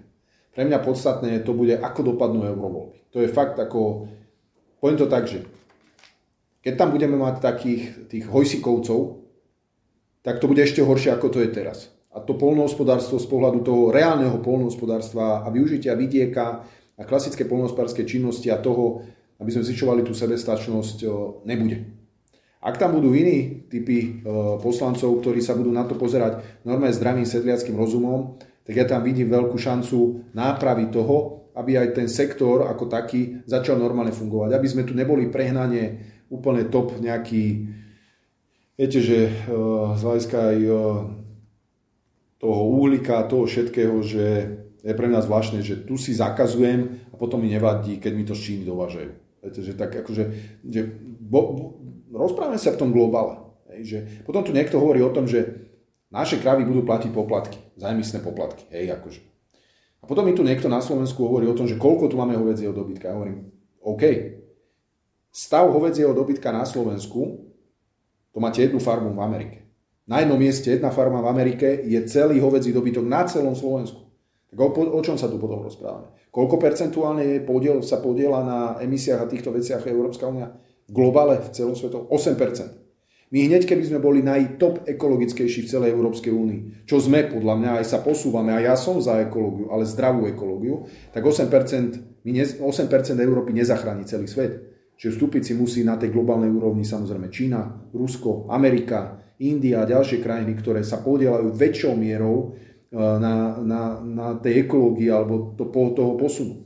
Pre 0.55 0.63
mňa 0.63 0.79
podstatné 0.79 1.43
to 1.43 1.51
bude, 1.51 1.75
ako 1.75 2.15
dopadnú 2.15 2.47
eurovoľby. 2.47 3.11
To 3.11 3.19
je 3.19 3.27
fakt 3.27 3.59
ako, 3.59 4.07
poviem 4.79 4.95
to 4.95 5.11
tak, 5.11 5.27
že 5.27 5.43
keď 6.63 6.73
tam 6.79 6.95
budeme 6.95 7.19
mať 7.19 7.43
takých 7.43 8.07
tých 8.07 8.31
hojsikovcov, 8.31 9.16
tak 10.27 10.43
to 10.43 10.51
bude 10.51 10.59
ešte 10.59 10.83
horšie, 10.83 11.15
ako 11.15 11.31
to 11.31 11.39
je 11.39 11.47
teraz 11.55 11.95
a 12.17 12.19
to 12.19 12.33
polnohospodárstvo 12.33 13.21
z 13.21 13.29
pohľadu 13.29 13.61
toho 13.61 13.93
reálneho 13.93 14.41
polnohospodárstva 14.41 15.45
a 15.45 15.47
využitia 15.53 15.93
vidieka 15.93 16.65
a 16.97 17.01
klasické 17.05 17.45
polnohospodárske 17.45 18.09
činnosti 18.09 18.49
a 18.49 18.57
toho, 18.57 19.05
aby 19.37 19.53
sme 19.53 19.61
zvyšovali 19.61 20.01
tú 20.01 20.17
sebestačnosť, 20.17 21.05
nebude. 21.45 21.93
Ak 22.57 22.81
tam 22.81 22.97
budú 22.97 23.13
iní 23.13 23.69
typy 23.69 24.25
poslancov, 24.65 25.21
ktorí 25.21 25.45
sa 25.45 25.53
budú 25.53 25.69
na 25.69 25.85
to 25.85 25.93
pozerať 25.93 26.41
normálne 26.65 26.97
zdravým 26.97 27.29
sedliackým 27.29 27.77
rozumom, 27.77 28.41
tak 28.65 28.73
ja 28.73 28.89
tam 28.89 29.05
vidím 29.05 29.29
veľkú 29.29 29.53
šancu 29.53 30.33
nápravy 30.33 30.89
toho, 30.89 31.45
aby 31.53 31.77
aj 31.77 32.01
ten 32.01 32.09
sektor 32.09 32.65
ako 32.65 32.89
taký 32.89 33.45
začal 33.45 33.77
normálne 33.77 34.11
fungovať, 34.11 34.57
aby 34.57 34.67
sme 34.67 34.83
tu 34.89 34.97
neboli 34.97 35.29
prehnane 35.29 36.01
úplne 36.33 36.65
top 36.65 36.97
nejaký, 36.97 37.45
viete, 38.77 39.01
že 39.01 39.33
z 39.97 40.01
hľadiska 40.01 40.37
aj 40.37 40.59
toho 42.37 42.61
uhlíka, 42.77 43.25
toho 43.25 43.49
všetkého, 43.49 43.97
že 44.05 44.25
je 44.85 44.93
pre 44.93 45.09
mňa 45.09 45.25
zvláštne, 45.25 45.59
že 45.65 45.83
tu 45.83 45.97
si 45.97 46.13
zakazujem 46.13 47.09
a 47.11 47.17
potom 47.17 47.41
mi 47.41 47.49
nevadí, 47.49 47.97
keď 47.97 48.11
mi 48.13 48.23
to 48.23 48.37
z 48.37 48.41
Číny 48.45 48.63
dovážajú. 48.63 49.11
Viete, 49.41 49.61
že 49.65 49.73
tak 49.73 49.91
akože, 49.91 50.23
že 50.63 50.81
bo, 51.17 51.39
bo, 51.53 51.63
rozprávame 52.13 52.61
sa 52.61 52.71
v 52.71 52.79
tom 52.79 52.93
globále. 52.93 53.41
Hej, 53.73 53.81
že 53.83 53.97
potom 54.23 54.45
tu 54.45 54.53
niekto 54.53 54.77
hovorí 54.77 55.01
o 55.01 55.11
tom, 55.11 55.25
že 55.25 55.67
naše 56.13 56.39
kravy 56.39 56.63
budú 56.63 56.85
platiť 56.87 57.11
poplatky, 57.11 57.59
zájmyslné 57.75 58.23
poplatky. 58.23 58.63
Hej, 58.71 58.95
akože. 59.01 59.21
A 59.97 60.05
potom 60.05 60.23
mi 60.23 60.37
tu 60.37 60.45
niekto 60.45 60.69
na 60.69 60.79
Slovensku 60.79 61.25
hovorí 61.25 61.49
o 61.49 61.57
tom, 61.57 61.65
že 61.65 61.75
koľko 61.75 62.07
tu 62.07 62.15
máme 62.15 62.37
hovedzieho 62.37 62.71
dobytka. 62.71 63.11
Ja 63.11 63.17
hovorím, 63.17 63.49
OK, 63.81 64.03
stav 65.33 65.67
hovedzieho 65.73 66.13
dobytka 66.13 66.53
na 66.53 66.63
Slovensku, 66.63 67.46
to 68.37 68.41
máte 68.45 68.61
jednu 68.61 68.77
farmu 68.77 69.17
v 69.17 69.21
Amerike. 69.25 69.65
Na 70.05 70.21
jednom 70.21 70.37
mieste 70.37 70.69
jedna 70.69 70.93
farma 70.93 71.25
v 71.25 71.27
Amerike 71.33 71.81
je 71.89 71.97
celý 72.05 72.37
hovedzí 72.37 72.69
dobytok 72.69 73.01
na 73.01 73.25
celom 73.25 73.57
Slovensku. 73.57 74.13
Tak 74.53 74.61
o, 74.61 74.69
o 74.93 75.01
čom 75.01 75.17
sa 75.17 75.25
tu 75.25 75.41
potom 75.41 75.65
rozprávame? 75.65 76.13
Koľko 76.29 76.61
percentuálne 76.61 77.25
je 77.25 77.39
podiel, 77.41 77.81
sa 77.81 77.97
podiela 77.97 78.45
na 78.45 78.59
emisiách 78.77 79.25
a 79.25 79.27
týchto 79.27 79.49
veciach 79.49 79.89
Európska 79.89 80.29
únia? 80.29 80.53
V 80.85 80.93
globále, 80.93 81.41
v 81.41 81.49
celom 81.49 81.73
svetu? 81.73 82.05
8%. 82.13 83.33
My 83.33 83.49
hneď, 83.49 83.65
keby 83.65 83.89
sme 83.89 84.05
boli 84.05 84.21
najtop 84.21 84.85
ekologickejší 84.85 85.65
v 85.65 85.71
celej 85.73 85.89
Európskej 85.97 86.29
únii, 86.29 86.85
čo 86.85 87.01
sme 87.01 87.25
podľa 87.25 87.57
mňa, 87.57 87.71
aj 87.81 87.85
sa 87.89 87.99
posúvame, 88.05 88.53
a 88.53 88.61
ja 88.61 88.77
som 88.77 89.01
za 89.01 89.17
ekológiu, 89.17 89.73
ale 89.73 89.89
zdravú 89.89 90.29
ekológiu, 90.29 90.85
tak 91.09 91.25
8%, 91.25 92.21
my 92.21 92.31
ne, 92.37 92.45
8% 92.45 92.61
Európy 93.17 93.49
nezachráni 93.57 94.05
celý 94.05 94.29
svet. 94.29 94.76
Čiže 94.97 95.13
vstúpiť 95.13 95.41
si 95.45 95.53
musí 95.53 95.85
na 95.85 95.93
tej 95.93 96.09
globálnej 96.09 96.49
úrovni 96.49 96.81
samozrejme 96.81 97.29
Čína, 97.29 97.93
Rusko, 97.93 98.49
Amerika, 98.49 99.21
India 99.37 99.85
a 99.85 99.89
ďalšie 99.89 100.25
krajiny, 100.25 100.57
ktoré 100.57 100.81
sa 100.81 101.05
podielajú 101.05 101.53
väčšou 101.53 101.93
mierou 101.93 102.57
e, 102.89 102.97
na, 102.97 103.61
na, 103.61 103.81
na 104.01 104.27
tej 104.41 104.65
ekológii 104.65 105.13
alebo 105.13 105.53
to, 105.53 105.69
toho 105.69 106.17
posunu. 106.17 106.65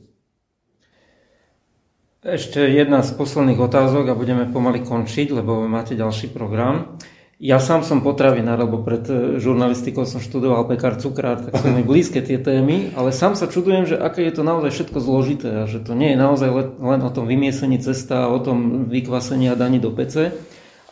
Ešte 2.22 2.62
jedna 2.70 3.02
z 3.02 3.18
posledných 3.18 3.58
otázok 3.58 4.14
a 4.14 4.16
budeme 4.16 4.46
pomaly 4.48 4.86
končiť, 4.86 5.34
lebo 5.42 5.66
máte 5.66 5.98
ďalší 5.98 6.30
program. 6.30 6.96
Ja 7.42 7.58
sám 7.58 7.82
som 7.82 8.06
potravinár, 8.06 8.54
lebo 8.62 8.86
pred 8.86 9.02
e, 9.10 9.42
žurnalistikou 9.42 10.06
som 10.06 10.22
študoval 10.22 10.62
pekár 10.70 10.94
cukrár, 10.94 11.42
tak 11.42 11.58
sú 11.58 11.74
mi 11.74 11.82
blízke 11.90 12.22
tie 12.22 12.38
témy, 12.38 12.94
ale 12.94 13.10
sám 13.10 13.34
sa 13.34 13.50
čudujem, 13.50 13.82
že 13.82 13.98
aké 13.98 14.22
je 14.30 14.38
to 14.38 14.46
naozaj 14.46 14.70
všetko 14.70 14.98
zložité 15.02 15.50
a 15.50 15.66
že 15.66 15.82
to 15.82 15.98
nie 15.98 16.14
je 16.14 16.22
naozaj 16.22 16.46
len 16.78 17.00
o 17.02 17.10
tom 17.10 17.26
vymiesení 17.26 17.82
cesta, 17.82 18.30
o 18.30 18.38
tom 18.38 18.86
vykvasení 18.86 19.50
a 19.50 19.58
daní 19.58 19.82
do 19.82 19.90
pece, 19.90 20.38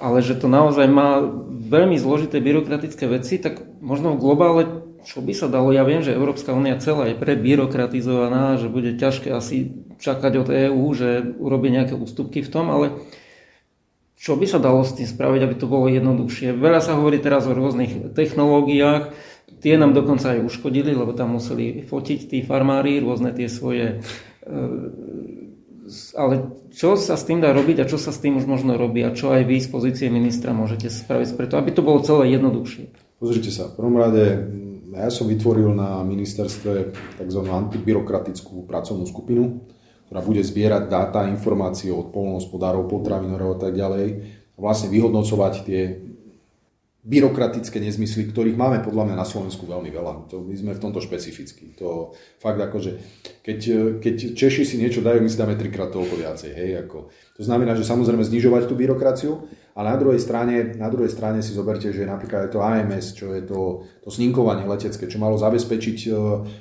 ale 0.02 0.26
že 0.26 0.34
to 0.34 0.50
naozaj 0.50 0.90
má 0.90 1.22
veľmi 1.54 1.94
zložité 1.94 2.42
byrokratické 2.42 3.06
veci, 3.06 3.38
tak 3.38 3.62
možno 3.78 4.18
v 4.18 4.22
globále, 4.26 4.62
čo 5.06 5.22
by 5.22 5.30
sa 5.30 5.46
dalo, 5.46 5.70
ja 5.70 5.86
viem, 5.86 6.02
že 6.02 6.18
Európska 6.18 6.50
únia 6.50 6.82
celá 6.82 7.14
je 7.14 7.20
prebyrokratizovaná, 7.20 8.58
že 8.58 8.66
bude 8.66 8.98
ťažké 8.98 9.30
asi 9.30 9.86
čakať 10.02 10.32
od 10.42 10.48
EÚ, 10.50 10.82
že 10.98 11.30
urobí 11.38 11.70
nejaké 11.70 11.94
ústupky 11.94 12.42
v 12.42 12.50
tom, 12.50 12.74
ale 12.74 12.98
čo 14.20 14.36
by 14.36 14.44
sa 14.44 14.60
dalo 14.60 14.84
s 14.84 14.92
tým 14.92 15.08
spraviť, 15.08 15.40
aby 15.40 15.54
to 15.56 15.64
bolo 15.64 15.88
jednoduchšie. 15.88 16.52
Veľa 16.52 16.84
sa 16.84 16.92
hovorí 17.00 17.16
teraz 17.24 17.48
o 17.48 17.56
rôznych 17.56 18.12
technológiách, 18.12 19.16
tie 19.64 19.80
nám 19.80 19.96
dokonca 19.96 20.36
aj 20.36 20.44
uškodili, 20.44 20.92
lebo 20.92 21.16
tam 21.16 21.40
museli 21.40 21.80
fotiť 21.80 22.28
tí 22.28 22.38
farmári 22.44 23.00
rôzne 23.00 23.32
tie 23.32 23.48
svoje 23.48 24.04
e, 24.44 24.52
ale 26.14 26.54
čo 26.70 26.94
sa 26.94 27.18
s 27.18 27.26
tým 27.26 27.42
dá 27.42 27.50
robiť 27.50 27.82
a 27.82 27.88
čo 27.88 27.98
sa 27.98 28.14
s 28.14 28.22
tým 28.22 28.38
už 28.38 28.46
možno 28.46 28.78
robí 28.78 29.02
a 29.02 29.16
čo 29.16 29.34
aj 29.34 29.42
vy 29.42 29.58
z 29.58 29.68
pozície 29.72 30.06
ministra 30.12 30.54
môžete 30.54 30.86
spraviť 30.86 31.34
preto, 31.34 31.58
aby 31.58 31.70
to 31.74 31.82
bolo 31.82 32.04
celé 32.04 32.36
jednoduchšie? 32.36 33.16
Pozrite 33.18 33.50
sa, 33.50 33.72
v 33.72 33.74
prvom 33.74 33.96
rade 33.98 34.24
ja 34.90 35.10
som 35.10 35.26
vytvoril 35.26 35.72
na 35.74 36.02
ministerstve 36.02 36.94
tzv. 37.18 37.40
antibyrokratickú 37.40 38.68
pracovnú 38.68 39.06
skupinu, 39.06 39.64
ktorá 40.10 40.26
bude 40.26 40.42
zbierať 40.42 40.90
dáta, 40.90 41.30
informácie 41.30 41.94
od 41.94 42.10
polnohospodárov, 42.10 42.90
potravinárov 42.90 43.54
a 43.54 43.58
tak 43.62 43.78
ďalej 43.78 44.26
vlastne 44.58 44.90
vyhodnocovať 44.90 45.54
tie 45.62 46.10
byrokratické 47.00 47.80
nezmysly, 47.80 48.28
ktorých 48.28 48.60
máme 48.60 48.84
podľa 48.84 49.08
mňa 49.08 49.16
na 49.16 49.24
Slovensku 49.24 49.64
veľmi 49.64 49.88
veľa. 49.88 50.28
To, 50.34 50.44
my 50.44 50.52
sme 50.52 50.76
v 50.76 50.82
tomto 50.82 51.00
špecifickí. 51.00 51.78
To 51.80 52.12
fakt 52.36 52.60
ako, 52.60 52.76
že 52.76 53.00
keď, 53.40 53.58
keď 54.04 54.14
Češi 54.36 54.68
si 54.68 54.76
niečo 54.76 55.00
dajú, 55.00 55.24
my 55.24 55.30
si 55.30 55.40
dáme 55.40 55.56
trikrát 55.56 55.88
toľko 55.88 56.20
viacej. 56.20 56.52
Hej, 56.52 56.70
ako. 56.84 57.08
To 57.40 57.42
znamená, 57.46 57.72
že 57.72 57.88
samozrejme 57.88 58.20
znižovať 58.20 58.68
tú 58.68 58.76
byrokraciu, 58.76 59.48
ale 59.74 59.86
na 59.94 59.98
druhej 59.98 60.20
strane, 60.20 60.74
na 60.74 60.90
druhej 60.90 61.10
strane 61.10 61.40
si 61.40 61.54
zoberte, 61.54 61.94
že 61.94 62.08
napríklad 62.08 62.48
je 62.48 62.52
to 62.52 62.64
AMS, 62.64 63.06
čo 63.14 63.32
je 63.34 63.42
to, 63.46 63.86
to 64.02 64.08
sninkovanie 64.10 64.66
letecké, 64.66 65.06
čo 65.06 65.22
malo 65.22 65.38
zabezpečiť 65.38 65.98
e, 66.06 66.10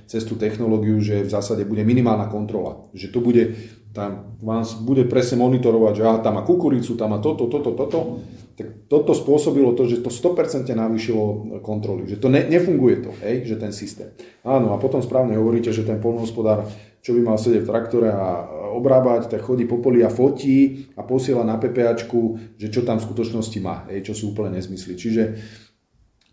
cez 0.05 0.22
tú 0.24 0.38
technológiu, 0.38 1.01
že 1.01 1.26
v 1.26 1.34
zásade 1.34 1.66
bude 1.66 1.82
minimálna 1.82 2.30
kontrola. 2.30 2.89
Že 2.93 3.07
to 3.10 3.20
bude, 3.20 3.43
tam 3.91 4.38
vás 4.39 4.78
bude 4.78 5.10
presne 5.10 5.41
monitorovať, 5.41 5.93
že 5.97 6.03
aha, 6.05 6.20
tam 6.22 6.38
má 6.38 6.43
kukuricu, 6.45 6.93
tam 6.93 7.18
má 7.18 7.20
toto, 7.20 7.49
toto, 7.49 7.74
toto 7.74 8.22
tak 8.60 8.91
toto 8.91 9.16
spôsobilo 9.16 9.72
to, 9.72 9.88
že 9.88 10.03
to 10.03 10.12
100% 10.12 10.68
navýšilo 10.68 11.24
kontroly, 11.64 12.12
že 12.12 12.20
to 12.20 12.28
ne, 12.28 12.43
nefunguje 12.43 13.07
to, 13.07 13.16
hej, 13.24 13.47
že 13.47 13.55
ten 13.55 13.72
systém. 13.72 14.12
Áno, 14.43 14.76
a 14.76 14.78
potom 14.84 14.99
správne 14.99 15.39
hovoríte, 15.39 15.72
že 15.72 15.88
ten 15.88 16.03
polnohospodár, 16.03 16.68
čo 17.00 17.16
by 17.16 17.22
mal 17.24 17.38
sedieť 17.39 17.64
v 17.64 17.70
traktore 17.72 18.10
a 18.12 18.43
obrábať, 18.76 19.32
tak 19.32 19.41
chodí 19.43 19.64
po 19.64 19.80
poli 19.80 20.04
a 20.04 20.12
fotí 20.12 20.91
a 21.00 21.02
posiela 21.04 21.47
na 21.47 21.56
PPAčku, 21.56 22.56
že 22.60 22.68
čo 22.68 22.84
tam 22.84 23.00
v 23.00 23.08
skutočnosti 23.08 23.60
má, 23.64 23.88
hej, 23.91 24.12
čo 24.12 24.14
sú 24.16 24.36
úplne 24.36 24.60
nezmysly. 24.60 25.00
Čiže 25.00 25.24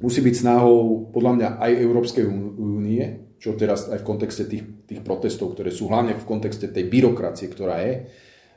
musí 0.03 0.21
byť 0.21 0.35
snahou 0.35 1.09
podľa 1.14 1.33
mňa 1.39 1.49
aj 1.62 1.73
Európskej 1.81 2.25
únie, 2.59 3.03
čo 3.39 3.55
teraz 3.55 3.87
aj 3.93 4.03
v 4.03 4.09
kontexte 4.09 4.45
tých, 4.49 4.64
tých 4.89 5.01
protestov, 5.07 5.55
ktoré 5.55 5.71
sú 5.71 5.87
hlavne 5.87 6.17
v 6.17 6.29
kontexte 6.29 6.73
tej 6.73 6.89
byrokracie, 6.89 7.47
ktorá 7.53 7.85
je, 7.85 8.11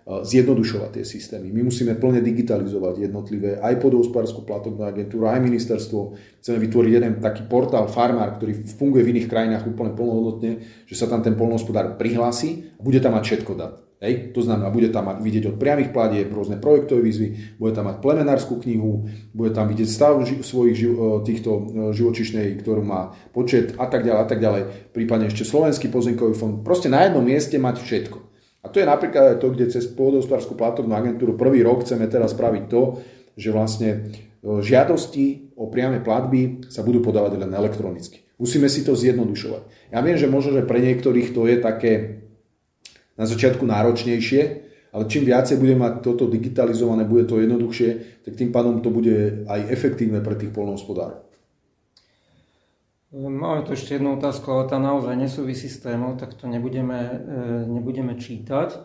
zjednodušovať 0.09 0.89
tie 0.97 1.05
systémy. 1.05 1.53
My 1.53 1.61
musíme 1.69 1.93
plne 1.93 2.25
digitalizovať 2.25 3.05
jednotlivé 3.05 3.61
aj 3.61 3.77
podohospodárskú 3.77 4.41
platobnú 4.41 4.81
agentúru, 4.81 5.29
aj 5.29 5.37
ministerstvo. 5.37 6.17
Chceme 6.41 6.57
vytvoriť 6.65 6.91
jeden 6.97 7.13
taký 7.21 7.45
portál 7.45 7.85
farmár, 7.85 8.41
ktorý 8.41 8.57
funguje 8.65 9.05
v 9.05 9.11
iných 9.13 9.29
krajinách 9.29 9.69
úplne 9.69 9.93
plnohodnotne, 9.93 10.65
že 10.89 10.95
sa 10.97 11.05
tam 11.05 11.21
ten 11.21 11.37
polnohospodár 11.37 11.93
prihlási 12.01 12.73
a 12.77 12.81
bude 12.81 12.97
tam 12.97 13.13
mať 13.13 13.23
všetko 13.25 13.53
dať. 13.53 13.73
Hej? 14.01 14.31
To 14.33 14.41
znamená, 14.41 14.71
bude 14.71 14.89
tam 14.89 15.11
mať 15.11 15.21
vidieť 15.21 15.43
od 15.53 15.55
priamých 15.59 15.91
platieb 15.91 16.31
rôzne 16.31 16.57
projektové 16.57 17.03
výzvy, 17.03 17.59
bude 17.59 17.75
tam 17.75 17.91
mať 17.91 17.99
plemenárskú 17.99 18.57
knihu, 18.63 19.05
bude 19.35 19.51
tam 19.51 19.67
vidieť 19.67 19.89
stav 19.91 20.17
ži- 20.23 20.41
svojich 20.41 20.75
ži- 20.79 20.95
týchto 21.27 21.51
e, 21.51 21.61
živočišnej, 21.93 22.63
ktorú 22.63 22.81
má 22.81 23.11
počet 23.35 23.75
a 23.75 23.85
tak 23.91 24.07
ďalej 24.07 24.21
a 24.23 24.27
tak 24.27 24.39
ďalej. 24.39 24.61
Prípadne 24.95 25.27
ešte 25.27 25.43
Slovenský 25.43 25.91
pozemkový 25.91 26.33
fond. 26.33 26.63
Proste 26.63 26.87
na 26.87 27.03
jednom 27.03 27.21
mieste 27.21 27.59
mať 27.59 27.83
všetko. 27.83 28.28
A 28.59 28.67
to 28.67 28.83
je 28.83 28.87
napríklad 28.87 29.35
aj 29.35 29.37
to, 29.39 29.55
kde 29.55 29.71
cez 29.71 29.87
pôdohospodárskú 29.87 30.59
platobnú 30.59 30.91
agentúru 30.91 31.39
prvý 31.39 31.63
rok 31.63 31.87
chceme 31.87 32.11
teraz 32.11 32.35
spraviť 32.35 32.63
to, 32.67 32.99
že 33.39 33.55
vlastne 33.55 33.89
e, 33.89 33.97
žiadosti 34.59 35.55
o 35.55 35.71
priame 35.71 36.03
platby 36.03 36.67
sa 36.67 36.83
budú 36.83 36.99
podávať 36.99 37.39
len 37.39 37.51
elektronicky. 37.55 38.19
Musíme 38.35 38.67
si 38.67 38.83
to 38.83 38.99
zjednodušovať. 38.99 39.91
Ja 39.95 40.03
viem, 40.03 40.19
že 40.19 40.27
možno, 40.27 40.59
že 40.59 40.67
pre 40.67 40.83
niektorých 40.83 41.31
to 41.31 41.47
je 41.47 41.55
také 41.59 41.93
na 43.15 43.27
začiatku 43.27 43.63
náročnejšie, 43.63 44.41
ale 44.95 45.03
čím 45.11 45.27
viacej 45.27 45.59
bude 45.59 45.75
mať 45.75 45.93
toto 46.01 46.25
digitalizované, 46.25 47.03
bude 47.05 47.27
to 47.27 47.39
jednoduchšie, 47.39 48.23
tak 48.25 48.33
tým 48.39 48.49
pádom 48.49 48.81
to 48.83 48.89
bude 48.89 49.45
aj 49.45 49.69
efektívne 49.69 50.23
pre 50.23 50.39
tých 50.39 50.55
polnohospodárov. 50.55 51.28
Máme 53.09 53.65
tu 53.65 53.73
ešte 53.73 53.97
jednu 53.97 54.21
otázku, 54.21 54.45
ale 54.53 54.69
tá 54.69 54.77
naozaj 54.77 55.17
nesúvisí 55.17 55.65
s 55.65 55.81
témou, 55.81 56.13
tak 56.13 56.37
to 56.37 56.45
nebudeme, 56.45 57.01
e, 57.01 57.17
nebudeme 57.65 58.13
čítať. 58.13 58.77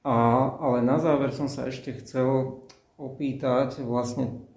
A, 0.00 0.16
ale 0.56 0.80
na 0.80 0.96
záver 0.96 1.28
som 1.36 1.44
sa 1.44 1.68
ešte 1.68 1.92
chcel 2.00 2.56
opýtať 2.96 3.84
vlastne 3.84 4.48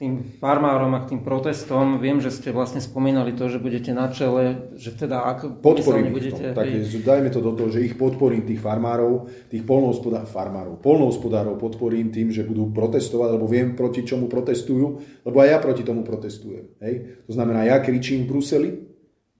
tým 0.00 0.24
farmárom 0.40 0.92
a 0.96 1.04
k 1.04 1.14
tým 1.14 1.20
protestom. 1.20 2.00
Viem, 2.00 2.18
že 2.18 2.32
ste 2.32 2.52
vlastne 2.52 2.80
spomínali 2.80 3.36
to, 3.36 3.48
že 3.48 3.60
budete 3.60 3.92
na 3.92 4.08
čele, 4.08 4.72
že 4.76 4.92
teda 4.92 5.24
ak 5.24 5.64
podporím 5.64 6.12
budete... 6.12 6.56
Tak 6.56 6.66
je, 6.68 7.00
dajme 7.00 7.28
to 7.28 7.40
do 7.40 7.52
toho, 7.52 7.68
že 7.68 7.84
ich 7.84 7.94
podporím, 7.96 8.44
tých 8.44 8.60
farmárov, 8.60 9.28
tých 9.52 9.62
polnohospodárov, 9.62 10.28
farmárov, 10.28 10.74
polnohospodárov 10.80 11.56
podporím 11.56 12.12
tým, 12.12 12.32
že 12.32 12.46
budú 12.46 12.72
protestovať, 12.72 13.28
lebo 13.36 13.46
viem, 13.48 13.74
proti 13.76 14.04
čomu 14.04 14.28
protestujú, 14.28 14.86
lebo 15.24 15.36
aj 15.40 15.48
ja 15.48 15.58
proti 15.60 15.82
tomu 15.84 16.04
protestujem. 16.04 16.72
Hej? 16.80 17.24
To 17.28 17.32
znamená, 17.36 17.64
ja 17.68 17.80
kričím 17.80 18.24
v 18.24 18.30
Bruseli, 18.30 18.91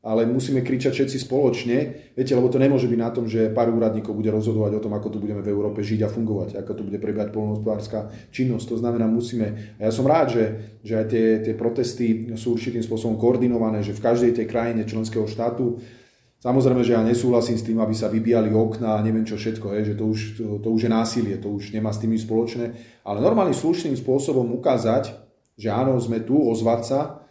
ale 0.03 0.27
musíme 0.27 0.67
kričať 0.67 0.99
všetci 0.99 1.19
spoločne, 1.31 1.77
viete, 2.19 2.35
lebo 2.35 2.51
to 2.51 2.59
nemôže 2.59 2.91
byť 2.91 3.01
na 3.01 3.11
tom, 3.15 3.31
že 3.31 3.55
pár 3.55 3.71
úradníkov 3.71 4.19
bude 4.19 4.35
rozhodovať 4.35 4.79
o 4.79 4.83
tom, 4.83 4.99
ako 4.99 5.15
tu 5.15 5.19
budeme 5.23 5.47
v 5.47 5.55
Európe 5.55 5.79
žiť 5.79 6.03
a 6.03 6.11
fungovať, 6.11 6.59
ako 6.59 6.73
tu 6.75 6.83
bude 6.91 6.99
prebiehať 6.99 7.31
polnohospodárska 7.31 8.11
činnosť. 8.35 8.67
To 8.75 8.77
znamená, 8.83 9.07
musíme, 9.07 9.79
a 9.79 9.87
ja 9.87 9.93
som 9.95 10.03
rád, 10.03 10.35
že, 10.35 10.45
že 10.83 10.99
aj 10.99 11.07
tie, 11.07 11.27
tie 11.47 11.55
protesty 11.55 12.35
sú 12.35 12.59
určitým 12.59 12.83
spôsobom 12.83 13.15
koordinované, 13.15 13.87
že 13.87 13.95
v 13.95 14.03
každej 14.03 14.43
tej 14.43 14.47
krajine 14.51 14.83
členského 14.83 15.25
štátu 15.31 15.79
Samozrejme, 16.43 16.83
že 16.83 16.99
ja 16.99 17.07
nesúhlasím 17.07 17.55
s 17.55 17.63
tým, 17.63 17.79
aby 17.79 17.95
sa 17.95 18.11
vybíjali 18.11 18.51
okna 18.51 18.99
a 18.99 19.05
neviem 19.07 19.23
čo 19.23 19.39
všetko, 19.39 19.79
hej, 19.79 19.95
že 19.95 19.95
to 19.95 20.11
už, 20.11 20.21
to, 20.35 20.47
to 20.59 20.69
už 20.75 20.81
je 20.83 20.91
násilie, 20.91 21.39
to 21.39 21.47
už 21.47 21.71
nemá 21.71 21.95
s 21.95 22.03
tým 22.03 22.19
spoločné. 22.19 22.75
Ale 23.07 23.23
normálnym 23.23 23.55
slušným 23.55 23.95
spôsobom 23.95 24.51
ukázať, 24.59 25.15
že 25.55 25.71
áno, 25.71 25.95
sme 26.03 26.19
tu, 26.19 26.35
ozvať 26.35 26.83
sa, 26.83 27.22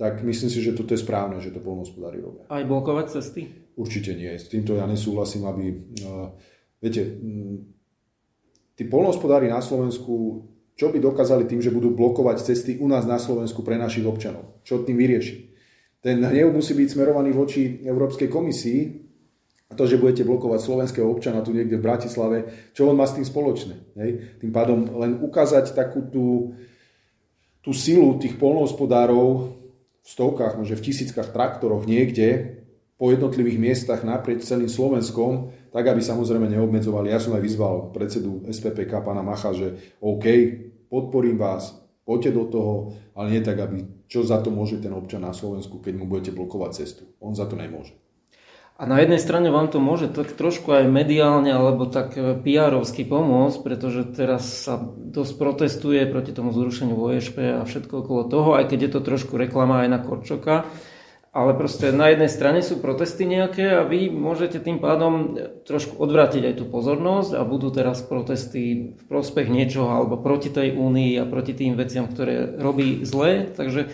tak 0.00 0.24
myslím 0.24 0.48
si, 0.48 0.64
že 0.64 0.72
toto 0.72 0.96
je 0.96 1.04
správne, 1.04 1.44
že 1.44 1.52
to 1.52 1.60
polnohospodári 1.60 2.24
robia. 2.24 2.48
Aj 2.48 2.64
blokovať 2.64 3.20
cesty? 3.20 3.52
Určite 3.76 4.16
nie. 4.16 4.32
S 4.32 4.48
týmto 4.48 4.72
ja 4.72 4.88
nesúhlasím, 4.88 5.44
aby... 5.44 5.76
Uh, 6.00 6.32
viete, 6.80 7.20
tí 8.80 8.88
polnohospodári 8.88 9.52
na 9.52 9.60
Slovensku, 9.60 10.48
čo 10.72 10.88
by 10.88 10.96
dokázali 11.04 11.44
tým, 11.44 11.60
že 11.60 11.68
budú 11.68 11.92
blokovať 11.92 12.48
cesty 12.48 12.80
u 12.80 12.88
nás 12.88 13.04
na 13.04 13.20
Slovensku 13.20 13.60
pre 13.60 13.76
našich 13.76 14.08
občanov? 14.08 14.64
Čo 14.64 14.88
tým 14.88 14.96
vyrieši? 14.96 15.52
Ten 16.00 16.24
hnev 16.24 16.48
musí 16.48 16.72
byť 16.72 16.88
smerovaný 16.96 17.36
voči 17.36 17.84
Európskej 17.84 18.32
komisii 18.32 18.80
a 19.68 19.76
to, 19.76 19.84
že 19.84 20.00
budete 20.00 20.24
blokovať 20.24 20.64
slovenského 20.64 21.04
občana 21.04 21.44
tu 21.44 21.52
niekde 21.52 21.76
v 21.76 21.84
Bratislave, 21.84 22.72
čo 22.72 22.88
on 22.88 22.96
má 22.96 23.04
s 23.04 23.20
tým 23.20 23.28
spoločné. 23.28 24.00
Hej? 24.00 24.40
Tým 24.40 24.48
pádom 24.48 24.96
len 24.96 25.20
ukázať 25.20 25.76
takú 25.76 26.08
tú, 26.08 26.56
tú 27.60 27.76
silu 27.76 28.16
tých 28.16 28.40
polnohospodárov 28.40 29.59
stovkách, 30.10 30.58
možno 30.58 30.74
v 30.74 30.86
tisíckach 30.90 31.30
traktoroch 31.30 31.86
niekde 31.86 32.60
po 33.00 33.08
jednotlivých 33.08 33.56
miestach 33.56 34.04
naprieč 34.04 34.44
celým 34.44 34.68
Slovenskom, 34.68 35.54
tak 35.72 35.88
aby 35.88 36.04
samozrejme 36.04 36.50
neobmedzovali. 36.52 37.08
Ja 37.08 37.22
som 37.22 37.32
aj 37.32 37.42
vyzval 37.46 37.74
predsedu 37.96 38.44
SPPK, 38.44 39.00
pána 39.00 39.24
Macha, 39.24 39.56
že 39.56 39.96
OK, 40.04 40.26
podporím 40.92 41.40
vás, 41.40 41.80
poďte 42.04 42.30
do 42.36 42.44
toho, 42.50 42.72
ale 43.16 43.38
nie 43.38 43.40
tak, 43.40 43.56
aby 43.62 43.86
čo 44.10 44.26
za 44.26 44.42
to 44.42 44.50
môže 44.50 44.82
ten 44.82 44.90
občan 44.90 45.22
na 45.22 45.30
Slovensku, 45.30 45.78
keď 45.78 45.94
mu 45.96 46.04
budete 46.10 46.34
blokovať 46.34 46.70
cestu. 46.74 47.06
On 47.22 47.32
za 47.32 47.46
to 47.46 47.54
nemôže. 47.54 47.94
A 48.80 48.88
na 48.88 48.96
jednej 48.96 49.20
strane 49.20 49.52
vám 49.52 49.68
to 49.68 49.76
môže 49.76 50.08
tak 50.08 50.32
trošku 50.32 50.72
aj 50.72 50.88
mediálne 50.88 51.52
alebo 51.52 51.84
tak 51.84 52.16
PR-ovsky 52.16 53.04
pomôcť, 53.04 53.60
pretože 53.60 54.08
teraz 54.08 54.64
sa 54.64 54.80
dosť 54.96 55.36
protestuje 55.36 56.00
proti 56.08 56.32
tomu 56.32 56.48
zrušeniu 56.56 56.96
VŠP 56.96 57.60
a 57.60 57.68
všetko 57.68 58.00
okolo 58.00 58.22
toho, 58.24 58.56
aj 58.56 58.72
keď 58.72 58.88
je 58.88 58.90
to 58.96 59.00
trošku 59.04 59.36
reklama 59.36 59.84
aj 59.84 59.88
na 59.92 59.98
Korčoka. 60.00 60.64
Ale 61.30 61.54
proste 61.54 61.94
na 61.94 62.10
jednej 62.10 62.26
strane 62.26 62.58
sú 62.58 62.82
protesty 62.82 63.22
nejaké 63.22 63.68
a 63.68 63.86
vy 63.86 64.10
môžete 64.10 64.58
tým 64.58 64.82
pádom 64.82 65.38
trošku 65.62 65.94
odvrátiť 65.94 66.42
aj 66.42 66.54
tú 66.58 66.64
pozornosť 66.66 67.38
a 67.38 67.46
budú 67.46 67.70
teraz 67.70 68.02
protesty 68.02 68.96
v 68.98 69.02
prospech 69.06 69.46
niečoho 69.46 69.94
alebo 69.94 70.18
proti 70.18 70.50
tej 70.50 70.74
únii 70.74 71.22
a 71.22 71.28
proti 71.30 71.54
tým 71.54 71.78
veciam, 71.78 72.10
ktoré 72.10 72.58
robí 72.58 73.06
zle. 73.06 73.46
Takže 73.46 73.80
e, 73.86 73.88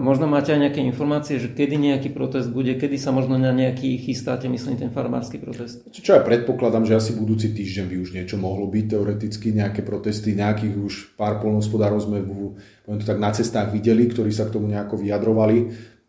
možno 0.00 0.24
máte 0.24 0.56
aj 0.56 0.60
nejaké 0.68 0.80
informácie, 0.80 1.36
že 1.36 1.52
kedy 1.52 1.76
nejaký 1.76 2.08
protest 2.16 2.48
bude, 2.48 2.80
kedy 2.80 2.96
sa 2.96 3.12
možno 3.12 3.36
na 3.36 3.52
nejaký 3.52 4.00
chystáte, 4.00 4.48
myslím, 4.48 4.80
ten 4.80 4.88
farmársky 4.88 5.36
protest. 5.36 5.84
Čo 5.92 6.16
ja 6.16 6.24
predpokladám, 6.24 6.88
že 6.88 6.96
asi 6.96 7.12
budúci 7.12 7.52
týždeň 7.52 7.84
by 7.84 7.96
už 8.00 8.10
niečo 8.16 8.40
mohlo 8.40 8.64
byť 8.72 8.84
teoreticky, 8.96 9.52
nejaké 9.52 9.84
protesty, 9.84 10.32
nejakých 10.32 10.74
už 10.80 10.92
pár 11.20 11.44
polnospodárov 11.44 12.00
sme 12.00 12.24
v, 12.24 12.56
to 12.88 13.04
tak 13.04 13.20
na 13.20 13.36
cestách 13.36 13.68
videli, 13.68 14.08
ktorí 14.08 14.32
sa 14.32 14.48
k 14.48 14.56
tomu 14.56 14.72
nejako 14.72 14.96
vyjadrovali 14.96 15.58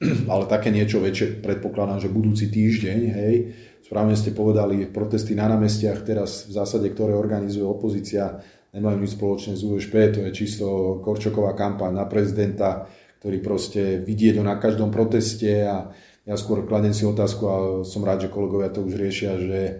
ale 0.31 0.49
také 0.49 0.73
niečo 0.73 0.97
väčšie 0.97 1.45
predpokladám, 1.45 2.01
že 2.01 2.09
budúci 2.09 2.49
týždeň, 2.49 2.99
hej, 3.13 3.35
správne 3.85 4.17
ste 4.17 4.33
povedali, 4.33 4.89
protesty 4.89 5.37
na 5.37 5.45
námestiach 5.45 6.01
teraz 6.01 6.49
v 6.49 6.57
zásade, 6.57 6.89
ktoré 6.89 7.13
organizuje 7.13 7.65
opozícia, 7.65 8.41
nemajú 8.73 8.97
nič 9.03 9.13
spoločné 9.13 9.53
s 9.53 9.61
USP, 9.61 9.93
to 10.15 10.19
je 10.25 10.31
čisto 10.33 10.97
Korčoková 11.05 11.53
kampaň 11.53 12.01
na 12.01 12.05
prezidenta, 12.09 12.89
ktorý 13.22 13.38
proste 13.38 14.01
vidieť 14.01 14.41
ho 14.41 14.43
na 14.43 14.57
každom 14.57 14.89
proteste 14.89 15.61
a 15.61 15.93
ja 16.26 16.36
skôr 16.38 16.65
kladem 16.65 16.89
si 16.89 17.05
otázku 17.05 17.43
a 17.45 17.55
som 17.86 18.01
rád, 18.01 18.26
že 18.26 18.34
kolegovia 18.34 18.74
to 18.74 18.82
už 18.82 18.97
riešia, 18.97 19.38
že 19.38 19.59
e, 19.61 19.74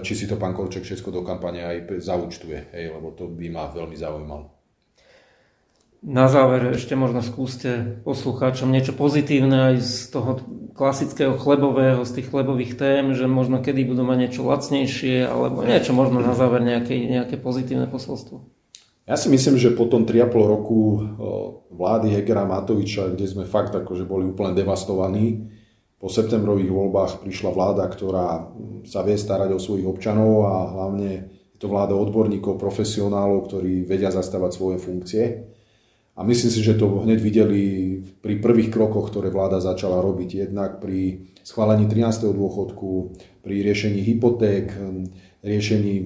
či 0.00 0.16
si 0.16 0.24
to 0.24 0.40
pán 0.40 0.56
Korčok 0.56 0.80
všetko 0.80 1.12
do 1.12 1.20
kampane 1.20 1.60
aj 1.60 2.00
zaučtuje, 2.00 2.72
hej, 2.72 2.96
lebo 2.96 3.12
to 3.12 3.28
by 3.28 3.52
ma 3.52 3.68
veľmi 3.68 3.92
zaujímalo. 3.92 4.48
Na 6.02 6.26
záver 6.32 6.74
ešte 6.74 6.96
možno 6.96 7.20
skúste 7.20 8.02
poslucháčom 8.08 8.72
niečo 8.72 8.96
pozitívne 8.96 9.70
aj 9.70 9.74
z 9.84 9.96
toho 10.10 10.40
klasického 10.72 11.36
chlebového, 11.36 12.02
z 12.08 12.10
tých 12.18 12.32
chlebových 12.32 12.74
tém, 12.74 13.12
že 13.12 13.28
možno 13.28 13.60
kedy 13.60 13.84
budú 13.84 14.02
mať 14.02 14.18
niečo 14.18 14.48
lacnejšie, 14.48 15.28
alebo 15.28 15.60
niečo 15.62 15.92
možno 15.92 16.24
na 16.24 16.32
záver 16.32 16.64
nejaké, 16.64 16.96
nejaké 17.04 17.36
pozitívne 17.36 17.86
posolstvo. 17.86 18.61
Ja 19.02 19.18
si 19.18 19.26
myslím, 19.34 19.58
že 19.58 19.74
po 19.74 19.90
tom 19.90 20.06
3,5 20.06 20.30
roku 20.46 21.02
vlády 21.74 22.14
Hegera 22.14 22.46
Matoviča, 22.46 23.10
kde 23.10 23.26
sme 23.26 23.44
fakt 23.48 23.74
akože 23.74 24.06
boli 24.06 24.30
úplne 24.30 24.54
devastovaní, 24.54 25.50
po 26.02 26.10
septembrových 26.10 26.70
voľbách 26.70 27.12
prišla 27.22 27.50
vláda, 27.54 27.86
ktorá 27.86 28.50
sa 28.82 29.06
vie 29.06 29.14
starať 29.14 29.54
o 29.54 29.62
svojich 29.62 29.86
občanov 29.86 30.50
a 30.50 30.54
hlavne 30.74 31.30
je 31.54 31.58
to 31.62 31.70
vláda 31.70 31.94
odborníkov, 31.94 32.58
profesionálov, 32.58 33.46
ktorí 33.46 33.86
vedia 33.86 34.10
zastávať 34.10 34.50
svoje 34.50 34.78
funkcie. 34.82 35.46
A 36.12 36.20
myslím 36.28 36.50
si, 36.52 36.60
že 36.60 36.76
to 36.76 37.08
hneď 37.08 37.18
videli 37.24 37.62
pri 38.20 38.36
prvých 38.36 38.68
krokoch, 38.68 39.08
ktoré 39.08 39.32
vláda 39.32 39.64
začala 39.64 40.04
robiť. 40.04 40.44
Jednak 40.44 40.76
pri 40.76 41.24
schválení 41.40 41.88
13. 41.88 42.28
dôchodku, 42.36 43.16
pri 43.40 43.54
riešení 43.64 43.96
hypoték, 44.04 44.76
riešení 45.42 45.94
e, 45.98 46.04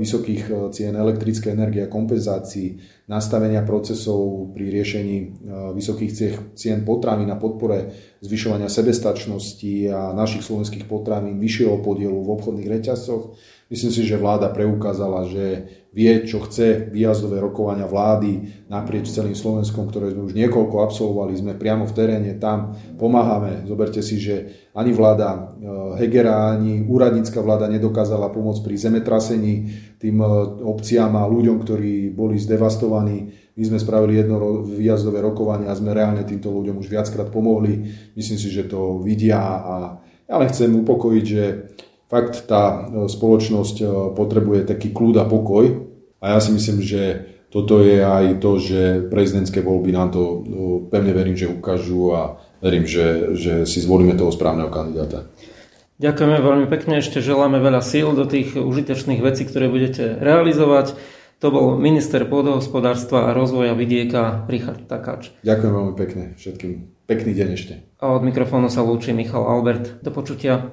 vysokých 0.00 0.42
e, 0.48 0.52
cien 0.72 0.96
elektrické 0.96 1.52
energie 1.52 1.84
a 1.84 1.92
kompenzácií, 1.92 2.80
nastavenia 3.04 3.60
procesov 3.60 4.56
pri 4.56 4.72
riešení 4.72 5.16
e, 5.20 5.26
vysokých 5.76 6.10
cien 6.56 6.80
potravín 6.80 7.28
na 7.28 7.36
podpore 7.36 7.92
zvyšovania 8.24 8.72
sebestačnosti 8.72 9.92
a 9.92 10.16
našich 10.16 10.48
slovenských 10.48 10.88
potravín, 10.88 11.36
vyššieho 11.36 11.84
podielu 11.84 12.16
v 12.16 12.32
obchodných 12.40 12.72
reťazcoch. 12.80 13.36
Myslím 13.68 13.92
si, 13.92 14.08
že 14.08 14.16
vláda 14.16 14.48
preukázala, 14.48 15.28
že 15.28 15.68
vie, 15.94 16.26
čo 16.26 16.42
chce 16.42 16.90
výjazdové 16.90 17.38
rokovania 17.38 17.86
vlády 17.86 18.66
naprieč 18.66 19.14
celým 19.14 19.38
Slovenskom, 19.38 19.86
ktoré 19.86 20.10
sme 20.10 20.26
už 20.26 20.34
niekoľko 20.34 20.82
absolvovali, 20.82 21.38
sme 21.38 21.54
priamo 21.54 21.86
v 21.86 21.94
teréne, 21.94 22.34
tam 22.42 22.74
pomáhame. 22.98 23.62
Zoberte 23.70 24.02
si, 24.02 24.18
že 24.18 24.66
ani 24.74 24.90
vláda 24.90 25.30
e, 25.30 25.38
Hegera, 26.02 26.58
ani 26.58 26.82
úradnícka 26.82 27.38
vláda 27.38 27.70
nedokázala 27.70 28.34
pomôcť 28.34 28.66
pri 28.66 28.74
zemetrasení 28.74 29.54
tým 30.02 30.18
e, 30.18 30.26
obciam 30.66 31.14
a 31.14 31.30
ľuďom, 31.30 31.62
ktorí 31.62 32.10
boli 32.10 32.42
zdevastovaní. 32.42 33.30
My 33.54 33.62
sme 33.62 33.78
spravili 33.78 34.18
jedno 34.18 34.66
výjazdové 34.66 35.22
rokovanie 35.22 35.70
a 35.70 35.78
sme 35.78 35.94
reálne 35.94 36.26
týmto 36.26 36.50
ľuďom 36.50 36.82
už 36.82 36.90
viackrát 36.90 37.30
pomohli. 37.30 37.86
Myslím 38.18 38.38
si, 38.42 38.50
že 38.50 38.66
to 38.66 38.98
vidia 38.98 39.38
a 39.38 40.02
ja 40.26 40.34
len 40.42 40.50
chcem 40.50 40.74
upokojiť, 40.74 41.24
že 41.24 41.44
fakt 42.08 42.46
tá 42.46 42.88
e, 42.88 43.08
spoločnosť 43.08 43.76
e, 43.80 43.84
potrebuje 44.12 44.68
taký 44.68 44.92
kľud 44.92 45.16
a 45.20 45.24
pokoj 45.24 45.64
a 46.24 46.24
ja 46.36 46.38
si 46.40 46.56
myslím, 46.56 46.80
že 46.80 47.02
toto 47.54 47.78
je 47.84 48.02
aj 48.02 48.42
to, 48.42 48.58
že 48.58 48.80
prezidentské 49.14 49.62
voľby 49.62 49.94
nám 49.94 50.10
to 50.10 50.22
e, 50.22 50.36
pevne 50.90 51.12
verím, 51.14 51.36
že 51.38 51.46
ukážu 51.46 52.16
a 52.16 52.42
verím, 52.58 52.88
že, 52.88 53.36
že 53.38 53.52
si 53.68 53.78
zvolíme 53.78 54.18
toho 54.18 54.34
správneho 54.34 54.72
kandidáta. 54.72 55.30
Ďakujeme 56.02 56.38
veľmi 56.42 56.66
pekne, 56.66 56.98
ešte 56.98 57.22
želáme 57.22 57.62
veľa 57.62 57.78
síl 57.78 58.10
do 58.18 58.26
tých 58.26 58.58
užitečných 58.58 59.22
vecí, 59.22 59.46
ktoré 59.46 59.70
budete 59.70 60.18
realizovať. 60.18 60.98
To 61.38 61.54
bol 61.54 61.66
minister 61.78 62.26
pôdohospodárstva 62.26 63.30
a 63.30 63.36
rozvoja 63.36 63.76
vidieka 63.78 64.48
Richard 64.50 64.90
Takáč. 64.90 65.30
Ďakujem 65.46 65.72
veľmi 65.76 65.94
pekne 65.94 66.24
všetkým. 66.34 66.72
Pekný 67.04 67.36
deň 67.36 67.48
ešte. 67.52 67.74
A 68.00 68.16
od 68.16 68.24
mikrofónu 68.24 68.72
sa 68.72 68.80
lúči 68.80 69.12
Michal 69.12 69.44
Albert. 69.44 70.00
Do 70.00 70.08
počutia. 70.08 70.72